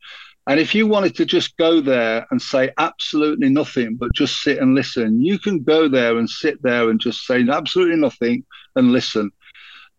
And 0.48 0.60
if 0.60 0.74
you 0.74 0.86
wanted 0.86 1.16
to 1.16 1.26
just 1.26 1.56
go 1.56 1.80
there 1.80 2.26
and 2.30 2.40
say 2.40 2.70
absolutely 2.78 3.48
nothing, 3.48 3.96
but 3.96 4.14
just 4.14 4.42
sit 4.42 4.58
and 4.58 4.74
listen, 4.74 5.20
you 5.20 5.38
can 5.40 5.64
go 5.64 5.88
there 5.88 6.18
and 6.18 6.30
sit 6.30 6.62
there 6.62 6.88
and 6.88 7.00
just 7.00 7.26
say 7.26 7.44
absolutely 7.48 7.96
nothing 7.96 8.44
and 8.76 8.92
listen. 8.92 9.32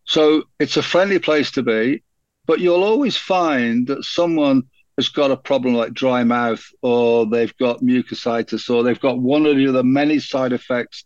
So 0.06 0.44
it's 0.58 0.78
a 0.78 0.82
friendly 0.82 1.20
place 1.20 1.52
to 1.52 1.64
be, 1.64 2.02
but 2.46 2.62
you'll 2.62 2.86
always 2.86 3.18
find 3.18 3.88
that 3.88 4.06
someone 4.06 4.64
has 4.98 5.10
got 5.10 5.32
a 5.32 5.38
problem 5.38 5.76
like 5.76 5.94
dry 5.94 6.24
mouth, 6.24 6.66
or 6.82 7.26
they've 7.26 7.56
got 7.58 7.82
mucositis, 7.82 8.70
or 8.70 8.84
they've 8.84 9.00
got 9.00 9.20
one 9.20 9.46
of 9.46 9.58
the 9.58 9.68
other 9.68 9.84
many 9.84 10.18
side 10.18 10.54
effects 10.54 11.04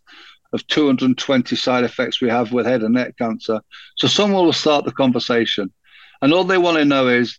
of 0.52 0.66
220 0.66 1.56
side 1.56 1.84
effects 1.84 2.20
we 2.20 2.28
have 2.28 2.52
with 2.52 2.66
head 2.66 2.82
and 2.82 2.94
neck 2.94 3.16
cancer. 3.18 3.60
So 3.96 4.08
someone 4.08 4.44
will 4.44 4.52
start 4.52 4.84
the 4.84 4.92
conversation, 4.92 5.72
and 6.20 6.32
all 6.32 6.44
they 6.44 6.58
want 6.58 6.78
to 6.78 6.84
know 6.84 7.08
is, 7.08 7.38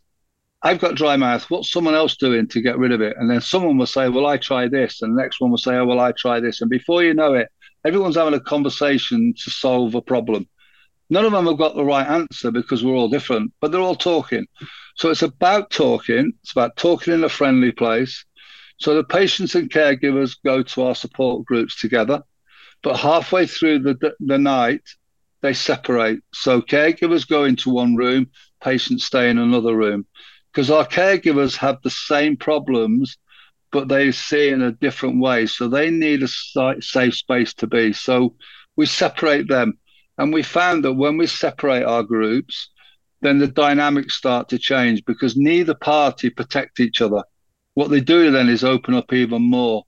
I've 0.66 0.80
got 0.80 0.96
dry 0.96 1.18
mouth. 1.18 1.50
What's 1.50 1.72
someone 1.72 1.94
else 1.94 2.16
doing 2.16 2.48
to 2.48 2.62
get 2.62 2.78
rid 2.78 2.94
of 2.94 3.02
it? 3.02 3.18
And 3.18 3.30
then 3.30 3.42
someone 3.42 3.78
will 3.78 3.86
say, 3.86 4.08
Well, 4.08 4.26
I 4.26 4.38
try 4.38 4.70
this. 4.70 5.02
And 5.02 5.18
the 5.18 5.22
next 5.22 5.42
one 5.42 5.52
will 5.52 5.58
say, 5.58 5.76
Oh, 5.76 5.86
well, 5.86 6.00
I 6.00 6.14
try 6.14 6.40
this. 6.40 6.62
And 6.62 6.70
before 6.70 7.04
you 7.04 7.14
know 7.14 7.34
it, 7.34 7.50
everyone's 7.86 8.16
having 8.16 8.34
a 8.34 8.40
conversation 8.40 9.34
to 9.44 9.52
solve 9.52 9.94
a 9.94 10.02
problem. 10.02 10.48
None 11.10 11.26
of 11.26 11.34
them 11.34 11.48
have 11.48 11.58
got 11.58 11.76
the 11.76 11.84
right 11.84 12.08
answer 12.08 12.50
because 12.50 12.84
we're 12.84 12.96
all 12.96 13.10
different, 13.10 13.52
but 13.60 13.72
they're 13.72 13.82
all 13.82 13.96
talking. 13.96 14.48
So 14.96 15.10
it's 15.10 15.22
about 15.22 15.70
talking. 15.70 16.32
It's 16.42 16.54
about 16.54 16.78
talking 16.78 17.14
in 17.14 17.26
a 17.26 17.30
friendly 17.30 17.74
place. 17.74 18.24
So 18.78 18.96
the 18.96 19.04
patients 19.04 19.56
and 19.56 19.70
caregivers 19.70 20.36
go 20.46 20.64
to 20.64 20.84
our 20.84 20.96
support 20.96 21.46
groups 21.46 21.80
together. 21.80 22.24
But 22.84 22.98
halfway 22.98 23.48
through 23.48 23.80
the, 23.80 24.14
the 24.20 24.38
night, 24.38 24.82
they 25.42 25.54
separate. 25.54 26.20
So 26.34 26.62
caregivers 26.62 27.28
go 27.28 27.46
into 27.46 27.70
one 27.70 27.96
room, 27.96 28.30
patients 28.62 29.06
stay 29.06 29.30
in 29.30 29.38
another 29.38 29.76
room. 29.76 30.06
Because 30.52 30.70
our 30.70 30.86
caregivers 30.86 31.56
have 31.58 31.78
the 31.82 31.90
same 31.90 32.38
problems, 32.38 33.18
but 33.72 33.88
they 33.88 34.12
see 34.12 34.50
it 34.50 34.54
in 34.54 34.62
a 34.62 34.72
different 34.72 35.20
way. 35.20 35.48
So 35.48 35.68
they 35.68 35.90
need 35.90 36.22
a 36.24 36.28
safe 36.82 37.16
space 37.16 37.54
to 37.56 37.68
be. 37.68 37.94
So 37.94 38.36
we 38.76 38.86
separate 38.86 39.48
them. 39.48 39.80
And 40.18 40.32
we 40.32 40.44
found 40.44 40.86
that 40.86 40.94
when 40.94 41.18
we 41.18 41.26
separate 41.26 41.84
our 41.84 42.04
groups, 42.04 42.70
then 43.22 43.40
the 43.40 43.48
dynamics 43.48 44.16
start 44.16 44.50
to 44.50 44.60
change 44.60 45.04
because 45.06 45.36
neither 45.36 45.74
party 45.74 46.30
protect 46.30 46.80
each 46.80 47.02
other. 47.02 47.24
What 47.74 47.90
they 47.90 48.02
do 48.02 48.30
then 48.30 48.50
is 48.50 48.64
open 48.64 48.94
up 48.94 49.12
even 49.12 49.42
more. 49.42 49.86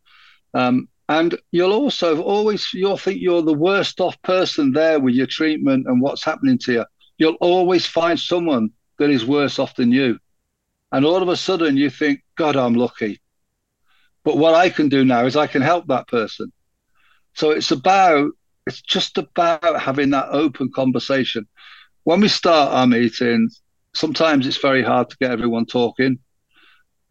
Um, 0.53 0.87
and 1.07 1.37
you'll 1.51 1.73
also 1.73 2.21
always 2.21 2.73
you'll 2.73 2.97
think 2.97 3.21
you're 3.21 3.41
the 3.41 3.53
worst 3.53 4.01
off 4.01 4.19
person 4.23 4.71
there 4.71 4.99
with 4.99 5.13
your 5.13 5.27
treatment 5.27 5.85
and 5.87 6.01
what's 6.01 6.23
happening 6.23 6.57
to 6.59 6.73
you. 6.73 6.85
You'll 7.17 7.37
always 7.39 7.85
find 7.85 8.19
someone 8.19 8.71
that 8.97 9.09
is 9.09 9.25
worse 9.25 9.59
off 9.59 9.75
than 9.75 9.91
you. 9.91 10.17
And 10.91 11.05
all 11.05 11.21
of 11.21 11.29
a 11.29 11.37
sudden 11.37 11.77
you 11.77 11.89
think, 11.89 12.23
God, 12.35 12.55
I'm 12.55 12.73
lucky. 12.73 13.21
But 14.23 14.37
what 14.37 14.55
I 14.55 14.69
can 14.69 14.89
do 14.89 15.05
now 15.05 15.25
is 15.25 15.35
I 15.35 15.47
can 15.47 15.61
help 15.61 15.87
that 15.87 16.07
person. 16.07 16.51
So 17.33 17.51
it's 17.51 17.71
about 17.71 18.31
it's 18.65 18.81
just 18.81 19.17
about 19.19 19.79
having 19.79 20.09
that 20.09 20.29
open 20.29 20.71
conversation. 20.73 21.47
When 22.03 22.19
we 22.19 22.27
start 22.27 22.71
our 22.71 22.87
meetings, 22.87 23.61
sometimes 23.93 24.47
it's 24.47 24.57
very 24.57 24.81
hard 24.81 25.09
to 25.11 25.17
get 25.17 25.31
everyone 25.31 25.67
talking 25.67 26.17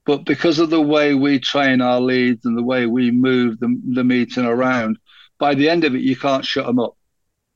but 0.04 0.24
because 0.24 0.58
of 0.58 0.70
the 0.70 0.80
way 0.80 1.14
we 1.14 1.38
train 1.38 1.80
our 1.80 2.00
leads 2.00 2.44
and 2.44 2.56
the 2.56 2.62
way 2.62 2.86
we 2.86 3.10
move 3.10 3.58
the, 3.58 3.80
the 3.92 4.04
meeting 4.04 4.44
around, 4.44 4.98
by 5.38 5.54
the 5.54 5.68
end 5.68 5.84
of 5.84 5.94
it, 5.94 6.02
you 6.02 6.16
can't 6.16 6.44
shut 6.44 6.66
them 6.66 6.78
up. 6.78 6.96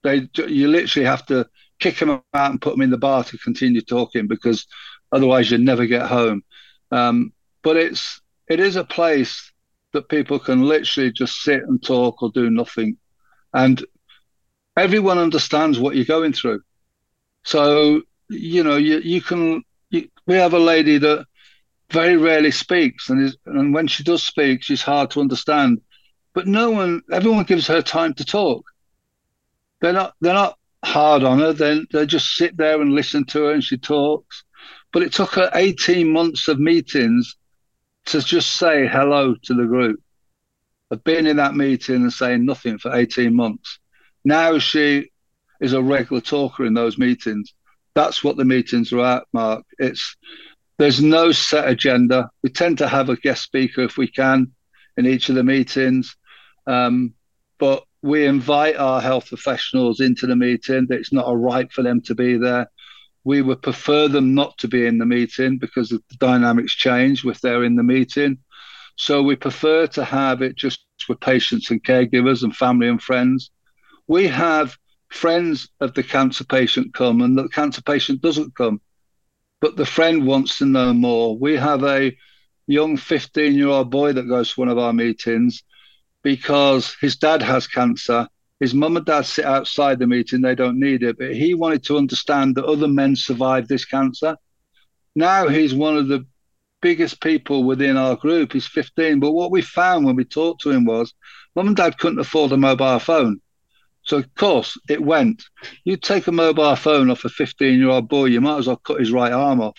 They, 0.03 0.29
you 0.35 0.69
literally 0.69 1.07
have 1.07 1.27
to 1.27 1.47
kick 1.79 1.99
them 1.99 2.11
out 2.11 2.51
and 2.51 2.61
put 2.61 2.73
them 2.73 2.83
in 2.83 2.91
the 2.91 2.99
bar 2.99 3.25
to 3.25 3.39
continue 3.39 3.81
talking 3.81 4.27
because 4.27 4.67
otherwise 5.13 5.51
you'd 5.51 5.61
never 5.61 5.87
get 5.87 6.07
home. 6.07 6.43
Um, 6.91 7.33
but 7.63 7.77
it's 7.77 8.21
it 8.49 8.61
is 8.61 8.77
a 8.77 8.85
place 8.85 9.53
that 9.93 10.09
people 10.09 10.39
can 10.39 10.63
literally 10.63 11.13
just 11.13 11.43
sit 11.43 11.63
and 11.63 11.83
talk 11.83 12.23
or 12.23 12.31
do 12.31 12.51
nothing, 12.51 12.97
and 13.53 13.85
everyone 14.77 15.19
understands 15.19 15.79
what 15.79 15.97
you're 15.97 16.05
going 16.05 16.33
through. 16.33 16.63
So 17.45 18.03
you 18.29 18.63
know 18.65 18.77
you 18.77 19.01
you 19.01 19.21
can 19.21 19.63
you, 19.91 20.09
we 20.27 20.37
have 20.37 20.55
a 20.55 20.59
lady 20.59 20.99
that 20.99 21.27
very 21.91 22.17
rarely 22.17 22.51
speaks, 22.51 23.09
and 23.09 23.23
is, 23.23 23.37
and 23.47 23.73
when 23.73 23.87
she 23.87 24.03
does 24.03 24.23
speak, 24.23 24.63
she's 24.63 24.83
hard 24.83 25.11
to 25.11 25.21
understand. 25.21 25.81
But 26.35 26.47
no 26.47 26.71
one, 26.71 27.03
everyone 27.11 27.45
gives 27.45 27.67
her 27.67 27.83
time 27.83 28.15
to 28.15 28.25
talk. 28.25 28.65
They're 29.81 29.93
not 29.93 30.15
they're 30.21 30.35
not 30.35 30.59
hard 30.85 31.23
on 31.23 31.39
her. 31.39 31.53
They 31.53 31.81
they 31.93 32.07
just 32.07 32.35
sit 32.37 32.57
there 32.57 32.81
and 32.81 32.95
listen 32.95 33.25
to 33.27 33.45
her, 33.45 33.53
and 33.53 33.65
she 33.65 33.79
talks. 33.79 34.45
But 34.93 35.03
it 35.03 35.13
took 35.13 35.35
her 35.35 35.51
18 35.55 36.11
months 36.11 36.49
of 36.49 36.59
meetings 36.59 37.37
to 38.07 38.21
just 38.21 38.57
say 38.57 38.87
hello 38.87 39.35
to 39.45 39.55
the 39.55 39.67
group. 39.67 40.01
Of 40.91 41.05
being 41.05 41.27
in 41.27 41.37
that 41.37 41.55
meeting 41.55 41.97
and 41.97 42.13
saying 42.13 42.47
nothing 42.47 42.79
for 42.79 42.95
18 42.95 43.35
months. 43.35 43.79
Now 44.25 44.59
she 44.59 45.11
is 45.61 45.75
a 45.75 45.83
regular 45.83 46.23
talker 46.23 46.65
in 46.65 46.73
those 46.73 46.97
meetings. 46.97 47.53
That's 47.95 48.25
what 48.25 48.37
the 48.37 48.45
meetings 48.45 48.93
are 48.93 49.05
at, 49.05 49.25
Mark. 49.33 49.65
It's 49.79 50.17
there's 50.79 51.03
no 51.03 51.33
set 51.33 51.69
agenda. 51.69 52.31
We 52.43 52.51
tend 52.51 52.79
to 52.79 52.89
have 52.89 53.09
a 53.09 53.17
guest 53.17 53.43
speaker 53.43 53.83
if 53.83 53.99
we 53.99 54.07
can 54.07 54.53
in 54.97 55.07
each 55.07 55.29
of 55.29 55.35
the 55.35 55.45
meetings, 55.45 56.17
um, 56.67 57.15
but 57.59 57.85
we 58.03 58.27
invite 58.27 58.77
our 58.77 59.01
health 59.01 59.29
professionals 59.29 60.01
into 60.01 60.27
the 60.27 60.37
meeting. 60.37 60.87
It's 60.91 61.13
not 61.13 61.29
a 61.29 61.37
right 61.37 61.71
for 61.73 61.83
them 61.83 62.01
to 62.03 62.15
be 62.15 62.37
there. 62.37 62.71
We 63.25 63.43
would 63.43 63.61
prefer 63.61 64.07
them 64.07 64.35
not 64.35 64.57
to 64.59 64.69
be 64.69 64.87
in 64.87 64.99
the 64.99 65.07
meeting 65.07 65.59
because 65.59 65.89
the 65.89 66.01
dynamics 66.19 66.75
change 66.75 67.25
if 67.25 67.41
they're 67.41 67.65
in 67.65 67.75
the 67.75 67.83
meeting. 67.83 68.39
So 68.97 69.23
we 69.23 69.35
prefer 69.37 69.89
to 69.89 70.05
have 70.05 70.43
it 70.43 70.57
just 70.57 70.81
with 71.09 71.21
patients 71.21 71.71
and 71.71 71.83
caregivers 71.83 72.45
and 72.45 72.55
family 72.55 72.89
and 72.89 73.03
friends. 73.03 73.51
We 74.07 74.29
have 74.29 74.77
friends 75.09 75.69
of 75.81 75.95
the 75.95 76.03
cancer 76.03 76.45
patient 76.45 76.95
come 76.95 77.21
and 77.21 77.37
the 77.37 77.49
cancer 77.49 77.83
patient 77.83 78.21
doesn't 78.21 78.55
come 78.55 78.81
but 79.61 79.77
the 79.77 79.87
friend 79.87 80.27
wants 80.27 80.59
to 80.59 80.67
know 80.67 80.93
more. 80.93 81.37
We 81.37 81.57
have 81.57 81.85
a 81.85 82.17
young 82.67 82.97
15 82.97 83.55
year 83.55 83.69
old 83.69 83.91
boy 83.91 84.13
that 84.13 84.29
goes 84.29 84.53
to 84.53 84.61
one 84.61 84.69
of 84.69 84.79
our 84.79 84.93
meetings 84.93 85.63
because 86.23 86.95
his 87.01 87.17
dad 87.17 87.43
has 87.43 87.67
cancer. 87.67 88.29
His 88.61 88.75
mum 88.75 88.97
and 88.97 89.07
dad 89.07 89.25
sit 89.25 89.45
outside 89.45 89.99
the 89.99 90.07
meeting, 90.07 90.41
they 90.41 90.55
don't 90.55 90.81
need 90.81 91.03
it, 91.03 91.17
but 91.19 91.35
he 91.35 91.55
wanted 91.55 91.85
to 91.85 91.97
understand 91.97 92.57
that 92.57 92.65
other 92.65 92.89
men 92.89 93.15
survive 93.15 93.69
this 93.69 93.85
cancer. 93.85 94.37
Now 95.15 95.49
he's 95.49 95.75
one 95.75 95.97
of 95.97 96.09
the 96.09 96.27
biggest 96.81 97.21
people 97.21 97.65
within 97.65 97.97
our 97.97 98.17
group. 98.17 98.53
He's 98.53 98.67
15. 98.67 99.21
But 99.21 99.33
what 99.33 99.51
we 99.51 99.63
found 99.63 100.05
when 100.05 100.17
we 100.17 100.25
talked 100.25 100.63
to 100.63 100.71
him 100.71 100.85
was 100.85 101.13
mum 101.55 101.69
and 101.69 101.77
dad 101.77 101.99
couldn't 101.99 102.21
afford 102.21 102.53
a 102.53 102.57
mobile 102.57 102.99
phone. 102.99 103.41
So 104.09 104.17
of 104.17 104.35
course 104.35 104.79
it 104.89 105.03
went. 105.03 105.45
You 105.85 105.99
take 105.99 106.27
a 106.29 106.33
mobile 106.33 106.77
phone 106.77 107.11
off 107.11 107.27
a 107.27 107.29
15 107.29 107.79
year 107.79 107.91
old 107.91 108.09
boy, 108.09 108.27
you 108.27 108.41
might 108.41 108.57
as 108.57 108.67
well 108.67 108.77
cut 108.77 109.01
his 109.01 109.13
right 109.13 109.33
arm 109.33 109.61
off. 109.61 109.79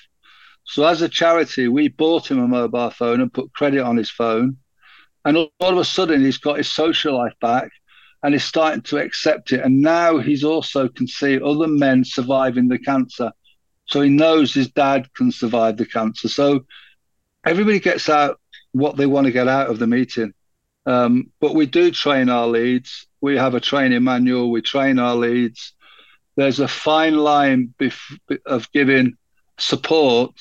So 0.66 0.86
as 0.86 1.02
a 1.02 1.10
charity, 1.10 1.68
we 1.68 1.88
bought 1.88 2.30
him 2.30 2.38
a 2.38 2.48
mobile 2.48 2.92
phone 2.92 3.22
and 3.22 3.34
put 3.34 3.52
credit 3.54 3.82
on 3.82 3.98
his 3.98 4.12
phone. 4.12 4.58
And 5.26 5.36
all, 5.36 5.50
of 5.60 5.80
a 5.80 5.84
sudden 5.84 6.22
he's 6.22 6.38
got 6.38 6.58
his 6.58 6.72
social 6.72 7.18
life 7.18 7.34
back 7.42 7.72
and 8.22 8.36
he's 8.36 8.44
starting 8.44 8.84
to 8.84 9.00
accept 9.00 9.52
it. 9.52 9.62
And 9.62 9.82
now 9.82 10.20
he's 10.20 10.44
also 10.44 10.88
can 10.90 11.08
see 11.08 11.42
other 11.42 11.68
men 11.68 12.06
surviving 12.06 12.68
the 12.68 12.78
cancer. 12.78 13.32
So 13.88 14.02
he 14.02 14.12
knows 14.12 14.54
his 14.54 14.70
dad 14.70 15.12
can 15.16 15.32
survive 15.32 15.78
the 15.78 15.88
cancer. 15.88 16.28
So 16.30 16.66
everybody 17.44 17.80
gets 17.80 18.10
out 18.10 18.40
what 18.74 18.96
they 18.96 19.08
want 19.08 19.26
to 19.26 19.32
get 19.32 19.48
out 19.48 19.72
of 19.72 19.80
the 19.80 19.88
meeting. 19.88 20.36
Um, 20.86 21.32
but 21.40 21.56
we 21.56 21.66
do 21.66 21.92
train 21.92 22.30
our 22.30 22.48
leads. 22.48 23.08
We 23.22 23.38
have 23.38 23.54
a 23.54 23.60
training 23.60 24.04
manual. 24.04 24.52
We 24.52 24.62
train 24.62 25.00
our 25.00 25.16
leads. 25.16 25.74
There's 26.36 26.60
a 26.60 26.68
fine 26.68 27.18
line 27.18 27.74
bef- 27.80 28.40
of 28.46 28.72
giving 28.72 29.14
support 29.58 30.32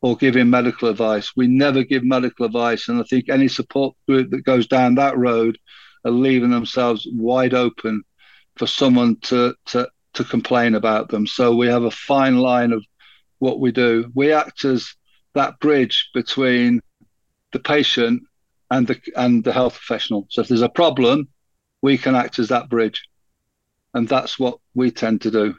or 0.00 0.16
giving 0.16 0.50
medical 0.50 0.88
advice. 0.88 1.32
We 1.36 1.46
never 1.46 1.82
give 1.82 2.04
medical 2.04 2.46
advice. 2.46 2.88
And 2.88 3.00
I 3.00 3.04
think 3.04 3.28
any 3.28 3.48
support 3.48 3.96
group 4.08 4.30
that 4.30 4.44
goes 4.44 4.66
down 4.66 4.96
that 4.96 5.16
road 5.16 5.58
are 6.04 6.10
leaving 6.10 6.50
themselves 6.50 7.06
wide 7.12 7.54
open 7.54 8.02
for 8.56 8.66
someone 8.66 9.16
to, 9.22 9.54
to, 9.66 9.88
to 10.14 10.24
complain 10.24 10.74
about 10.74 11.08
them. 11.08 11.26
So 11.26 11.54
we 11.54 11.66
have 11.68 11.84
a 11.84 11.90
fine 11.90 12.38
line 12.38 12.72
of 12.72 12.84
what 13.38 13.60
we 13.60 13.72
do. 13.72 14.10
We 14.14 14.32
act 14.32 14.64
as 14.64 14.94
that 15.34 15.58
bridge 15.58 16.10
between 16.14 16.80
the 17.52 17.58
patient 17.58 18.22
and 18.70 18.86
the 18.86 19.00
and 19.16 19.44
the 19.44 19.52
health 19.52 19.74
professional. 19.74 20.26
So 20.30 20.42
if 20.42 20.48
there's 20.48 20.62
a 20.62 20.68
problem, 20.68 21.28
we 21.82 21.98
can 21.98 22.14
act 22.14 22.38
as 22.38 22.48
that 22.48 22.68
bridge, 22.68 23.02
and 23.92 24.08
that's 24.08 24.38
what 24.38 24.58
we 24.74 24.90
tend 24.90 25.20
to 25.22 25.30
do. 25.30 25.54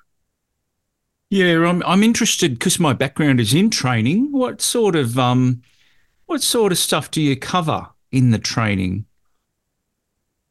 Yeah, 1.29 1.67
I'm 1.67 1.83
I'm 1.83 2.03
interested 2.03 2.53
because 2.53 2.79
my 2.79 2.93
background 2.93 3.39
is 3.39 3.53
in 3.53 3.69
training. 3.69 4.31
What 4.31 4.61
sort 4.61 4.95
of 4.95 5.17
um, 5.17 5.61
what 6.25 6.41
sort 6.41 6.71
of 6.71 6.77
stuff 6.77 7.11
do 7.11 7.21
you 7.21 7.35
cover 7.35 7.87
in 8.11 8.31
the 8.31 8.39
training? 8.39 9.05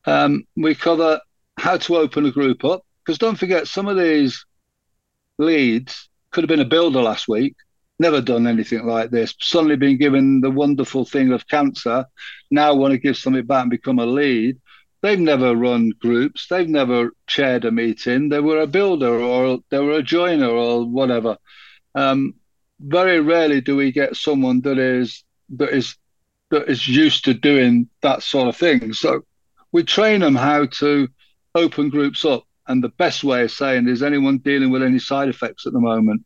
Um, 0.06 0.46
we 0.56 0.74
cover 0.74 1.20
how 1.56 1.76
to 1.78 1.96
open 1.96 2.26
a 2.26 2.30
group 2.30 2.64
up 2.64 2.84
because 3.02 3.18
don't 3.18 3.38
forget 3.38 3.66
some 3.66 3.88
of 3.88 3.96
these 3.96 4.44
leads 5.38 6.08
could 6.30 6.44
have 6.44 6.48
been 6.48 6.60
a 6.60 6.64
builder 6.64 7.00
last 7.00 7.28
week 7.28 7.54
never 7.98 8.20
done 8.20 8.46
anything 8.46 8.86
like 8.86 9.10
this. 9.10 9.34
Suddenly 9.40 9.76
been 9.76 9.98
given 9.98 10.40
the 10.40 10.50
wonderful 10.50 11.04
thing 11.04 11.32
of 11.32 11.46
cancer, 11.48 12.06
now 12.54 12.74
want 12.74 12.92
to 12.92 12.98
give 12.98 13.16
something 13.16 13.44
back 13.44 13.62
and 13.62 13.70
become 13.70 13.98
a 13.98 14.06
lead. 14.06 14.60
They've 15.02 15.20
never 15.20 15.54
run 15.54 15.90
groups. 15.98 16.46
They've 16.48 16.68
never 16.68 17.12
chaired 17.26 17.64
a 17.64 17.70
meeting. 17.70 18.30
They 18.30 18.40
were 18.40 18.60
a 18.60 18.66
builder 18.66 19.20
or 19.20 19.58
they 19.70 19.78
were 19.78 19.98
a 19.98 20.02
joiner 20.02 20.48
or 20.48 20.86
whatever. 20.86 21.36
Um, 21.94 22.34
very 22.80 23.20
rarely 23.20 23.60
do 23.60 23.76
we 23.76 23.92
get 23.92 24.16
someone 24.16 24.60
that 24.62 24.78
is 24.78 25.24
that 25.50 25.70
is 25.70 25.96
that 26.50 26.68
is 26.68 26.88
used 26.88 27.24
to 27.26 27.34
doing 27.34 27.88
that 28.00 28.22
sort 28.22 28.48
of 28.48 28.56
thing. 28.56 28.92
So 28.94 29.24
we 29.72 29.82
train 29.82 30.20
them 30.20 30.34
how 30.34 30.66
to 30.66 31.08
open 31.54 31.90
groups 31.90 32.24
up. 32.24 32.44
And 32.66 32.82
the 32.82 32.88
best 32.88 33.24
way 33.24 33.42
of 33.42 33.50
saying 33.50 33.88
is 33.88 34.02
anyone 34.02 34.38
dealing 34.38 34.70
with 34.70 34.82
any 34.82 34.98
side 34.98 35.28
effects 35.28 35.66
at 35.66 35.74
the 35.74 35.80
moment 35.80 36.24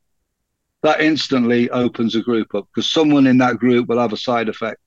that 0.82 1.00
instantly 1.00 1.70
opens 1.70 2.14
a 2.14 2.22
group 2.22 2.54
up 2.54 2.68
because 2.72 2.90
someone 2.90 3.26
in 3.26 3.38
that 3.38 3.58
group 3.58 3.88
will 3.88 3.98
have 3.98 4.12
a 4.12 4.16
side 4.16 4.48
effect. 4.48 4.80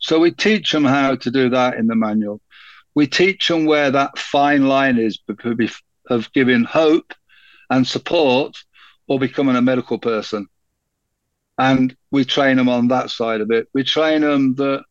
So 0.00 0.18
we 0.18 0.32
teach 0.32 0.72
them 0.72 0.84
how 0.84 1.14
to 1.16 1.30
do 1.30 1.50
that 1.50 1.76
in 1.76 1.86
the 1.86 1.94
manual. 1.94 2.40
We 2.94 3.06
teach 3.06 3.48
them 3.48 3.66
where 3.66 3.90
that 3.90 4.18
fine 4.18 4.66
line 4.66 4.98
is 4.98 5.18
of 6.08 6.32
giving 6.32 6.64
hope 6.64 7.14
and 7.68 7.86
support 7.86 8.56
or 9.06 9.18
becoming 9.18 9.56
a 9.56 9.62
medical 9.62 9.98
person. 9.98 10.48
And 11.58 11.94
we 12.10 12.24
train 12.24 12.56
them 12.56 12.68
on 12.68 12.88
that 12.88 13.10
side 13.10 13.40
of 13.40 13.50
it. 13.50 13.68
We 13.74 13.84
train 13.84 14.22
them 14.22 14.54
that, 14.56 14.82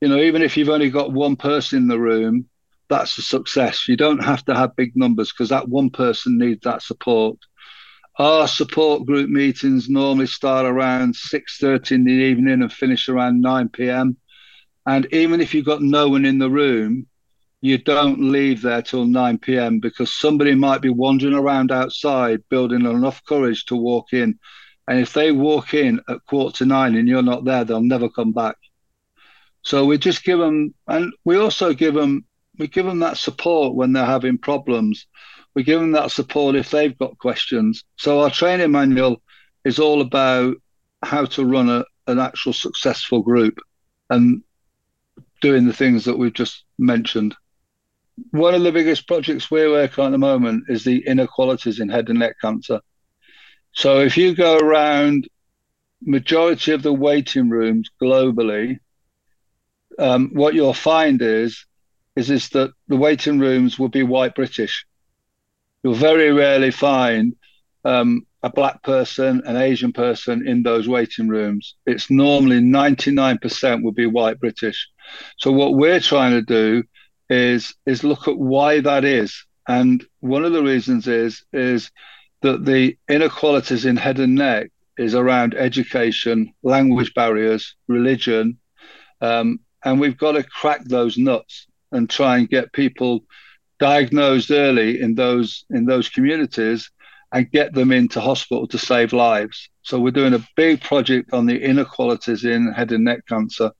you 0.00 0.08
know, 0.08 0.18
even 0.18 0.42
if 0.42 0.56
you've 0.56 0.68
only 0.68 0.90
got 0.90 1.12
one 1.12 1.36
person 1.36 1.78
in 1.78 1.88
the 1.88 1.98
room, 1.98 2.48
that's 2.88 3.16
a 3.16 3.22
success. 3.22 3.88
You 3.88 3.96
don't 3.96 4.22
have 4.22 4.44
to 4.44 4.54
have 4.54 4.76
big 4.76 4.94
numbers 4.94 5.32
because 5.32 5.48
that 5.48 5.68
one 5.68 5.88
person 5.88 6.38
needs 6.38 6.60
that 6.64 6.82
support. 6.82 7.38
Our 8.18 8.46
support 8.46 9.06
group 9.06 9.30
meetings 9.30 9.88
normally 9.88 10.26
start 10.26 10.66
around 10.66 11.14
6.30 11.14 11.92
in 11.92 12.04
the 12.04 12.12
evening 12.12 12.60
and 12.60 12.70
finish 12.70 13.08
around 13.08 13.40
9 13.40 13.70
p.m. 13.70 14.18
And 14.86 15.06
even 15.12 15.40
if 15.40 15.54
you've 15.54 15.66
got 15.66 15.82
no 15.82 16.08
one 16.08 16.24
in 16.24 16.38
the 16.38 16.50
room, 16.50 17.06
you 17.60 17.78
don't 17.78 18.32
leave 18.32 18.62
there 18.62 18.82
till 18.82 19.06
9 19.06 19.38
p.m. 19.38 19.78
because 19.78 20.12
somebody 20.12 20.54
might 20.54 20.82
be 20.82 20.88
wandering 20.88 21.34
around 21.34 21.70
outside 21.70 22.42
building 22.48 22.84
enough 22.84 23.24
courage 23.24 23.64
to 23.66 23.76
walk 23.76 24.12
in. 24.12 24.38
And 24.88 24.98
if 24.98 25.12
they 25.12 25.30
walk 25.30 25.74
in 25.74 26.00
at 26.08 26.24
quarter 26.26 26.58
to 26.58 26.66
nine 26.66 26.96
and 26.96 27.06
you're 27.06 27.22
not 27.22 27.44
there, 27.44 27.64
they'll 27.64 27.80
never 27.80 28.08
come 28.08 28.32
back. 28.32 28.56
So 29.62 29.84
we 29.84 29.96
just 29.96 30.24
give 30.24 30.40
them, 30.40 30.74
and 30.88 31.12
we 31.24 31.36
also 31.36 31.72
give 31.72 31.94
them, 31.94 32.24
we 32.58 32.66
give 32.66 32.84
them 32.84 32.98
that 32.98 33.16
support 33.16 33.76
when 33.76 33.92
they're 33.92 34.04
having 34.04 34.38
problems 34.38 35.06
we 35.54 35.62
give 35.62 35.80
them 35.80 35.92
that 35.92 36.10
support 36.10 36.56
if 36.56 36.70
they've 36.70 36.96
got 36.98 37.18
questions. 37.18 37.84
So 37.96 38.20
our 38.20 38.30
training 38.30 38.70
manual 38.70 39.22
is 39.64 39.78
all 39.78 40.00
about 40.00 40.56
how 41.02 41.26
to 41.26 41.44
run 41.44 41.68
a, 41.68 41.84
an 42.06 42.18
actual 42.18 42.52
successful 42.52 43.22
group 43.22 43.58
and 44.08 44.42
doing 45.42 45.66
the 45.66 45.72
things 45.72 46.06
that 46.06 46.16
we've 46.16 46.32
just 46.32 46.64
mentioned. 46.78 47.34
One 48.30 48.54
of 48.54 48.62
the 48.62 48.72
biggest 48.72 49.06
projects 49.06 49.50
we're 49.50 49.70
working 49.70 50.04
on 50.04 50.08
at 50.08 50.12
the 50.12 50.18
moment 50.18 50.64
is 50.68 50.84
the 50.84 51.06
inequalities 51.06 51.80
in 51.80 51.88
head 51.88 52.08
and 52.08 52.20
neck 52.20 52.36
cancer. 52.40 52.80
So 53.72 54.00
if 54.00 54.16
you 54.16 54.34
go 54.34 54.58
around 54.58 55.28
majority 56.00 56.72
of 56.72 56.82
the 56.82 56.92
waiting 56.92 57.50
rooms 57.50 57.90
globally, 58.00 58.78
um, 59.98 60.30
what 60.32 60.54
you'll 60.54 60.74
find 60.74 61.20
is 61.20 61.66
is 62.16 62.30
is 62.30 62.50
that 62.50 62.72
the 62.88 62.96
waiting 62.96 63.38
rooms 63.38 63.78
will 63.78 63.88
be 63.88 64.02
white 64.02 64.34
British. 64.34 64.86
You'll 65.82 65.94
very 65.94 66.30
rarely 66.32 66.70
find 66.70 67.34
um, 67.84 68.26
a 68.42 68.50
black 68.50 68.82
person, 68.82 69.42
an 69.46 69.56
Asian 69.56 69.92
person 69.92 70.46
in 70.46 70.62
those 70.62 70.88
waiting 70.88 71.28
rooms. 71.28 71.76
It's 71.86 72.10
normally 72.10 72.60
99% 72.60 73.82
will 73.82 73.92
be 73.92 74.06
white 74.06 74.40
British. 74.40 74.88
So 75.38 75.52
what 75.52 75.74
we're 75.74 76.00
trying 76.00 76.32
to 76.32 76.42
do 76.42 76.84
is 77.28 77.74
is 77.86 78.04
look 78.04 78.28
at 78.28 78.38
why 78.38 78.80
that 78.80 79.04
is. 79.04 79.44
And 79.68 80.04
one 80.20 80.44
of 80.44 80.52
the 80.52 80.62
reasons 80.62 81.06
is 81.06 81.44
is 81.52 81.90
that 82.42 82.64
the 82.64 82.96
inequalities 83.08 83.84
in 83.84 83.96
head 83.96 84.18
and 84.18 84.34
neck 84.34 84.70
is 84.98 85.14
around 85.14 85.54
education, 85.54 86.52
language 86.62 87.14
barriers, 87.14 87.76
religion, 87.88 88.58
um, 89.20 89.60
and 89.84 90.00
we've 90.00 90.18
got 90.18 90.32
to 90.32 90.42
crack 90.42 90.84
those 90.84 91.16
nuts 91.16 91.66
and 91.92 92.08
try 92.10 92.38
and 92.38 92.48
get 92.48 92.72
people 92.72 93.24
diagnosed 93.78 94.50
early 94.50 95.00
in 95.00 95.14
those 95.14 95.64
in 95.70 95.86
those 95.86 96.08
communities 96.08 96.90
and 97.32 97.50
get 97.50 97.72
them 97.72 97.90
into 97.92 98.20
hospital 98.20 98.66
to 98.68 98.78
save 98.78 99.12
lives. 99.12 99.70
So 99.82 99.98
we're 99.98 100.10
doing 100.10 100.34
a 100.34 100.46
big 100.54 100.82
project 100.82 101.32
on 101.32 101.46
the 101.46 101.60
inequalities 101.60 102.44
in 102.44 102.72
head 102.72 102.92
and 102.92 103.04
neck 103.04 103.26
cancer. 103.26 103.72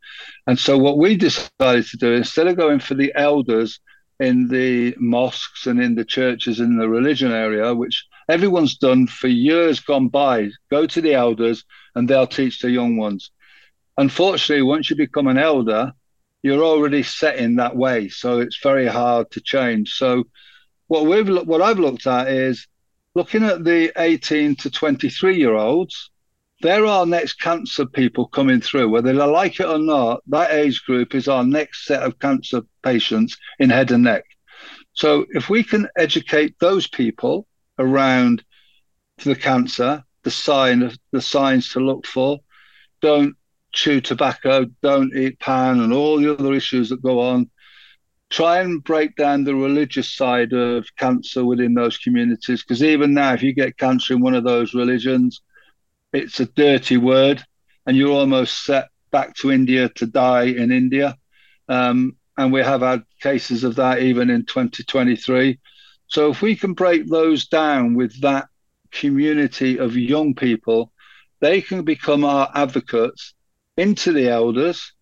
And 0.46 0.58
so 0.58 0.78
what 0.78 0.98
we 0.98 1.16
decided 1.16 1.86
to 1.86 1.96
do 1.98 2.12
instead 2.14 2.48
of 2.48 2.56
going 2.56 2.80
for 2.80 2.94
the 2.94 3.12
elders 3.14 3.78
in 4.18 4.48
the 4.48 4.94
mosques 4.98 5.66
and 5.66 5.80
in 5.82 5.94
the 5.94 6.04
churches 6.04 6.60
in 6.60 6.78
the 6.78 6.88
religion 6.88 7.32
area, 7.32 7.74
which 7.74 8.06
everyone's 8.28 8.76
done 8.76 9.06
for 9.06 9.28
years 9.28 9.80
gone 9.80 10.08
by, 10.08 10.48
go 10.70 10.86
to 10.86 11.00
the 11.00 11.14
elders 11.14 11.64
and 11.94 12.08
they'll 12.08 12.26
teach 12.26 12.60
the 12.60 12.70
young 12.70 12.96
ones. 12.96 13.30
Unfortunately, 13.98 14.62
once 14.62 14.88
you 14.88 14.96
become 14.96 15.26
an 15.26 15.38
elder, 15.38 15.92
you're 16.42 16.64
already 16.64 17.02
set 17.02 17.36
in 17.36 17.56
that 17.56 17.76
way, 17.76 18.08
so 18.08 18.40
it's 18.40 18.58
very 18.62 18.86
hard 18.86 19.30
to 19.32 19.40
change. 19.40 19.92
So, 19.92 20.24
what 20.88 21.06
we've 21.06 21.46
what 21.46 21.62
I've 21.62 21.78
looked 21.78 22.06
at 22.06 22.28
is 22.28 22.66
looking 23.14 23.44
at 23.44 23.64
the 23.64 23.92
18 23.96 24.56
to 24.56 24.70
23 24.70 25.36
year 25.36 25.54
olds. 25.54 26.10
There 26.60 26.86
are 26.86 27.04
next 27.04 27.34
cancer 27.40 27.86
people 27.86 28.28
coming 28.28 28.60
through, 28.60 28.88
whether 28.88 29.12
they 29.12 29.24
like 29.24 29.58
it 29.58 29.66
or 29.66 29.78
not. 29.78 30.22
That 30.28 30.52
age 30.52 30.84
group 30.84 31.14
is 31.14 31.26
our 31.26 31.44
next 31.44 31.86
set 31.86 32.02
of 32.02 32.20
cancer 32.20 32.62
patients 32.84 33.36
in 33.58 33.70
head 33.70 33.90
and 33.90 34.04
neck. 34.04 34.24
So, 34.92 35.26
if 35.30 35.48
we 35.48 35.64
can 35.64 35.88
educate 35.96 36.54
those 36.60 36.86
people 36.86 37.48
around 37.78 38.44
the 39.24 39.34
cancer, 39.34 40.04
the 40.22 40.30
sign 40.30 40.82
of 40.82 40.96
the 41.10 41.20
signs 41.20 41.70
to 41.70 41.80
look 41.80 42.06
for, 42.06 42.38
don't 43.00 43.34
chew 43.72 44.00
tobacco, 44.00 44.66
don't 44.82 45.16
eat 45.16 45.40
pan, 45.40 45.80
and 45.80 45.92
all 45.92 46.18
the 46.18 46.32
other 46.32 46.52
issues 46.52 46.90
that 46.90 47.02
go 47.02 47.20
on. 47.20 47.50
Try 48.32 48.60
and 48.60 48.82
break 48.82 49.14
down 49.14 49.44
the 49.44 49.54
religious 49.54 50.10
side 50.10 50.54
of 50.54 50.86
cancer 50.96 51.44
within 51.44 51.74
those 51.74 51.98
communities. 51.98 52.62
Because 52.62 52.82
even 52.82 53.12
now, 53.12 53.34
if 53.34 53.42
you 53.42 53.52
get 53.52 53.76
cancer 53.76 54.14
in 54.14 54.22
one 54.22 54.34
of 54.34 54.42
those 54.42 54.72
religions, 54.72 55.42
it's 56.14 56.40
a 56.40 56.46
dirty 56.46 56.96
word, 56.96 57.44
and 57.84 57.94
you're 57.94 58.10
almost 58.10 58.64
set 58.64 58.88
back 59.10 59.36
to 59.36 59.52
India 59.52 59.90
to 59.90 60.06
die 60.06 60.44
in 60.44 60.72
India. 60.72 61.14
Um, 61.68 62.16
and 62.38 62.50
we 62.54 62.62
have 62.62 62.80
had 62.80 63.04
cases 63.20 63.64
of 63.64 63.76
that 63.76 64.00
even 64.00 64.30
in 64.30 64.46
2023. 64.46 65.58
So 66.06 66.30
if 66.30 66.40
we 66.40 66.56
can 66.56 66.72
break 66.72 67.06
those 67.08 67.46
down 67.46 67.94
with 67.94 68.18
that 68.22 68.48
community 68.92 69.78
of 69.78 69.94
young 69.94 70.34
people, 70.34 70.90
they 71.40 71.60
can 71.60 71.84
become 71.84 72.24
our 72.24 72.50
advocates 72.54 73.34
into 73.76 74.12
the 74.12 74.30
elders 74.30 74.94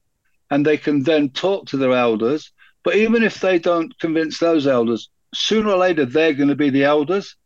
and 0.50 0.66
they 0.66 0.76
can 0.76 1.04
then 1.04 1.30
talk 1.30 1.66
to 1.66 1.76
their 1.76 1.92
elders. 1.92 2.50
But 2.82 2.96
even 2.96 3.22
if 3.22 3.40
they 3.40 3.58
don't 3.58 3.98
convince 3.98 4.38
those 4.38 4.66
elders, 4.66 5.10
sooner 5.34 5.70
or 5.70 5.76
later 5.76 6.04
they're 6.04 6.34
going 6.34 6.48
to 6.48 6.54
be 6.54 6.70
the 6.70 6.84
elders. 6.84 7.36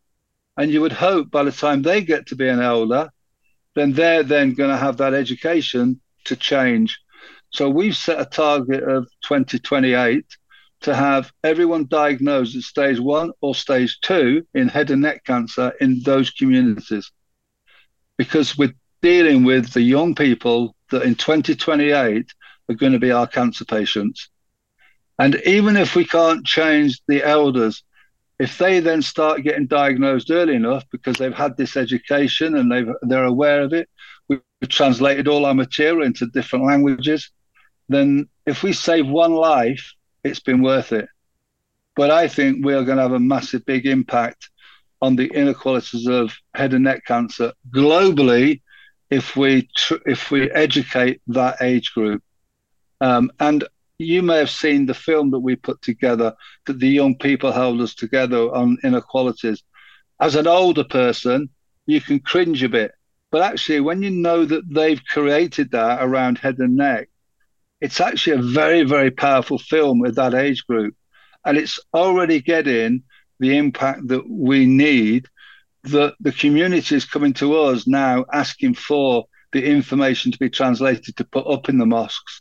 And 0.57 0.71
you 0.71 0.81
would 0.83 0.93
hope 0.93 1.31
by 1.31 1.43
the 1.43 1.53
time 1.53 1.83
they 1.83 2.03
get 2.03 2.27
to 2.29 2.37
be 2.37 2.49
an 2.49 2.61
elder, 2.61 3.11
then 3.75 3.93
they're 3.93 4.23
then 4.23 4.55
going 4.55 4.71
to 4.71 4.77
have 4.77 4.99
that 4.99 5.15
education 5.15 6.01
to 6.25 6.37
change. 6.37 7.01
So 7.51 7.69
we've 7.69 7.97
set 7.97 8.21
a 8.21 8.25
target 8.25 8.85
of 8.85 9.09
2028 9.23 10.25
to 10.83 10.95
have 10.95 11.33
everyone 11.43 11.87
diagnosed 11.87 12.55
at 12.57 12.63
stage 12.63 13.01
one 13.01 13.33
or 13.41 13.55
stage 13.55 13.99
two 14.01 14.47
in 14.55 14.69
head 14.69 14.91
and 14.91 15.03
neck 15.03 15.25
cancer 15.25 15.73
in 15.81 16.01
those 16.03 16.31
communities. 16.31 17.11
Because 18.17 18.57
we're 18.57 18.75
dealing 19.03 19.45
with 19.45 19.73
the 19.73 19.83
young 19.83 20.15
people 20.15 20.77
that 20.91 21.03
in 21.03 21.15
2028 21.15 22.27
are 22.69 22.75
going 22.75 22.93
to 22.93 22.99
be 22.99 23.11
our 23.11 23.27
cancer 23.27 23.65
patients. 23.65 24.29
And 25.19 25.41
even 25.47 25.77
if 25.77 25.95
we 25.95 26.05
can't 26.05 26.45
change 26.45 27.01
the 27.07 27.23
elders, 27.23 27.83
if 28.39 28.59
they 28.59 28.81
then 28.81 29.01
start 29.01 29.43
getting 29.43 29.67
diagnosed 29.67 30.31
early 30.31 30.55
enough 30.57 30.85
because 30.91 31.17
they've 31.17 31.33
had 31.35 31.57
this 31.57 31.77
education 31.77 32.57
and 32.57 32.71
they've, 32.71 32.89
they're 33.03 33.25
aware 33.25 33.63
of 33.63 33.73
it, 33.73 33.89
we've 34.29 34.41
translated 34.69 35.29
all 35.29 35.45
our 35.47 35.55
material 35.55 36.05
into 36.05 36.27
different 36.27 36.65
languages, 36.65 37.31
then 37.89 38.29
if 38.47 38.63
we 38.63 38.73
save 38.73 39.07
one 39.07 39.35
life, 39.35 39.93
it's 40.25 40.41
been 40.41 40.63
worth 40.63 40.93
it. 40.93 41.09
But 41.95 42.11
I 42.11 42.27
think 42.27 42.65
we 42.65 42.75
are 42.75 42.83
going 42.83 42.97
to 42.97 43.03
have 43.03 43.13
a 43.13 43.21
massive, 43.21 43.65
big 43.67 43.87
impact 43.87 44.51
on 45.01 45.17
the 45.17 45.27
inequalities 45.27 46.09
of 46.09 46.35
head 46.55 46.75
and 46.75 46.85
neck 46.85 47.05
cancer 47.05 47.53
globally 47.71 48.63
if 49.11 49.37
we 49.37 49.69
tr- 49.77 50.03
if 50.07 50.31
we 50.31 50.51
educate 50.51 51.21
that 51.29 51.57
age 51.61 51.93
group. 51.93 52.23
Um, 53.01 53.31
and 53.39 53.65
you 53.99 54.23
may 54.23 54.39
have 54.39 54.51
seen 54.51 54.87
the 54.87 54.95
film 54.95 55.31
that 55.31 55.41
we 55.41 55.57
put 55.57 55.81
together 55.83 56.35
that 56.67 56.79
the 56.79 56.89
young 56.89 57.17
people 57.17 57.53
held 57.53 57.81
us 57.81 57.95
together 57.95 58.53
on 58.55 58.79
inequalities. 58.85 59.63
As 60.21 60.37
an 60.37 60.47
older 60.47 60.85
person, 60.85 61.51
you 61.87 62.01
can 62.01 62.21
cringe 62.21 62.63
a 62.63 62.69
bit, 62.69 62.93
but 63.31 63.43
actually, 63.43 63.81
when 63.81 64.03
you 64.03 64.11
know 64.11 64.45
that 64.45 64.63
they've 64.73 65.05
created 65.05 65.71
that 65.73 66.03
around 66.03 66.39
head 66.39 66.59
and 66.59 66.77
neck, 66.77 67.09
it's 67.81 68.01
actually 68.01 68.39
a 68.39 68.43
very 68.43 68.83
very 68.85 69.11
powerful 69.11 69.59
film 69.59 69.99
with 70.01 70.17
that 70.17 70.35
age 70.35 70.67
group, 70.67 70.95
and 71.45 71.59
it's 71.59 71.79
already 71.93 72.41
getting 72.41 73.03
the 73.41 73.57
impact 73.59 74.09
that 74.09 74.29
we 74.29 74.67
need 74.67 75.27
That 75.85 76.15
the 76.21 76.33
community 76.33 76.97
is 76.97 77.05
coming 77.05 77.35
to 77.35 77.59
us 77.59 77.87
now 77.87 78.25
asking 78.33 78.75
for 78.75 79.27
the 79.53 79.65
information 79.65 80.33
to 80.33 80.39
be 80.39 80.49
translated 80.49 81.17
to 81.17 81.25
put 81.25 81.47
up 81.47 81.69
in 81.69 81.79
the 81.79 81.87
mosques 81.87 82.41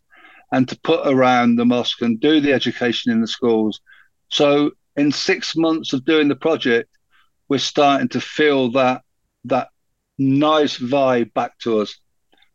and 0.54 0.70
to 0.70 0.80
put 0.82 1.02
around 1.06 1.56
the 1.56 1.66
mosque 1.66 2.04
and 2.04 2.20
do 2.20 2.40
the 2.40 2.54
education 2.54 3.12
in 3.12 3.20
the 3.20 3.28
schools. 3.28 3.82
So 4.30 4.72
in 4.96 5.12
six 5.12 5.56
months 5.56 5.94
of 5.94 6.06
doing 6.06 6.28
the 6.28 6.36
project, 6.36 6.90
we're 7.50 7.58
starting 7.58 8.08
to 8.10 8.22
feel 8.22 8.72
that 8.74 9.02
that 9.46 9.70
nice 10.20 10.78
vibe 10.78 11.34
back 11.34 11.58
to 11.64 11.80
us. 11.80 11.98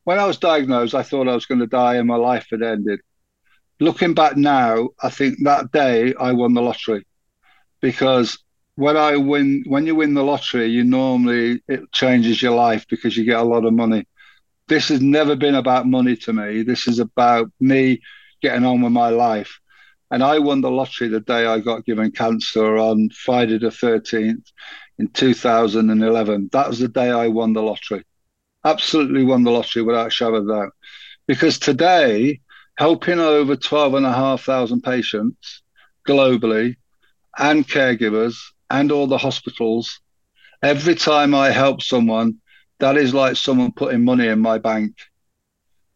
When 0.05 0.21
I 0.21 0.27
was 0.27 0.39
diagnosed, 0.39 0.95
I 0.95 1.03
thought 1.03 1.29
I 1.29 1.35
was 1.35 1.47
going 1.47 1.59
to 1.59 1.67
die 1.67 1.97
and 1.97 2.07
my 2.07 2.15
life 2.15 2.47
had 2.53 2.63
ended. 2.63 3.01
Looking 3.81 4.15
back 4.15 4.37
now, 4.37 4.91
I 5.03 5.11
think 5.11 5.39
that 5.43 5.73
day 5.73 6.15
I 6.15 6.33
won 6.33 6.55
the 6.55 6.63
lottery 6.63 7.05
because 7.81 8.39
when 8.77 8.97
I 8.97 9.17
win, 9.17 9.65
when 9.67 9.87
you 9.87 9.97
win 9.97 10.15
the 10.15 10.23
lottery, 10.23 10.67
you 10.67 10.85
normally 10.85 11.63
it 11.67 11.91
changes 11.91 12.41
your 12.41 12.55
life 12.55 12.87
because 12.89 13.17
you 13.17 13.25
get 13.25 13.41
a 13.41 13.43
lot 13.43 13.65
of 13.65 13.73
money. 13.73 14.07
This 14.69 14.89
has 14.89 15.01
never 15.01 15.35
been 15.35 15.55
about 15.55 15.87
money 15.87 16.15
to 16.17 16.33
me. 16.33 16.63
This 16.63 16.87
is 16.87 16.99
about 16.99 17.51
me 17.59 18.03
getting 18.43 18.65
on 18.65 18.83
with 18.83 18.93
my 18.93 19.09
life. 19.09 19.59
And 20.11 20.23
I 20.23 20.39
won 20.39 20.61
the 20.61 20.71
lottery 20.71 21.09
the 21.09 21.21
day 21.21 21.47
I 21.47 21.59
got 21.59 21.87
given 21.87 22.11
cancer 22.13 22.77
on 22.77 23.09
Friday 23.11 23.59
the 23.59 23.69
13th 23.69 24.45
in 24.99 25.09
2011. 25.09 26.51
That 26.53 26.69
was 26.69 26.79
the 26.81 26.89
day 26.89 27.11
I 27.11 27.29
won 27.29 27.55
the 27.55 27.63
lottery. 27.63 28.05
Absolutely 28.65 29.25
won 29.25 29.43
the 29.43 29.51
lottery 29.51 29.83
without 29.83 30.09
a 30.09 30.11
shadow 30.11 30.37
of 30.37 30.49
doubt. 30.49 30.73
Because 31.27 31.59
today, 31.59 32.41
helping 32.77 33.19
over 33.19 33.57
12,500 33.57 34.83
patients 34.83 35.63
globally 36.07 36.77
and 37.39 37.67
caregivers 37.67 38.37
and 38.71 38.93
all 38.93 39.07
the 39.07 39.19
hospitals. 39.19 40.01
Every 40.63 40.95
time 40.95 41.35
I 41.35 41.51
help 41.51 41.83
someone, 41.83 42.41
that 42.81 42.97
is 42.97 43.15
like 43.15 43.37
someone 43.37 43.73
putting 43.73 44.05
money 44.05 44.29
in 44.29 44.41
my 44.41 44.59
bank 44.59 44.95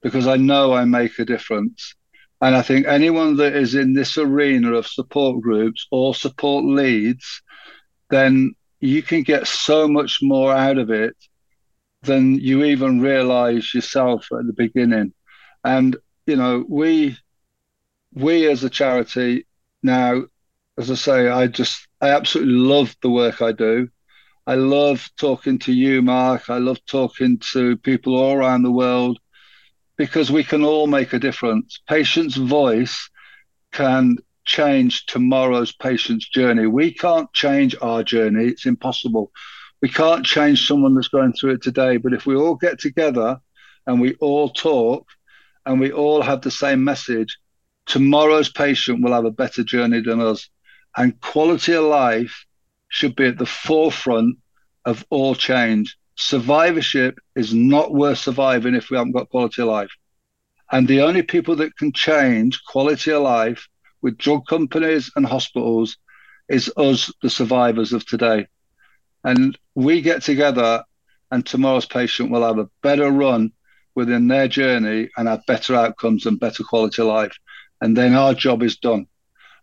because 0.03 0.27
I 0.27 0.37
know 0.37 0.73
I 0.73 0.85
make 0.85 1.19
a 1.19 1.25
difference. 1.25 1.95
And 2.41 2.57
I 2.57 2.63
think 2.63 2.87
anyone 2.87 3.37
that 3.37 3.55
is 3.55 3.77
in 3.77 3.93
this 3.93 4.19
arena 4.19 4.73
of 4.75 4.87
support 4.87 5.41
groups 5.41 5.87
or 5.93 6.15
support 6.15 6.65
leads, 6.65 7.43
then 8.11 8.55
you 8.81 9.03
can 9.03 9.23
get 9.23 9.47
so 9.47 9.87
much 9.87 10.19
more 10.23 10.53
out 10.53 10.77
of 10.77 10.91
it 10.91 11.17
than 12.03 12.41
you 12.41 12.65
even 12.65 13.01
realize 13.01 13.73
yourself 13.73 14.27
at 14.33 14.45
the 14.45 14.53
beginning. 14.53 15.13
And, 15.63 15.97
you 16.27 16.35
know, 16.35 16.65
we, 16.69 17.17
we 18.13 18.51
as 18.51 18.65
a 18.65 18.71
charity 18.71 19.47
now, 19.85 20.25
as 20.79 20.91
I 20.91 20.95
say, 20.95 21.29
I 21.29 21.47
just 21.47 21.87
I 22.01 22.11
absolutely 22.11 22.55
love 22.55 22.97
the 23.03 23.11
work 23.11 23.41
I 23.41 23.53
do. 23.53 23.89
I 24.45 24.57
love 24.57 25.09
talking 25.19 25.61
to 25.61 25.73
you, 25.73 26.03
Mark. 26.03 26.51
I 26.51 26.59
love 26.59 26.85
talking 26.87 27.39
to 27.53 27.77
people 27.77 28.17
all 28.17 28.35
around 28.35 28.63
the 28.63 28.73
world 28.73 29.19
because 29.97 30.33
we 30.33 30.43
can 30.43 30.65
all 30.65 30.89
make 30.89 31.13
a 31.13 31.19
difference. 31.21 31.79
Patient's 31.89 32.37
voice 32.37 33.09
can 33.71 34.17
change 34.45 35.07
tomorrow's 35.07 35.73
patient's 35.73 36.29
journey. 36.29 36.67
We 36.67 36.93
can't 36.93 37.33
change 37.33 37.77
our 37.81 38.03
journey, 38.03 38.47
it's 38.47 38.67
impossible. 38.67 39.31
We 39.81 39.89
can't 39.89 40.27
change 40.27 40.67
someone 40.67 40.95
that's 40.97 41.09
going 41.09 41.35
through 41.35 41.53
it 41.53 41.63
today, 41.63 41.97
but 41.97 42.13
if 42.13 42.27
we 42.27 42.35
all 42.35 42.57
get 42.57 42.81
together 42.81 43.39
and 43.87 44.01
we 44.01 44.15
all 44.15 44.49
talk 44.49 45.07
and 45.67 45.79
we 45.79 45.93
all 45.93 46.21
have 46.21 46.41
the 46.41 46.51
same 46.51 46.83
message, 46.83 47.39
tomorrow's 47.87 48.51
patient 48.51 49.03
will 49.03 49.13
have 49.13 49.25
a 49.25 49.31
better 49.31 49.63
journey 49.63 50.01
than 50.01 50.21
us. 50.21 50.49
And 50.97 51.21
quality 51.21 51.75
of 51.75 51.85
life 51.85 52.45
should 52.93 53.17
be 53.17 53.25
at 53.25 53.39
the 53.39 53.47
forefront 53.47 54.37
of 54.85 55.05
all 55.09 55.35
change. 55.35 55.97
Survivorship 56.15 57.19
is 57.35 57.55
not 57.55 57.93
worth 57.93 58.19
surviving 58.19 58.75
if 58.75 58.91
we 58.91 58.99
haven't 58.99 59.13
got 59.13 59.31
quality 59.31 59.63
of 59.63 59.69
life. 59.69 59.91
And 60.71 60.87
the 60.87 61.01
only 61.01 61.23
people 61.23 61.57
that 61.57 61.75
can 61.77 61.93
change 61.93 62.63
quality 62.65 63.11
of 63.11 63.23
life 63.23 63.67
with 64.03 64.19
drug 64.19 64.47
companies 64.47 65.11
and 65.17 65.25
hospitals 65.25 65.97
is 66.51 66.71
us, 66.77 67.11
the 67.23 67.31
survivors 67.31 67.95
of 67.95 68.05
today. 68.05 68.47
And 69.25 69.59
we 69.75 70.03
get 70.03 70.21
together, 70.23 70.85
and 71.31 71.47
tomorrow's 71.47 71.87
patient 71.87 72.31
will 72.31 72.45
have 72.45 72.59
a 72.59 72.69
better 72.83 73.11
run 73.11 73.53
within 73.95 74.29
their 74.29 74.49
journey 74.49 75.09
and 75.17 75.29
have 75.29 75.47
better 75.47 75.75
outcomes 75.75 76.27
and 76.27 76.39
better 76.39 76.63
quality 76.63 77.01
of 77.01 77.09
life. 77.09 77.37
And 77.81 77.97
then 77.97 78.15
our 78.15 78.35
job 78.35 78.63
is 78.63 78.77
done. 78.77 79.07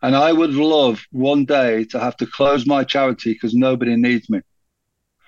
And 0.01 0.15
I 0.15 0.31
would 0.31 0.53
love 0.53 1.05
one 1.11 1.45
day 1.45 1.83
to 1.85 1.99
have 1.99 2.15
to 2.17 2.25
close 2.25 2.65
my 2.65 2.83
charity 2.83 3.33
because 3.33 3.53
nobody 3.53 3.95
needs 3.95 4.29
me. 4.29 4.41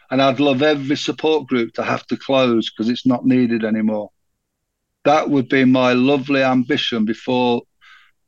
And 0.09 0.21
I'd 0.21 0.39
love 0.39 0.61
every 0.61 0.97
support 0.97 1.47
group 1.47 1.73
to 1.73 1.83
have 1.83 2.05
to 2.07 2.17
close 2.17 2.69
because 2.69 2.89
it's 2.89 3.05
not 3.05 3.25
needed 3.25 3.63
anymore. 3.63 4.11
That 5.03 5.29
would 5.29 5.49
be 5.49 5.65
my 5.65 5.93
lovely 5.93 6.43
ambition 6.43 7.05
before 7.05 7.63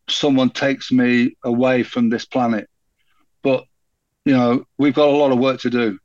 someone 0.10 0.50
takes 0.50 0.92
me 0.92 1.36
away 1.44 1.84
from 1.84 2.10
this 2.10 2.26
planet. 2.26 2.70
But, 3.42 3.66
you 4.26 4.34
know, 4.34 4.66
we've 4.78 4.94
got 4.94 5.10
a 5.10 5.18
lot 5.18 5.32
of 5.32 5.40
work 5.40 5.62
to 5.62 5.70
do, 5.70 6.00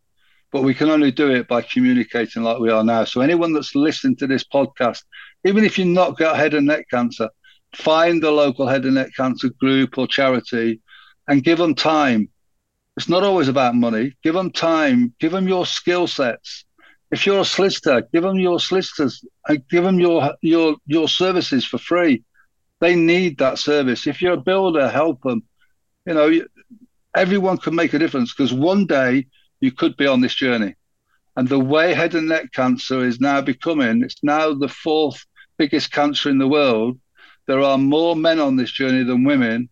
but 0.53 0.63
we 0.63 0.75
can 0.75 0.91
only 0.91 1.11
do 1.11 1.31
it 1.31 1.49
by 1.49 1.63
communicating 1.63 2.43
like 2.43 2.59
we 2.59 2.71
are 2.71 2.85
now. 2.85 3.05
So, 3.05 3.21
anyone 3.21 3.53
that's 3.53 3.75
listening 3.75 4.17
to 4.17 4.27
this 4.27 4.45
podcast, 4.45 5.03
even 5.45 5.65
if 5.65 5.79
you've 5.79 5.89
not 5.89 6.19
got 6.19 6.37
head 6.37 6.55
and 6.55 6.67
neck 6.67 6.87
cancer, 6.91 7.29
find 7.75 8.23
the 8.23 8.31
local 8.31 8.67
head 8.67 8.85
and 8.85 8.95
neck 8.95 9.11
cancer 9.17 9.51
group 9.51 9.99
or 9.99 10.07
charity 10.07 10.81
and 11.29 11.45
give 11.45 11.59
them 11.59 11.75
time. 11.75 12.29
It's 12.97 13.09
not 13.09 13.23
always 13.23 13.49
about 13.49 13.75
money. 13.75 14.17
Give 14.23 14.35
them 14.35 14.51
time, 14.51 15.15
give 15.21 15.33
them 15.33 15.47
your 15.47 15.67
skill 15.67 16.07
sets. 16.07 16.65
If 17.11 17.27
you're 17.27 17.41
a 17.41 17.45
solicitor, 17.45 18.03
give 18.13 18.23
them 18.23 18.39
your 18.39 18.61
solicitors 18.61 19.25
and 19.47 19.67
give 19.69 19.85
them 19.85 19.99
your 19.99 20.35
your 20.43 20.77
your 20.87 21.09
services 21.09 21.65
for 21.65 21.79
free. 21.79 22.25
They 22.81 22.97
need 22.97 23.39
that 23.39 23.59
service. 23.59 24.07
If 24.07 24.21
you're 24.21 24.35
a 24.35 24.37
builder, 24.51 24.89
help 24.89 25.23
them. 25.23 25.43
You 26.07 26.15
know, 26.15 26.33
everyone 27.15 27.59
can 27.59 27.75
make 27.75 27.95
a 27.95 27.99
difference 27.99 28.35
because 28.35 28.53
one 28.53 28.87
day 28.87 29.27
you 29.61 29.73
could 29.73 29.97
be 29.97 30.07
on 30.07 30.21
this 30.21 30.35
journey. 30.35 30.75
And 31.37 31.49
the 31.49 31.59
way 31.59 31.95
head 31.95 32.15
and 32.15 32.29
neck 32.29 32.53
cancer 32.53 33.05
is 33.05 33.21
now 33.21 33.41
becoming, 33.41 34.03
it's 34.03 34.23
now 34.23 34.55
the 34.55 34.69
fourth 34.69 35.25
biggest 35.57 35.93
cancer 35.93 36.29
in 36.29 36.39
the 36.39 36.49
world. 36.49 36.99
There 37.49 37.63
are 37.63 37.79
more 37.79 38.15
men 38.15 38.41
on 38.41 38.57
this 38.57 38.71
journey 38.71 39.05
than 39.05 39.25
women. 39.25 39.71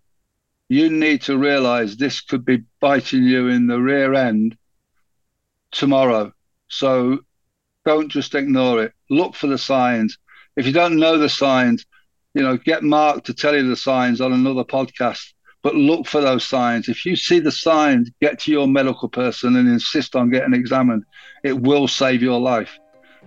You 0.70 0.88
need 0.88 1.20
to 1.22 1.36
realize 1.36 1.94
this 1.94 2.22
could 2.22 2.42
be 2.42 2.64
biting 2.80 3.22
you 3.22 3.48
in 3.48 3.66
the 3.66 3.78
rear 3.78 4.14
end 4.14 4.56
tomorrow. 5.72 6.32
So 6.68 7.18
don't 7.84 8.08
just 8.08 8.34
ignore 8.34 8.82
it. 8.82 8.94
Look 9.10 9.34
for 9.34 9.46
the 9.46 9.58
signs. 9.58 10.16
If 10.56 10.66
you 10.66 10.72
don't 10.72 10.96
know 10.96 11.18
the 11.18 11.28
signs, 11.28 11.84
you 12.32 12.42
know, 12.42 12.56
get 12.56 12.82
Mark 12.82 13.24
to 13.24 13.34
tell 13.34 13.54
you 13.54 13.68
the 13.68 13.76
signs 13.76 14.22
on 14.22 14.32
another 14.32 14.64
podcast, 14.64 15.34
but 15.62 15.74
look 15.74 16.06
for 16.06 16.22
those 16.22 16.44
signs. 16.44 16.88
If 16.88 17.04
you 17.04 17.14
see 17.14 17.40
the 17.40 17.52
signs, 17.52 18.10
get 18.22 18.40
to 18.40 18.50
your 18.50 18.66
medical 18.66 19.10
person 19.10 19.54
and 19.54 19.68
insist 19.68 20.16
on 20.16 20.30
getting 20.30 20.54
examined. 20.54 21.04
It 21.44 21.60
will 21.60 21.88
save 21.88 22.22
your 22.22 22.40
life. 22.40 22.78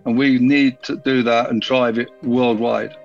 And 0.06 0.18
we 0.18 0.40
need 0.40 0.82
to 0.84 0.96
do 0.98 1.22
that 1.22 1.52
and 1.52 1.62
drive 1.62 2.00
it 2.00 2.10
worldwide. 2.24 2.96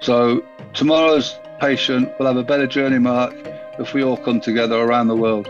So 0.00 0.44
tomorrow's 0.74 1.38
patient 1.60 2.12
will 2.18 2.26
have 2.26 2.36
a 2.36 2.44
better 2.44 2.66
journey, 2.66 2.98
Mark, 2.98 3.34
if 3.78 3.94
we 3.94 4.02
all 4.04 4.16
come 4.16 4.40
together 4.40 4.76
around 4.76 5.08
the 5.08 5.16
world. 5.16 5.48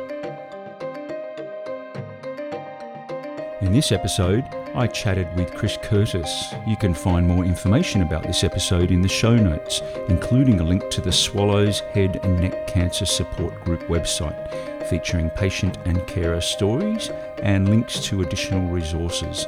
In 3.60 3.72
this 3.72 3.90
episode, 3.90 4.44
I 4.74 4.86
chatted 4.86 5.34
with 5.34 5.54
Chris 5.54 5.78
Curtis. 5.82 6.54
You 6.66 6.76
can 6.76 6.94
find 6.94 7.26
more 7.26 7.44
information 7.44 8.02
about 8.02 8.22
this 8.22 8.44
episode 8.44 8.90
in 8.90 9.00
the 9.00 9.08
show 9.08 9.34
notes, 9.34 9.80
including 10.08 10.60
a 10.60 10.64
link 10.64 10.88
to 10.90 11.00
the 11.00 11.10
Swallows 11.10 11.80
Head 11.80 12.20
and 12.22 12.40
Neck 12.40 12.66
Cancer 12.66 13.06
Support 13.06 13.64
Group 13.64 13.80
website, 13.88 14.36
featuring 14.88 15.30
patient 15.30 15.78
and 15.86 16.06
carer 16.06 16.40
stories 16.40 17.10
and 17.42 17.68
links 17.68 18.00
to 18.00 18.22
additional 18.22 18.68
resources. 18.68 19.46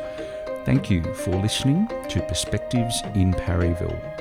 Thank 0.65 0.91
you 0.91 1.03
for 1.15 1.31
listening 1.31 1.89
to 2.09 2.23
Perspectives 2.23 3.03
in 3.15 3.33
Parryville. 3.33 4.18